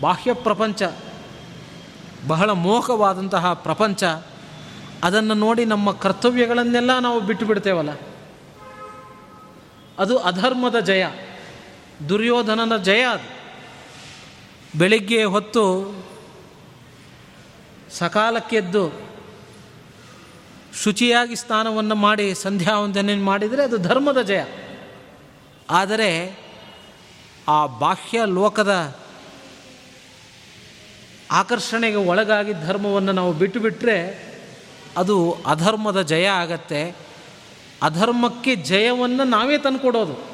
ಬಾಹ್ಯ 0.00 0.32
ಪ್ರಪಂಚ, 0.32 0.82
ಬಹಳ 2.26 2.50
ಮೋಹವಾದಂತಹ 2.50 3.52
ಪ್ರಪಂಚ, 3.52 4.04
ಅದನ್ನು 5.02 5.34
ನೋಡಿ 5.34 5.64
ನಮ್ಮ 5.64 5.92
ಕರ್ತವ್ಯಗಳನ್ನೆಲ್ಲ 5.92 6.98
ನಾವು 6.98 7.20
ಬಿಟ್ಟು 7.20 7.46
ಬಿಡ್ತೇವಲ್ಲ. 7.46 7.90
ಅದು 9.98 10.18
ಅಧರ್ಮದ 10.18 10.78
ಜಯ, 10.78 11.06
ದುರ್ಯೋಧನನ 12.08 12.76
ಜಯ 12.76 13.00
ಅದು. 13.00 13.34
ಬೆಳಿಗ್ಗೆ 14.78 15.24
ಹೊತ್ತು 15.24 15.94
ಸಕಾಲಕ್ಕೆದ್ದು 17.98 18.92
ಶುಚಿಯಾಗಿ 20.82 21.36
ಸ್ನಾನವನ್ನು 21.36 21.94
ಮಾಡಿ 21.94 22.34
ಸಂಧ್ಯಾ 22.34 22.80
ವಂದನೆ 22.80 23.14
ಮಾಡಿದರೆ 23.14 23.64
ಅದು 23.64 23.78
ಧರ್ಮದ 23.78 24.22
ಜಯ. 24.22 24.44
ಆದರೆ 25.70 26.40
ಆ 27.48 27.66
ಬಾಹ್ಯ 27.66 28.20
ಲೋಕದ 28.24 28.96
ಆಕರ್ಷಣೆಗೆ 31.30 31.96
ಒಳಗಾಗಿ 31.96 32.52
ಧರ್ಮವನ್ನು 32.52 33.12
ನಾವು 33.12 33.32
ಬಿಟ್ಟು 33.32 33.60
ಬಿಟ್ಟರೆ 33.60 34.24
ಅದು 34.96 35.36
ಅಧರ್ಮದ 35.46 36.02
ಜಯ 36.02 36.24
ಆಗತ್ತೆ. 36.24 36.96
ಅಧರ್ಮಕ್ಕೆ 37.82 38.56
ಜಯವನ್ನು 38.56 39.24
ನಾವೇ 39.24 39.58
ತಂದುಕೊಡೋದು. 39.58 40.24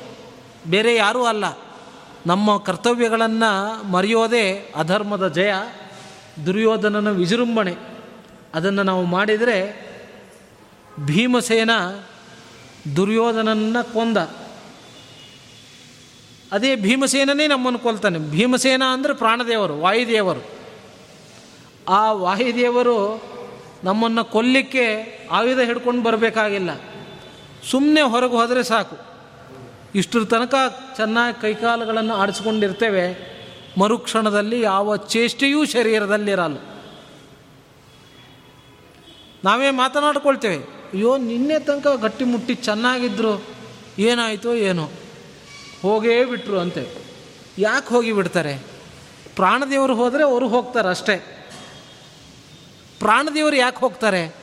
ಬೇರೆ 0.71 0.95
ಯಾರೂ 0.95 1.25
ಅಲ್ಲ. 1.25 1.45
ನಮ್ಮ 2.27 2.57
ಕರ್ತವ್ಯಗಳನ್ನು 2.57 3.85
ಮರೆಯೋದೇ 3.85 4.73
ಅಧರ್ಮದ 4.77 5.29
ಜಯ. 5.29 5.53
ದುರ್ಯೋಧನನ 6.47 7.11
ವಿಜೃಂಭಣೆ. 7.11 7.77
ಅದನ್ನು 8.55 8.83
ನಾವು 8.83 9.05
ಮಾಡಿದರೆ 9.05 9.91
ಭೀಮಸೇನ 11.05 11.71
ದುರ್ಯೋಧನನ್ನು 12.97 13.93
ಕೊಂದ. 13.93 14.17
ಅದೇ 16.53 16.77
ಭೀಮಸೇನನೇ 16.77 17.47
ನಮ್ಮನ್ನು 17.47 17.79
ಕೊಲ್ತಾನೆ. 17.79 18.19
ಭೀಮಸೇನ 18.19 18.83
ಅಂದರೆ 18.93 19.15
ಪ್ರಾಣದೇವರು, 19.15 19.81
ವಾಯುದೇವರು. 19.81 20.61
ಆ 21.89 22.13
ವಾಯುದೇವರು 22.13 23.23
ನಮ್ಮನ್ನು 23.85 24.25
ಕೊಲ್ಲಿಕ್ಕೆ 24.25 25.19
ಆಯುಧ 25.31 25.61
ಹಿಡ್ಕೊಂಡು 25.61 26.03
ಬರಬೇಕಾಗಿಲ್ಲ. 26.03 26.71
ಸುಮ್ಮನೆ 27.71 28.01
ಹೊರಗೆ 28.01 28.33
ಹೋದರೆ 28.33 28.63
ಸಾಕು. 28.63 28.97
ಇಷ್ಟರ 29.95 30.25
ತನಕ 30.25 30.55
ಚೆನ್ನಾಗಿ 30.97 31.41
ಕೈಕಾಲುಗಳನ್ನು 31.41 32.15
ಆಡಿಸ್ಕೊಂಡಿರ್ತೇವೆ. 32.15 33.40
ಮರುಕ್ಷಣದಲ್ಲಿ 33.79 34.61
ಯಾವ 34.61 34.97
ಚೇಷ್ಟೆಯೂ 34.97 35.65
ಶರೀರದಲ್ಲಿರಲ್ಲ. 35.65 36.57
ನಾವೇ 39.45 39.71
ಮಾತನಾಡ್ಕೊಳ್ತೇವೆ, 39.71 40.57
ಅಯ್ಯೋ, 40.57 41.17
ನಿನ್ನೆ 41.17 41.59
ತನಕ 41.59 41.87
ಗಟ್ಟಿಮುಟ್ಟಿ 41.87 42.55
ಚೆನ್ನಾಗಿದ್ರು, 42.55 43.47
ಏನಾಯಿತೋ 43.99 44.55
ಏನೋ, 44.55 44.89
ಹೋಗೇ 45.83 46.25
ಬಿಟ್ರು 46.25 46.59
ಅಂತೆ. 46.59 46.89
ಯಾಕೆ 47.59 47.89
ಹೋಗಿ 47.89 48.13
ಬಿಡ್ತಾರೆ? 48.13 48.57
ಪ್ರಾಣದೇವರು 49.37 49.95
ಹೋದರೆ 49.95 50.23
ಅವರು 50.23 50.49
ಹೋಗ್ತಾರೆ 50.49 50.89
ಅಷ್ಟೇ. 50.89 51.47
ಪ್ರಾಣದೇವರು 52.99 53.57
ಯಾಕೆ 53.57 53.77
ಹೋಗ್ತಾರೆ? 53.77 54.35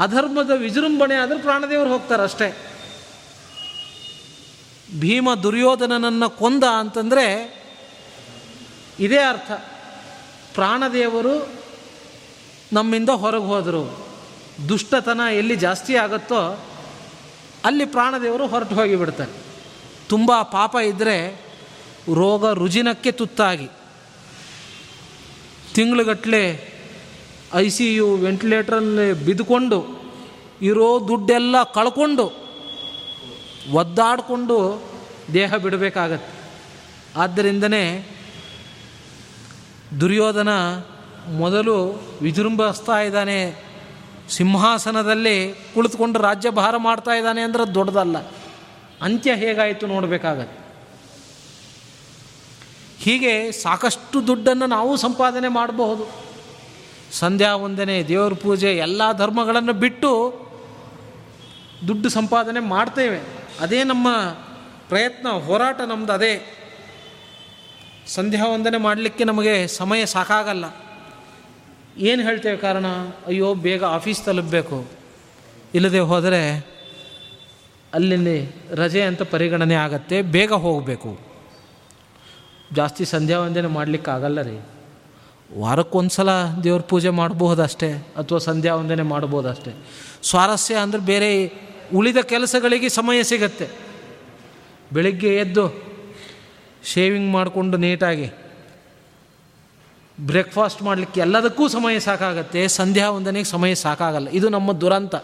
ಅಧರ್ಮದ 0.00 0.50
ವಿಜೃಂಭಣೆ 0.50 1.14
ಆದರೆ 1.14 1.38
ಪ್ರಾಣದೇವರು 1.38 1.90
ಹೋಗ್ತಾರೆ 1.90 2.22
ಅಷ್ಟೇ. 2.22 2.75
ಭೀಮ 4.98 5.34
ದುರ್ಯೋಧನನನ್ನು 5.34 6.30
ಕೊಂದ 6.30 6.64
ಅಂತಂದರೆ 6.64 7.56
ಇದೇ 9.00 9.18
ಅರ್ಥ. 9.18 9.52
ಪ್ರಾಣದೇವರು 10.54 11.48
ನಮ್ಮಿಂದ 12.72 13.08
ಹೊರಗೆ 13.08 13.44
ಹೋದರು. 13.44 14.08
ದುಷ್ಟತನ 14.68 15.20
ಎಲ್ಲಿ 15.34 15.56
ಜಾಸ್ತಿ 15.56 15.96
ಆಗುತ್ತೋ 15.96 16.64
ಅಲ್ಲಿ 17.64 17.84
ಪ್ರಾಣದೇವರು 17.84 18.46
ಹೊರಟು 18.46 18.74
ಹೋಗಿಬಿಡ್ತಾರೆ. 18.74 19.32
ತುಂಬ 20.08 20.42
ಪಾಪ 20.42 20.76
ಇದ್ದರೆ 20.76 21.46
ರೋಗ 22.14 22.46
ರುಜಿನಕ್ಕೆ 22.46 23.12
ತುತ್ತಾಗಿ. 23.12 23.68
ತಿಂಗಳುಗಟ್ಟಲೆ 25.74 26.76
ಐ 27.54 27.68
ಸಿ 27.68 27.94
ಯು 27.94 28.16
ವೆಂಟಿಲೇಟ್ರಲ್ಲಿ 28.16 29.12
ಬಿದ್ದುಕೊಂಡು 29.12 30.02
ಇರೋ 30.62 31.04
ದುಡ್ಡೆಲ್ಲ 31.08 31.62
ಕಳ್ಕೊಂಡು 31.62 32.45
ಒದ್ದಾಡಿಕೊಂಡು 33.72 34.82
ದೇಹ 35.32 35.54
ಬಿಡಬೇಕಾಗತ್ತೆ. 35.54 36.36
ಆದ್ದರಿಂದನೇ 37.16 38.08
ದುರ್ಯೋಧನ 40.00 40.48
ಮೊದಲು 41.28 42.02
ವಿಜೃಂಭಿಸ್ತಾ 42.22 43.00
ಇದ್ದಾನೆ. 43.00 43.66
ಸಿಂಹಾಸನದಲ್ಲಿ 44.30 45.52
ಕುಳಿತುಕೊಂಡು 45.52 46.18
ರಾಜ್ಯಭಾರ 46.18 46.76
ಮಾಡ್ತಾ 46.76 47.10
ಇದ್ದಾನೆ 47.10 47.40
ಅಂದರೆ 47.40 47.74
ದೊಡ್ಡದಲ್ಲ. 47.74 48.18
ಅಂತ್ಯ 49.02 49.34
ಹೇಗಾಯಿತು 49.34 49.86
ನೋಡಬೇಕಾಗತ್ತೆ. 49.86 50.66
ಹೀಗೆ 52.98 53.52
ಸಾಕಷ್ಟು 53.52 54.26
ದುಡ್ಡನ್ನು 54.26 54.66
ನಾವು 54.66 54.96
ಸಂಪಾದನೆ 54.96 55.48
ಮಾಡಬಹುದು. 55.48 56.06
ಸಂಧ್ಯಾ 57.12 57.56
ವಂದನೆ, 57.56 58.02
ದೇವರ 58.02 58.32
ಪೂಜೆ, 58.32 58.76
ಎಲ್ಲ 58.76 59.12
ಧರ್ಮಗಳನ್ನು 59.12 59.72
ಬಿಟ್ಟು 59.72 60.34
ದುಡ್ಡು 61.88 62.08
ಸಂಪಾದನೆ 62.08 62.60
ಮಾಡ್ತೇವೆ. 62.60 63.45
ಅದೇ 63.60 63.84
ನಮ್ಮ 63.84 64.08
ಪ್ರಯತ್ನ, 64.88 65.28
ಹೋರಾಟ 65.28 65.80
ನಮ್ಮದು 65.80 66.12
ಅದೇ. 66.12 66.62
ಸಂಧ್ಯಾ 68.06 68.46
ವಂದನೆ 68.46 68.76
ಮಾಡಲಿಕ್ಕೆ 68.76 69.24
ನಮಗೆ 69.24 69.66
ಸಮಯ 69.66 70.06
ಸಾಕಾಗಲ್ಲ. 70.06 70.64
ಏನು 71.98 72.22
ಹೇಳ್ತೇವೆ 72.22 72.56
ಕಾರಣ? 72.56 72.86
ಅಯ್ಯೋ, 73.26 73.54
ಬೇಗ 73.54 73.84
ಆಫೀಸ್ 73.84 74.24
ತಲುಪಬೇಕು. 74.24 74.86
ಇಲ್ಲದೆ 75.74 75.98
ಹೋದರೆ 75.98 76.66
ಅಲ್ಲಿ 77.94 78.54
ರಜೆ 78.70 79.02
ಅಂತ 79.02 79.22
ಪರಿಗಣನೆ 79.22 79.74
ಆಗತ್ತೆ, 79.74 80.22
ಬೇಗ 80.22 80.52
ಹೋಗಬೇಕು. 80.52 81.18
ಜಾಸ್ತಿ 82.72 83.04
ಸಂಧ್ಯಾ 83.04 83.40
ವಂದನೆ 83.40 83.66
ಮಾಡಲಿಕ್ಕಾಗಲ್ಲ 83.66 84.40
ರೀ. 84.40 84.60
ವಾರಕ್ಕೊಂದು 85.58 86.10
ಸಲ 86.10 86.28
ದೇವ್ರ 86.64 86.80
ಪೂಜೆ 86.80 87.08
ಮಾಡಬಹುದಷ್ಟೇ 87.08 87.92
ಅಥವಾ 87.92 88.38
ಸಂಧ್ಯಾ 88.38 88.74
ವಂದನೆ 88.74 89.02
ಮಾಡ್ಬೋದಷ್ಟೇ. 89.02 89.72
ಸ್ವಾರಸ್ಯ 90.22 90.74
ಅಂದರೆ 90.74 91.00
ಬೇರೆ 91.00 91.52
ಉಳಿದ 91.94 92.16
ಕೆಲಸಗಳಿಗೆ 92.16 92.88
ಸಮಯ 92.88 93.22
ಸಿಗತ್ತೆ. 93.22 93.68
ಬೆಳಿಗ್ಗೆ 94.92 95.36
ಎದ್ದು 95.36 95.82
ಶೇವಿಂಗ್ 96.84 97.32
ಮಾಡಿಕೊಂಡು 97.32 97.76
ನೀಟಾಗಿ 97.76 98.30
ಬ್ರೇಕ್ಫಾಸ್ಟ್ 100.20 100.82
ಮಾಡಲಿಕ್ಕೆ 100.82 101.20
ಎಲ್ಲದಕ್ಕೂ 101.20 101.68
ಸಮಯ 101.68 101.98
ಸಾಕಾಗತ್ತೆ. 101.98 102.68
ಸಂಧ್ಯಾ 102.68 103.10
ವಂದನೆಗೆ 103.10 103.44
ಸಮಯ 103.44 103.74
ಸಾಕಾಗಲ್ಲ. 103.74 104.28
ಇದು 104.28 104.48
ನಮ್ಮ 104.48 104.72
ದುರಂತ. 104.72 105.14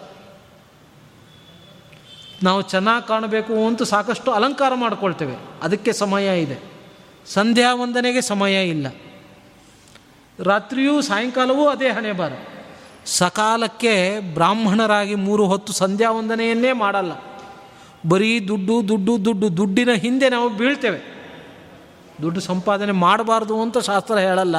ನಾವು 2.42 2.62
ಚೆನ್ನಾಗಿ 2.62 3.08
ಕಾಣಬೇಕು 3.08 3.66
ಅಂತ 3.66 3.82
ಸಾಕಷ್ಟು 3.82 4.30
ಅಲಂಕಾರ 4.30 4.72
ಮಾಡ್ಕೊಳ್ತೇವೆ. 4.74 5.36
ಅದಕ್ಕೆ 5.62 5.92
ಸಮಯ 5.92 6.42
ಇದೆ. 6.42 6.58
ಸಂಧ್ಯಾ 7.26 7.74
ವಂದನೆಗೆ 7.74 8.20
ಸಮಯ 8.20 8.68
ಇಲ್ಲ. 8.68 8.86
ರಾತ್ರಿಯೂ 10.40 11.00
ಸಾಯಂಕಾಲವೂ 11.00 11.68
ಅದೇ 11.68 11.90
ಹಣೆ 11.90 12.12
ಬಾರ 12.12 12.32
ಸಕಾಲಕ್ಕೆ 13.06 14.20
ಬ್ರಾಹ್ಮಣರಾಗಿ 14.20 15.14
ಮೂರು 15.14 15.46
ಹೊತ್ತು 15.46 15.72
ಸಂಧ್ಯಾ 15.72 16.10
ವಂದನೆಯನ್ನೇ 16.10 16.72
ಮಾಡಲ್ಲ. 16.72 17.12
ಬರೀ 18.08 18.40
ದುಡ್ಡು 18.48 18.88
ದುಡ್ಡು 18.88 19.24
ದುಡ್ಡು, 19.24 19.56
ದುಡ್ಡಿನ 19.56 19.92
ಹಿಂದೆ 19.92 20.28
ನಾವು 20.28 20.48
ಬೀಳ್ತೇವೆ. 20.48 21.12
ದುಡ್ಡು 22.22 22.40
ಸಂಪಾದನೆ 22.40 22.92
ಮಾಡಬಾರ್ದು 22.92 23.62
ಅಂತ 23.62 23.78
ಶಾಸ್ತ್ರ 23.78 24.18
ಹೇಳಲ್ಲ. 24.18 24.56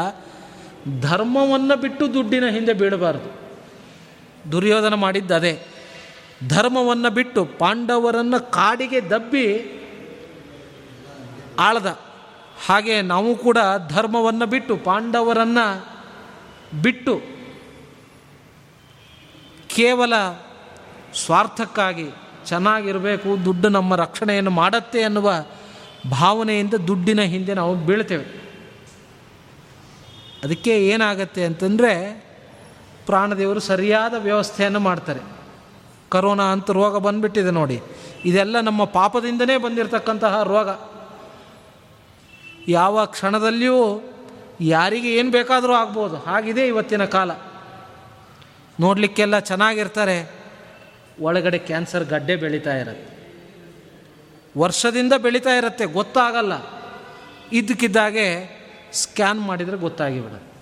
ಧರ್ಮವನ್ನು 1.02 1.82
ಬಿಟ್ಟು 1.82 2.14
ದುಡ್ಡಿನ 2.14 2.48
ಹಿಂದೆ 2.48 2.74
ಬೀಳಬಾರ್ದು. 2.74 3.44
ದುರ್ಯೋಧನ 4.52 4.94
ಮಾಡಿದ್ದದೇ 4.94 5.68
ಧರ್ಮವನ್ನು 6.48 7.10
ಬಿಟ್ಟು 7.10 7.46
ಪಾಂಡವರನ್ನು 7.46 8.52
ಕಾಡಿಗೆ 8.52 9.10
ದಬ್ಬಿ 9.10 9.66
ಆಳ್ದ. 11.60 12.00
ಹಾಗೆ 12.66 13.02
ನಾವು 13.02 13.36
ಕೂಡ 13.36 13.58
ಧರ್ಮವನ್ನು 13.90 14.46
ಬಿಟ್ಟು 14.46 14.78
ಪಾಂಡವರನ್ನು 14.78 15.88
ಬಿಟ್ಟು 16.82 17.33
ಕೇವಲ 19.76 20.14
ಸ್ವಾರ್ಥಕ್ಕಾಗಿ 21.26 22.10
ಚೆನ್ನಾಗಿರಬೇಕು, 22.46 23.46
ದುಡ್ಡು 23.46 23.70
ನಮ್ಮ 23.70 23.96
ರಕ್ಷಣೆಯನ್ನು 23.96 24.52
ಮಾಡತ್ತೆ 24.52 25.04
ಅನ್ನುವ 25.04 25.34
ಭಾವನೆಯಿಂದ 26.10 26.74
ದುಡ್ಡಿನ 26.74 27.22
ಹಿಂದೆ 27.22 27.54
ನಾವು 27.54 27.76
ಬೀಳ್ತೇವೆ. 27.76 28.26
ಅದಕ್ಕೆ 30.44 30.88
ಏನಾಗತ್ತೆ 30.88 31.46
ಅಂತಂದರೆ, 31.46 32.26
ಪ್ರಾಣದೇವರು 33.06 33.60
ಸರಿಯಾದ 33.60 34.14
ವ್ಯವಸ್ಥೆಯನ್ನು 34.14 34.80
ಮಾಡ್ತಾರೆ. 34.80 35.20
ಕರೋನಾ 36.10 36.44
ಅಂತ 36.44 36.72
ರೋಗ 36.72 36.98
ಬಂದುಬಿಟ್ಟಿದೆ 36.98 37.52
ನೋಡಿ. 37.52 37.82
ಇದೆಲ್ಲ 38.26 38.60
ನಮ್ಮ 38.60 38.84
ಪಾಪದಿಂದನೇ 38.84 39.58
ಬಂದಿರತಕ್ಕಂತಹ 39.58 40.44
ರೋಗ. 40.44 40.70
ಯಾವ 42.68 43.06
ಕ್ಷಣದಲ್ಲಿಯೂ 43.06 44.02
ಯಾರಿಗೆ 44.62 45.16
ಏನು 45.16 45.32
ಬೇಕಾದರೂ 45.32 45.74
ಆಗ್ಬೋದು. 45.74 46.18
ಹಾಗಿದೆ 46.18 46.68
ಇವತ್ತಿನ 46.68 47.06
ಕಾಲ. 47.06 47.32
ನೋಡಲಿಕ್ಕೆಲ್ಲ 48.80 49.40
ಚೆನ್ನಾಗಿರ್ತಾರೆ. 49.40 50.32
ಒಳಗಡೆ 51.22 51.58
ಕ್ಯಾನ್ಸರ್ 51.58 52.06
ಗಡ್ಡೆ 52.06 52.36
ಬೆಳೀತಾ 52.36 52.78
ಇರುತ್ತೆ. 52.78 53.14
ವರ್ಷದಿಂದ 54.58 55.14
ಬೆಳೀತಾ 55.14 55.50
ಇರುತ್ತೆ 55.50 55.86
ಗೊತ್ತಾಗಲ್ಲ. 55.86 56.54
ಇದ್ದಕ್ಕಿದ್ದಾಗೆ 57.54 58.50
ಸ್ಕ್ಯಾನ್ 58.94 59.42
ಮಾಡಿದರೆ 59.42 59.78
ಗೊತ್ತಾಗಿಬಿಡುತ್ತೆ. 59.78 60.54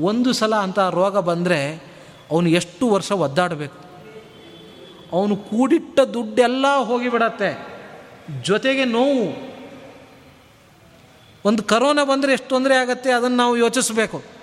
ಒಂದು 0.00 0.32
ಸಲ 0.32 0.54
ಅಂತ 0.54 0.78
ರೋಗ 0.78 1.18
ಬಂದರೆ 1.18 1.82
ಅವನು 2.30 2.48
ಎಷ್ಟು 2.48 2.90
ವರ್ಷ 2.90 3.12
ಒದ್ದಾಡಬೇಕು? 3.12 3.84
ಅವನು 5.12 5.36
ಕೂಡಿಟ್ಟ 5.36 6.00
ದುಡ್ಡೆಲ್ಲ 6.00 6.66
ಹೋಗಿಬಿಡತ್ತೆ. 6.76 7.66
ಜೊತೆಗೆ 8.42 8.84
ನೋವು. 8.84 9.54
ಒಂದು 11.44 11.62
ಕರೋನಾ 11.62 12.04
ಬಂದರೆ 12.04 12.32
ಎಷ್ಟು 12.32 12.48
ತೊಂದರೆ 12.48 12.74
ಆಗುತ್ತೆ 12.74 13.12
ಅದನ್ನು 13.12 13.36
ನಾವು 13.36 13.56
ಯೋಚಿಸಬೇಕು. 13.56 14.33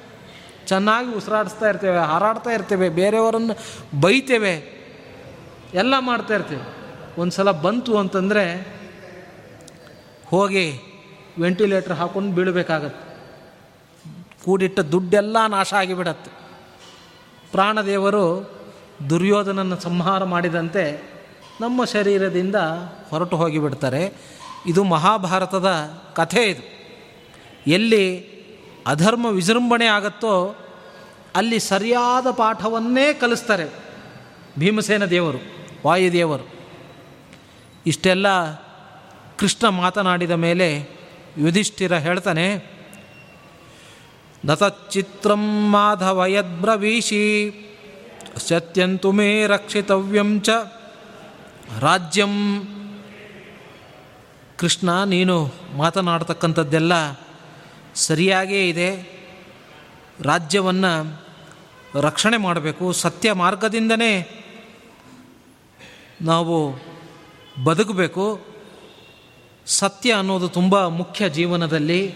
ಚೆನ್ನಾಗಿ 0.68 1.16
ಉಸಿರಾಡಿಸ್ತಾ 1.16 1.70
ಇರ್ತೇವೆ, 1.70 1.98
ಹಾರಾಡ್ತಾ 1.98 2.50
ಇರ್ತೇವೆ, 2.50 2.90
ಬೇರೆಯವರನ್ನು 2.90 3.54
ಬೈತೇವೆ, 4.02 4.82
ಎಲ್ಲ 5.74 6.00
ಮಾಡ್ತಾ 6.00 6.36
ಇರ್ತೇವೆ. 6.36 6.82
ಒಂದು 7.22 7.32
ಸಲ 7.32 7.52
ಬಂತು 7.52 7.98
ಅಂತಂದರೆ 7.98 8.68
ಹೋಗಿ 10.26 10.80
ವೆಂಟಿಲೇಟ್ರ್ 11.40 11.94
ಹಾಕೊಂಡು 11.94 12.32
ಬೀಳಬೇಕಾಗತ್ತೆ. 12.32 13.12
ಕೂಡಿಟ್ಟ 14.46 14.80
ದುಡ್ಡೆಲ್ಲ 14.80 15.46
ನಾಶ 15.48 15.74
ಆಗಿಬಿಡತ್ತೆ. 15.74 16.32
ಪ್ರಾಣದೇವರು 17.52 18.52
ದುರ್ಯೋಧನನ್ನು 19.10 19.80
ಸಂಹಾರ 19.80 20.24
ಮಾಡಿದಂತೆ 20.24 21.12
ನಮ್ಮ 21.62 21.86
ಶರೀರದಿಂದ 21.86 22.56
ಹೊರಟು 23.10 23.38
ಹೋಗಿಬಿಡ್ತಾರೆ. 23.38 24.14
ಇದು 24.66 24.84
ಮಹಾಭಾರತದ 24.84 25.68
ಕಥೆ 26.16 26.44
ಇದು. 26.44 26.64
ಎಲ್ಲಿ 27.72 28.31
ಅಧರ್ಮ 28.88 29.26
ವಿಜೃಂಭಣೆ 29.26 29.86
ಆಗುತ್ತೋ, 29.86 30.56
ಅಲ್ಲಿ 31.36 31.60
ಸರಿಯಾದ 31.60 32.32
ಪಾಠವನ್ನೇ 32.32 33.14
ಕಲಿಸ್ತಾರೆ 33.14 33.70
ಭೀಮಸೇನ 34.60 35.06
ದೇವರು, 35.06 35.38
ವಾಯುದೇವರು. 35.86 36.50
ಇಷ್ಟೆಲ್ಲ 37.86 38.52
ಕೃಷ್ಣ 39.38 39.68
ಮಾತನಾಡಿದ 39.68 40.32
ಮೇಲೆ 40.32 40.88
ಯುಧಿಷ್ಠಿರ 41.38 41.98
ಹೇಳ್ತಾನೆ 41.98 42.72
ನತಚಿತ್ರಂ 44.46 45.72
ಮಾಧವಯದ್ಬ್ರವೀಶಿ, 45.72 47.24
ಸತ್ಯಂತು 48.38 49.12
ಮೇ 49.12 49.48
ರಕ್ಷಿತವ್ಯಂ 49.48 50.42
ಚ, 50.42 50.50
ರಾಜ್ಯಂ. 51.80 52.34
ಕೃಷ್ಣ 54.58 55.04
ನೀನು 55.04 55.54
ಮಾತನಾಡ್ತಕ್ಕಂಥದ್ದೆಲ್ಲ 55.78 56.94
ಸರಿಯಾಗೇ 57.96 58.70
ಇದೆ. 58.70 59.22
ರಾಜ್ಯವನ್ನು 60.22 61.22
ರಕ್ಷಣೆ 61.96 62.38
ಮಾಡಬೇಕು. 62.38 62.92
ಸತ್ಯ 62.92 63.34
ಮಾರ್ಗದಿಂದನೇ 63.34 64.46
ನಾವು 66.22 66.74
ಬದುಕಬೇಕು. 67.64 68.42
ಸತ್ಯ 69.66 70.14
ಅನ್ನೋದು 70.14 70.50
ತುಂಬ 70.50 70.88
ಮುಖ್ಯ 70.88 71.30
ಜೀವನದಲ್ಲಿ. 71.30 72.14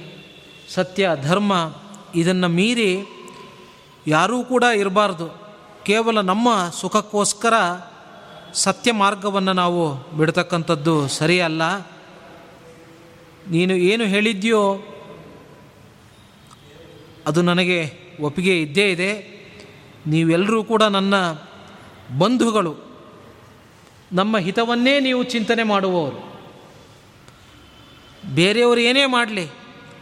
ಸತ್ಯ, 0.69 1.09
ಧರ್ಮ 1.21 1.75
ಇದನ್ನು 2.15 2.47
ಮೀರಿ 2.47 2.99
ಯಾರೂ 4.07 4.43
ಕೂಡ 4.43 4.63
ಇರಬಾರ್ದು. 4.63 5.29
ಕೇವಲ 5.85 6.21
ನಮ್ಮ 6.21 6.71
ಸುಖಕ್ಕೋಸ್ಕರ 6.73 7.53
ಸತ್ಯ 8.53 8.91
ಮಾರ್ಗವನ್ನು 8.91 9.53
ನಾವು 9.53 10.11
ಬಿಡ್ತಕ್ಕಂಥದ್ದು 10.17 11.07
ಸರಿಯಲ್ಲ. 11.07 11.79
ನೀನು 13.49 13.73
ಏನು 13.73 14.03
ಹೇಳಿದ್ಯೋ 14.03 14.77
ಅದು 17.27 17.41
ನನಗೆ 17.41 17.79
ಒಪ್ಪಿಗೆ 18.21 18.61
ಇದ್ದೇ 18.61 18.91
ಇದೆ. 18.91 19.11
ನೀವೆಲ್ಲರೂ 20.07 20.63
ಕೂಡ 20.63 20.83
ನನ್ನ 20.83 21.15
ಬಂಧುಗಳು. 22.17 22.73
ನಮ್ಮ 24.13 24.37
ಹಿತವನ್ನೇ 24.37 24.99
ನೀವು 24.99 25.23
ಚಿಂತನೆ 25.23 25.63
ಮಾಡುವವರು. 25.63 26.19
ಬೇರೆಯವರು 28.35 28.79
ಏನೇ 28.79 29.05
ಮಾಡಲಿ, 29.05 29.47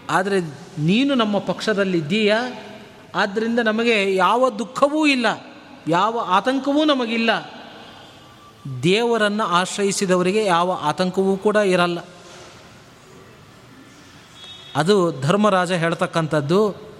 ಆದರೆ 0.09 0.39
ನೀನು 0.79 1.15
ನಮ್ಮ 1.15 1.39
ಪಕ್ಷದಲ್ಲಿದ್ದೀಯಾ? 1.39 2.39
ಆದ್ದರಿಂದ 3.15 3.59
ನಮಗೆ 3.59 4.15
ಯಾವ 4.15 4.49
ದುಃಖವೂ 4.49 5.05
ಇಲ್ಲ, 5.05 5.25
ಯಾವ 5.87 6.19
ಆತಂಕವೂ 6.27 6.83
ನಮಗಿಲ್ಲ. 6.83 7.31
ದೇವರನ್ನು 8.83 9.43
ಆಶ್ರಯಿಸಿದವರಿಗೆ 9.43 10.45
ಯಾವ 10.45 10.71
ಆತಂಕವೂ 10.81 11.37
ಕೂಡ 11.37 11.55
ಇರಲ್ಲ. 11.55 11.99
ಅದು 14.75 14.95
ಧರ್ಮರಾಜ 15.21 15.71
ಹೇಳ್ತಕ್ಕಂಥದ್ದು. 15.71 16.92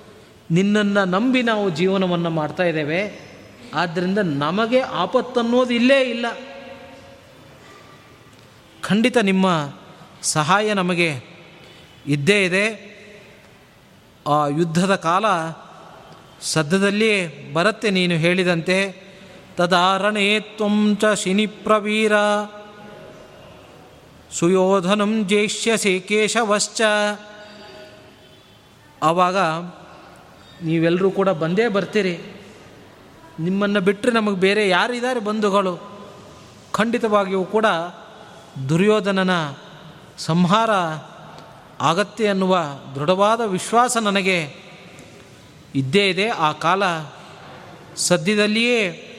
ನಿನ್ನನ್ನು 0.52 1.06
ನಂಬಿ 1.06 1.42
ನಾವು 1.42 1.70
ಜೀವನವನ್ನು 1.70 2.30
ಮಾಡ್ತಾ 2.30 2.64
ಇದ್ದೇವೆ. 2.64 3.34
ಆದ್ದರಿಂದ 3.74 4.18
ನಮಗೆ 4.18 4.80
ಆಪತ್ತನ್ನೋದು 4.80 5.74
ಇಲ್ಲೇ 5.74 6.02
ಇಲ್ಲ. 6.02 6.26
ಖಂಡಿತ 8.82 9.18
ನಿಮ್ಮ 9.18 9.74
ಸಹಾಯ 10.22 10.74
ನಮಗೆ 10.74 11.22
ಇದ್ದೇ 12.08 12.46
ಇದೆ. 12.46 12.94
ಆ 14.28 14.48
ಯುದ್ಧದ 14.48 14.96
ಕಾಲ 14.96 15.26
ಸದ್ಯದಲ್ಲಿ 16.42 17.54
ಬರುತ್ತೆ 17.54 17.90
ನೀನು 17.90 18.14
ಹೇಳಿದಂತೆ. 18.14 19.04
ತದಾರಣೇ 19.58 20.40
ತ್ವಂಚ 20.40 21.06
ಶಿನಿಪ್ರವೀರ. 21.06 22.12
ಸುಯೋಧನಂ 24.32 25.28
ಜೇಷ್ಯಸಿ 25.28 26.02
ಕೇಶವಶ್ಚ. 26.02 26.82
ಆವಾಗ 29.04 29.38
ನೀವೆಲ್ಲರೂ 30.64 31.12
ಕೂಡ 31.12 31.30
ಬಂದೇ 31.30 31.68
ಬರ್ತೀರಿ. 31.68 32.20
ನಿಮ್ಮನ್ನು 33.40 33.82
ಬಿಟ್ಟರೆ 33.82 34.12
ನಮಗೆ 34.12 34.36
ಬೇರೆ 34.36 34.70
ಯಾರಿದ್ದಾರೆ 34.70 35.20
ಬಂಧುಗಳು? 35.20 35.80
ಖಂಡಿತವಾಗಿಯೂ 36.72 37.44
ಕೂಡ 37.44 37.66
ದುರ್ಯೋಧನನ 38.70 39.30
ಸಂಹಾರ 40.18 40.70
ಆಗತ್ತೆ 41.82 42.28
ಅನ್ನುವ 42.28 42.60
ದೃಢವಾದ 42.96 43.42
ವಿಶ್ವಾಸ 43.42 43.98
ನನಗೆ 43.98 44.56
ಇದ್ದೇ 45.76 46.10
ಇದೆ. 46.10 46.30
ಆ 46.30 46.52
ಕಾಲ 46.52 46.84
ಸದ್ಯದಲ್ಲಿಯೇ 47.96 49.10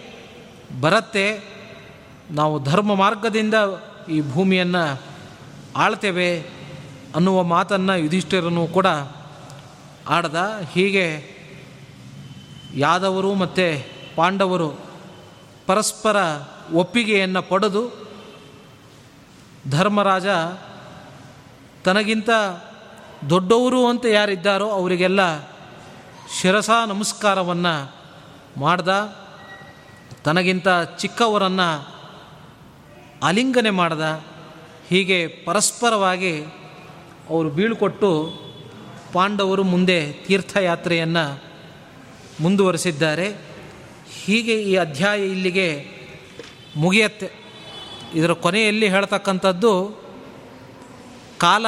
ಬರತ್ತೆ. 0.80 1.55
ನಾವು 2.30 2.62
ಧರ್ಮ 2.62 2.95
ಮಾರ್ಗದಿಂದ 2.95 3.55
ಈ 4.11 4.20
ಭೂಮಿಯನ್ನು 4.20 5.03
ಆಳ್ತೇವೆ 5.76 6.40
ಅನ್ನುವ 7.14 7.42
ಮಾತನ್ನು 7.42 7.97
ಯುಧಿಷ್ಠಿರನು 7.97 8.66
ಕೂಡ 8.66 8.86
ಆಡ್ದ. 10.09 10.34
ಹೀಗೆ 10.72 11.34
ಯಾದವರು 12.75 13.35
ಮತ್ತು 13.35 13.87
ಪಾಂಡವರು 14.16 14.81
ಪರಸ್ಪರ 15.66 16.16
ಒಪ್ಪಿಗೆಯನ್ನು 16.72 17.43
ಪಡೆದು 17.43 18.05
ಧರ್ಮರಾಜ 19.70 20.27
ತನಗಿಂತ 21.85 22.31
ದೊಡ್ಡವರು 23.31 23.89
ಅಂತ 23.89 24.05
ಯಾರಿದ್ದಾರೋ 24.05 24.70
ಅವರಿಗೆಲ್ಲ 24.70 25.43
ಶಿರಸ 26.41 26.70
ನಮಸ್ಕಾರವನ್ನು 26.89 27.97
ಮಾಡ್ದ. 28.57 29.16
ತನಗಿಂತ 30.25 30.68
ಚಿಕ್ಕವರನ್ನು 30.99 31.95
ಆಲಿಂಗನೆ 33.22 33.70
ಮಾಡ್ದ. 33.70 34.22
ಹೀಗೆ 34.89 35.27
ಪರಸ್ಪರವಾಗಿ 35.27 36.43
ಅವರು 37.29 37.51
ಬೀಳ್ಕೊಟ್ಟು 37.51 38.33
ಪಾಂಡವರು 39.12 39.62
ಮುಂದೆ 39.62 40.12
ತೀರ್ಥಯಾತ್ರೆಯನ್ನು 40.12 41.53
ಮುಂದುವರೆಸಿದ್ದಾರೆ. 42.41 43.37
ಹೀಗೆ 44.24 44.62
ಈ 44.62 44.76
ಅಧ್ಯಾಯ 44.76 45.26
ಇಲ್ಲಿಗೆ 45.26 45.87
ಮುಗಿಯತ್ತೆ. 46.76 47.30
ಇದರ 48.14 48.32
ಕೊನೆಯಲ್ಲಿ 48.32 48.89
ಹೇಳ್ತಕ್ಕಂಥದ್ದು, 48.89 50.03
ಕಾಲ 51.39 51.66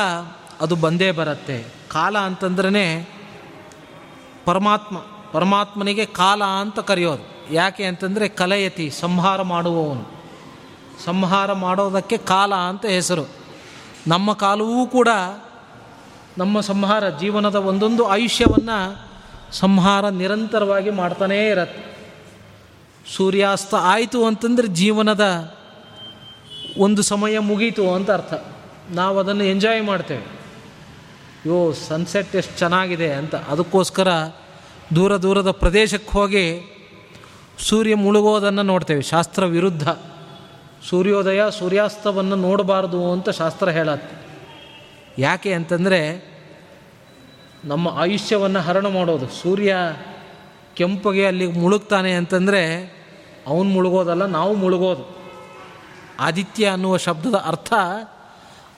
ಅದು 0.60 0.76
ಬಂದೇ 0.76 1.10
ಬರುತ್ತೆ. 1.10 1.64
ಕಾಲ 1.88 2.18
ಅಂತಂದ್ರೆ 2.18 3.08
ಪರಮಾತ್ಮ. 4.44 4.98
ಪರಮಾತ್ಮನಿಗೆ 5.32 6.06
ಕಾಲ 6.06 6.44
ಅಂತ 6.44 6.78
ಕರೆಯೋದು 6.78 7.54
ಯಾಕೆ 7.54 7.84
ಅಂತಂದರೆ 7.84 8.28
ಕಲಯತಿ, 8.28 8.90
ಸಂಹಾರ 8.90 9.42
ಮಾಡುವವನು. 9.42 10.24
ಸಂಹಾರ 11.04 11.52
ಮಾಡೋದಕ್ಕೆ 11.52 12.16
ಕಾಲ 12.16 12.54
ಅಂತ 12.54 12.86
ಹೆಸರು. 12.86 13.28
ನಮ್ಮ 14.06 14.32
ಕಾಲವೂ 14.32 14.86
ಕೂಡ 14.86 15.08
ನಮ್ಮ 16.38 16.60
ಸಂಹಾರ, 16.60 17.08
ಜೀವನದ 17.08 17.54
ಒಂದೊಂದು 17.54 18.06
ಆಯುಷ್ಯವನ್ನು 18.06 19.15
ಸಂಹಾರ 19.52 20.08
ನಿರಂತರವಾಗಿ 20.08 20.90
ಮಾಡ್ತಾನೇ 20.90 21.48
ಇರತ್ತೆ. 21.48 21.96
ಸೂರ್ಯಾಸ್ತ 23.16 23.74
ಆಯಿತು 23.74 24.26
ಅಂತಂದರೆ 24.26 24.66
ಜೀವನದ 24.66 25.54
ಒಂದು 26.78 27.02
ಸಮಯ 27.02 27.38
ಮುಗೀತು 27.38 27.90
ಅಂತ 27.90 28.10
ಅರ್ಥ. 28.10 28.34
ನಾವು 28.90 29.18
ಅದನ್ನು 29.18 29.44
ಎಂಜಾಯ್ 29.44 29.84
ಮಾಡ್ತೇವೆ. 29.84 30.24
ಯೋ 31.46 31.72
ಸನ್ಸೆಟ್ 31.72 32.36
ಎಷ್ಟು 32.36 32.58
ಚೆನ್ನಾಗಿದೆ 32.58 33.12
ಅಂತ. 33.12 33.34
ಅದಕ್ಕೋಸ್ಕರ 33.34 34.08
ದೂರ 34.94 35.16
ದೂರದ 35.16 35.50
ಪ್ರದೇಶಕ್ಕೆ 35.50 36.10
ಹೋಗಿ 36.10 36.72
ಸೂರ್ಯ 37.58 37.94
ಮುಳುಗೋದನ್ನು 37.94 38.62
ನೋಡ್ತೇವೆ. 38.62 39.02
ಶಾಸ್ತ್ರ 39.02 39.44
ವಿರುದ್ಧ. 39.44 39.88
ಸೂರ್ಯೋದಯ 40.90 41.42
ಸೂರ್ಯಾಸ್ತವನ್ನು 41.58 42.36
ನೋಡಬಾರ್ದು 42.36 43.12
ಅಂತ 43.12 43.30
ಶಾಸ್ತ್ರ 43.30 43.68
ಹೇಳತ್ತೆ. 43.68 44.26
ಯಾಕೆ 45.18 45.52
ಅಂತಂದರೆ 45.52 46.35
ನಮ್ಮ 47.64 47.88
ಆಯುಷ್ಯವನ್ನು 47.88 48.60
ಹರಣ 48.60 48.86
ಮಾಡೋದು. 48.86 49.26
ಸೂರ್ಯ 49.28 49.76
ಕೆಂಪಗೆ 50.74 51.26
ಅಲ್ಲಿ 51.26 51.46
ಮುಳುಗ್ತಾನೆ 51.46 52.12
ಅಂತಂದರೆ 52.12 52.62
ಅವನು 53.46 53.68
ಮುಳುಗೋದಲ್ಲ, 53.68 54.26
ನಾವು 54.26 54.54
ಮುಳುಗೋದು. 54.54 55.16
ಆದಿತ್ಯ 56.20 56.66
ಅನ್ನುವ 56.66 56.96
ಶಬ್ದದ 56.96 57.34
ಅರ್ಥ 57.34 57.72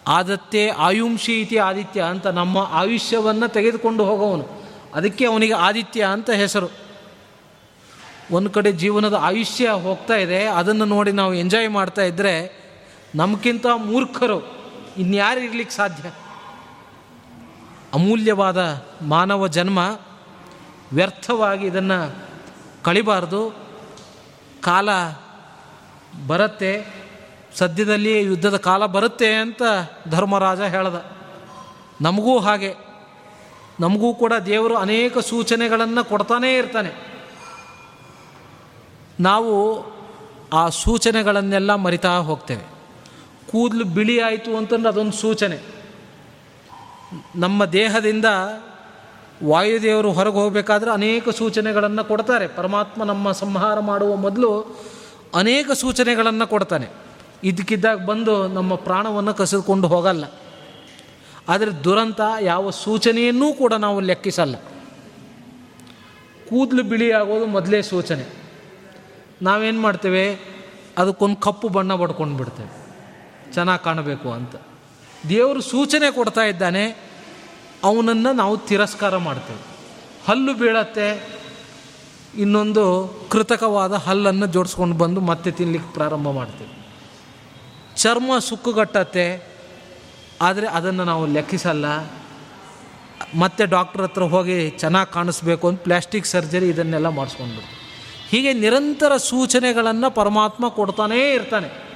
ಆದತ್ತೆ 0.08 0.68
ಆಯುಂಶಿ 0.68 1.40
ಇತಿ 1.40 1.56
ಆದಿತ್ಯ 1.56 2.02
ಅಂತ 2.02 2.26
ನಮ್ಮ 2.26 2.58
ಆಯುಷ್ಯವನ್ನು 2.58 3.48
ತೆಗೆದುಕೊಂಡು 3.48 4.04
ಹೋಗೋವನು. 4.04 4.62
ಅದಕ್ಕೆ 4.94 5.26
ಅವನಿಗೆ 5.26 5.52
ಆದಿತ್ಯ 5.52 6.04
ಅಂತ 6.04 6.30
ಹೆಸರು. 6.30 6.68
ಒಂದು 8.30 8.50
ಕಡೆ 8.50 8.72
ಜೀವನದ 8.72 9.14
ಆಯುಷ್ಯ 9.14 9.70
ಹೋಗ್ತಾ 9.70 10.16
ಇದೆ, 10.16 10.44
ಅದನ್ನು 10.44 10.84
ನೋಡಿ 10.84 11.12
ನಾವು 11.12 11.34
ಎಂಜಾಯ್ 11.34 11.68
ಮಾಡ್ತಾ 11.70 12.02
ಇದ್ದರೆ 12.02 12.34
ನಮಗಿಂತ 13.14 13.66
ಮೂರ್ಖರು, 13.76 14.38
ಇನ್ಯಾರು 14.98 15.40
ಇರ್ಲಿಕ್ಕೆ 15.40 15.76
ಸಾಧ್ಯ? 15.76 16.10
ಅಮೂಲ್ಯವಾದ 17.94 18.84
ಮಾನವ 19.02 19.48
ಜನ್ಮ 19.48 19.98
ವ್ಯರ್ಥವಾಗಿ 20.92 21.66
ಇದನ್ನು 21.66 22.14
ಕಳಿಬಾರ್ದು. 22.84 23.54
ಕಾಲ 24.62 24.88
ಬರುತ್ತೆ. 26.26 26.86
ಸದ್ಯದಲ್ಲಿ 27.54 28.22
ಯುದ್ಧದ 28.22 28.56
ಕಾಲ 28.56 28.86
ಬರುತ್ತೆ 28.86 29.34
ಅಂತ 29.34 29.62
ಧರ್ಮರಾಜ 30.08 30.60
ಹೇಳ್ದ. 30.60 31.12
ನಮಗೂ 32.00 32.38
ಹಾಗೆ. 32.38 32.74
ನಮಗೂ 33.80 34.14
ಕೂಡ 34.14 34.32
ದೇವರು 34.46 34.76
ಅನೇಕ 34.76 35.18
ಸೂಚನೆಗಳನ್ನು 35.18 36.04
ಕೊಡ್ತಾನೇ 36.04 36.58
ಇರ್ತಾನೆ. 36.58 37.24
ನಾವು 39.20 39.84
ಆ 40.52 40.68
ಸೂಚನೆಗಳನ್ನೆಲ್ಲ 40.68 41.74
ಮರಿತಾ 41.74 42.16
ಹೋಗ್ತೇವೆ. 42.16 42.62
ಕೂದಲು 43.50 43.84
ಬಿಳಿ 43.84 44.20
ಆಯಿತು 44.20 44.56
ಅಂತಂದ್ರೆ 44.56 44.88
ಅದೊಂದು 44.88 45.12
ಸೂಚನೆ. 45.12 45.77
ನಮ್ಮ 47.36 47.64
ದೇಹದಿಂದ 47.64 48.24
ವಾಯುದೇವರು 49.44 50.12
ಹೊರಗೆ 50.12 50.34
ಹೋಗಬೇಕಾದ್ರೆ 50.34 50.90
ಅನೇಕ 50.90 51.28
ಸೂಚನೆಗಳನ್ನು 51.28 52.04
ಕೊಡ್ತಾರೆ. 52.04 52.48
ಪರಮಾತ್ಮ 52.48 53.04
ನಮ್ಮ 53.04 53.32
ಸಂಹಾರ 53.32 53.80
ಮಾಡುವ 53.80 54.16
ಮೊದಲು 54.16 54.80
ಅನೇಕ 55.34 55.70
ಸೂಚನೆಗಳನ್ನು 55.72 56.46
ಕೊಡ್ತಾನೆ. 56.46 56.86
ಇದಕ್ಕಿದ್ದಾಗ 57.44 58.04
ಬಂದು 58.04 58.48
ನಮ್ಮ 58.48 58.74
ಪ್ರಾಣವನ್ನು 58.74 59.34
ಕಸಿದುಕೊಂಡು 59.34 59.88
ಹೋಗಲ್ಲ. 59.88 60.24
ಆದರೆ 61.48 61.84
ದುರಂತ 61.84 62.20
ಯಾವ 62.40 62.70
ಸೂಚನೆಯನ್ನೂ 62.70 63.52
ಕೂಡ 63.52 63.72
ನಾವು 63.72 64.00
ಲೆಕ್ಕಿಸಲ್ಲ. 64.00 64.56
ಕೂದಲು 66.48 66.82
ಬಿಳಿಯಾಗೋದು 66.82 67.46
ಮೊದಲೇ 67.46 67.82
ಸೂಚನೆ. 67.82 68.42
ನಾವೇನು 69.42 69.80
ಮಾಡ್ತೇವೆ? 69.80 70.38
ಅದಕ್ಕೊಂದು 70.98 71.36
ಕಪ್ಪು 71.36 71.68
ಬಣ್ಣ 71.68 71.94
ಬಡ್ಕೊಂಡು 71.94 72.36
ಬಿಡ್ತೇವೆ 72.36 72.88
ಚೆನ್ನಾಗಿ 73.52 73.84
ಕಾಣಬೇಕು 73.84 74.32
ಅಂತ. 74.32 74.56
ದೇವರು 75.28 75.60
ಸೂಚನೆ 75.60 76.10
ಕೊಡ್ತಾ 76.10 76.44
ಇದ್ದಾನೆ, 76.44 76.96
ಅವನನ್ನು 77.84 78.32
ನಾವು 78.32 78.58
ತಿರಸ್ಕಾರ 78.58 79.16
ಮಾಡ್ತೇವೆ. 79.16 79.60
ಹಲ್ಲು 80.26 80.54
ಬೀಳತ್ತೆ, 80.54 81.38
ಇನ್ನೊಂದು 82.36 83.08
ಕೃತಕವಾದ 83.30 83.92
ಹಲ್ಲನ್ನು 83.92 84.46
ಜೋಡಿಸ್ಕೊಂಡು 84.46 84.96
ಬಂದು 84.96 85.20
ಮತ್ತೆ 85.20 85.50
ತಿನ್ಲಿಕ್ಕೆ 85.50 85.92
ಪ್ರಾರಂಭ 85.92 86.28
ಮಾಡ್ತೇವೆ. 86.28 86.78
ಚರ್ಮ 87.96 88.38
ಸುಕ್ಕುಗಟ್ಟತ್ತೆ 88.38 89.58
ಆದರೆ 90.42 90.66
ಅದನ್ನು 90.66 91.04
ನಾವು 91.04 91.26
ಲೆಕ್ಕಿಸಲ್ಲ. 91.26 91.84
ಮತ್ತೆ 93.38 93.66
ಡಾಕ್ಟ್ರ್ 93.66 94.02
ಹತ್ರ 94.02 94.22
ಹೋಗಿ 94.22 94.70
ಚೆನ್ನಾಗಿ 94.70 95.12
ಕಾಣಿಸ್ಬೇಕು 95.12 95.68
ಅಂತ 95.68 95.82
ಪ್ಲ್ಯಾಸ್ಟಿಕ್ 95.82 96.26
ಸರ್ಜರಿ 96.26 96.68
ಇದನ್ನೆಲ್ಲ 96.68 97.08
ಮಾಡಿಸ್ಕೊಂಡ್ಬಿಡ್ತೀವಿ. 97.08 97.78
ಹೀಗೆ 98.28 98.52
ನಿರಂತರ 98.52 99.16
ಸೂಚನೆಗಳನ್ನು 99.16 100.10
ಪರಮಾತ್ಮ 100.10 100.68
ಕೊಡ್ತಾನೇ 100.68 101.32
ಇರ್ತಾನೆ. 101.32 101.87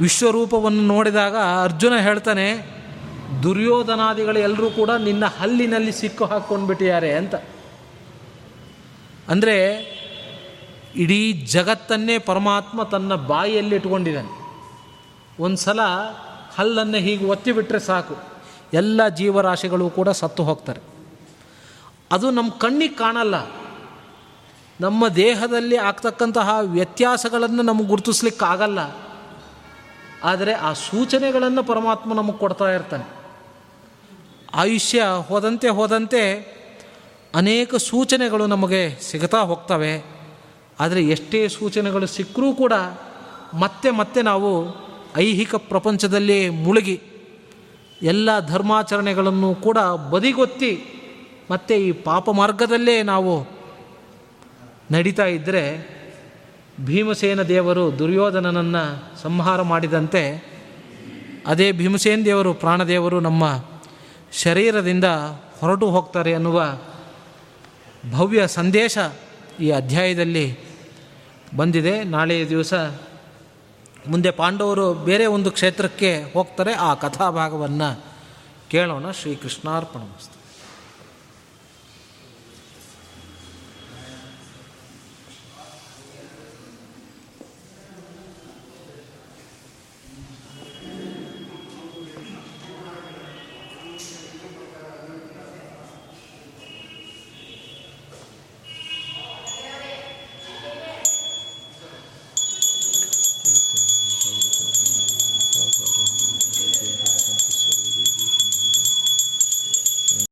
ವಿಶ್ವರೂಪವನ್ನು 0.00 0.82
ನೋಡಿದಾಗ 0.82 1.36
ಅರ್ಜುನ 1.62 1.94
ಹೇಳ್ತಾನೆ, 1.96 2.46
ದುರ್ಯೋಧನಾದಿಗಳು 3.42 4.38
ಎಲ್ಲರೂ 4.38 4.70
ಕೂಡ 4.70 4.90
ನಿನ್ನ 4.90 5.24
ಹಲ್ಲಿನಲ್ಲಿ 5.24 5.92
ಸಿಕ್ಕು 5.92 6.24
ಹಾಕ್ಕೊಂಡ್ಬಿಟ್ಟಿದ್ದಾರೆ 6.24 7.10
ಅಂತ. 7.12 7.34
ಅಂದರೆ 9.28 9.56
ಇಡೀ 10.96 11.20
ಜಗತ್ತನ್ನೇ 11.32 12.18
ಪರಮಾತ್ಮ 12.18 12.82
ತನ್ನ 12.82 13.14
ಬಾಯಿಯಲ್ಲಿ 13.14 13.76
ಇಟ್ಕೊಂಡಿದ್ದಾನೆ 13.76 14.32
ಒಂದು 15.42 15.56
ಸಲ 15.56 15.80
ಹಲ್ಲನ್ನು 16.56 16.96
ಹೀಗೆ 16.96 17.24
ಒತ್ತಿಬಿಟ್ರೆ 17.24 17.80
ಸಾಕು, 17.80 18.16
ಎಲ್ಲ 18.72 19.08
ಜೀವರಾಶಿಗಳು 19.08 19.90
ಕೂಡ 19.90 20.08
ಸತ್ತು 20.08 20.44
ಹೋಗ್ತಾರೆ. 20.44 20.82
ಅದು 22.12 22.30
ನಮ್ಮ 22.30 22.50
ಕಣ್ಣಿಗೆ 22.50 22.94
ಕಾಣಲ್ಲ. 22.94 23.36
ನಮ್ಮ 24.80 25.08
ದೇಹದಲ್ಲಿ 25.08 25.76
ಆಗ್ತಕ್ಕಂತಹ 25.76 26.50
ವ್ಯತ್ಯಾಸಗಳನ್ನು 26.60 27.62
ನಮಗೆ 27.62 27.86
ಗುರುತಿಸ್ಲಿಕ್ಕಾಗಲ್ಲ. 27.86 28.80
ಆದರೆ 30.24 30.52
ಆ 30.52 30.72
ಸೂಚನೆಗಳನ್ನು 30.72 31.62
ಪರಮಾತ್ಮ 31.62 32.14
ನಮಗೆ 32.14 32.38
ಕೊಡ್ತಾ 32.38 32.72
ಇರ್ತಾನೆ. 32.72 33.04
ಆಯುಷ್ಯ 34.54 35.02
ಹೋದಂತೆ 35.26 35.68
ಹೋದಂತೆ 35.68 36.54
ಅನೇಕ 37.34 37.74
ಸೂಚನೆಗಳು 37.74 38.46
ನಮಗೆ 38.46 38.98
ಸಿಗ್ತಾ 39.02 39.40
ಹೋಗ್ತವೆ. 39.40 40.14
ಆದರೆ 40.80 41.02
ಎಷ್ಟೇ 41.02 41.48
ಸೂಚನೆಗಳು 41.48 42.06
ಸಿಕ್ಕರೂ 42.06 42.52
ಕೂಡ 42.52 42.72
ಮತ್ತೆ 43.54 43.90
ಮತ್ತೆ 43.90 44.22
ನಾವು 44.22 44.50
ಐಹಿಕ 45.16 45.54
ಪ್ರಪಂಚದಲ್ಲಿ 45.54 46.48
ಮುಳುಗಿ 46.48 47.02
ಎಲ್ಲ 48.02 48.46
ಧರ್ಮಾಚರಣೆಗಳನ್ನು 48.46 49.54
ಕೂಡ 49.54 49.78
ಬದಿಗೊತ್ತಿ 50.10 50.72
ಮತ್ತೆ 51.50 51.74
ಈ 51.76 51.92
ಪಾಪ 51.92 52.30
ಮಾರ್ಗದಲ್ಲೇ 52.30 53.02
ನಾವು 53.02 53.46
ನಡೀತಾ 54.90 55.24
ಇದ್ದರೆ 55.24 55.94
ಭೀಮಸೇನ 56.80 57.42
ದೇವರು 57.42 57.98
ದುರ್ಯೋಧನನನ್ನು 57.98 59.18
ಸಂಹಾರ 59.22 59.62
ಮಾಡಿದಂತೆ, 59.62 60.54
ಅದೇ 61.46 61.72
ಭೀಮಸೇನ 61.72 62.22
ದೇವರು 62.24 62.54
ಪ್ರಾಣದೇವರು 62.54 63.20
ನಮ್ಮ 63.20 63.64
ಶರೀರದಿಂದ 64.32 65.04
ಹೊರಟು 65.60 65.90
ಹೋಗ್ತಾರೆ 65.90 66.34
ಅನ್ನುವ 66.34 66.78
ಭವ್ಯ 68.10 68.46
ಸಂದೇಶ 68.46 68.98
ಈ 69.60 69.70
ಅಧ್ಯಾಯದಲ್ಲಿ 69.70 70.58
ಬಂದಿದೆ. 71.56 72.04
ನಾಳೆಯ 72.04 72.48
ದಿವಸ 72.48 72.74
ಮುಂದೆ 74.06 74.30
ಪಾಂಡವರು 74.30 74.94
ಬೇರೆ 74.94 75.26
ಒಂದು 75.26 75.50
ಕ್ಷೇತ್ರಕ್ಕೆ 75.50 76.32
ಹೋಗ್ತಾರೆ. 76.32 76.72
ಆ 76.72 76.94
ಕಥಾಭಾಗವನ್ನು 76.94 78.04
ಕೇಳೋಣ. 78.70 79.10
ಶ್ರೀಕೃಷ್ಣಾರ್ಪಣ 79.10 80.00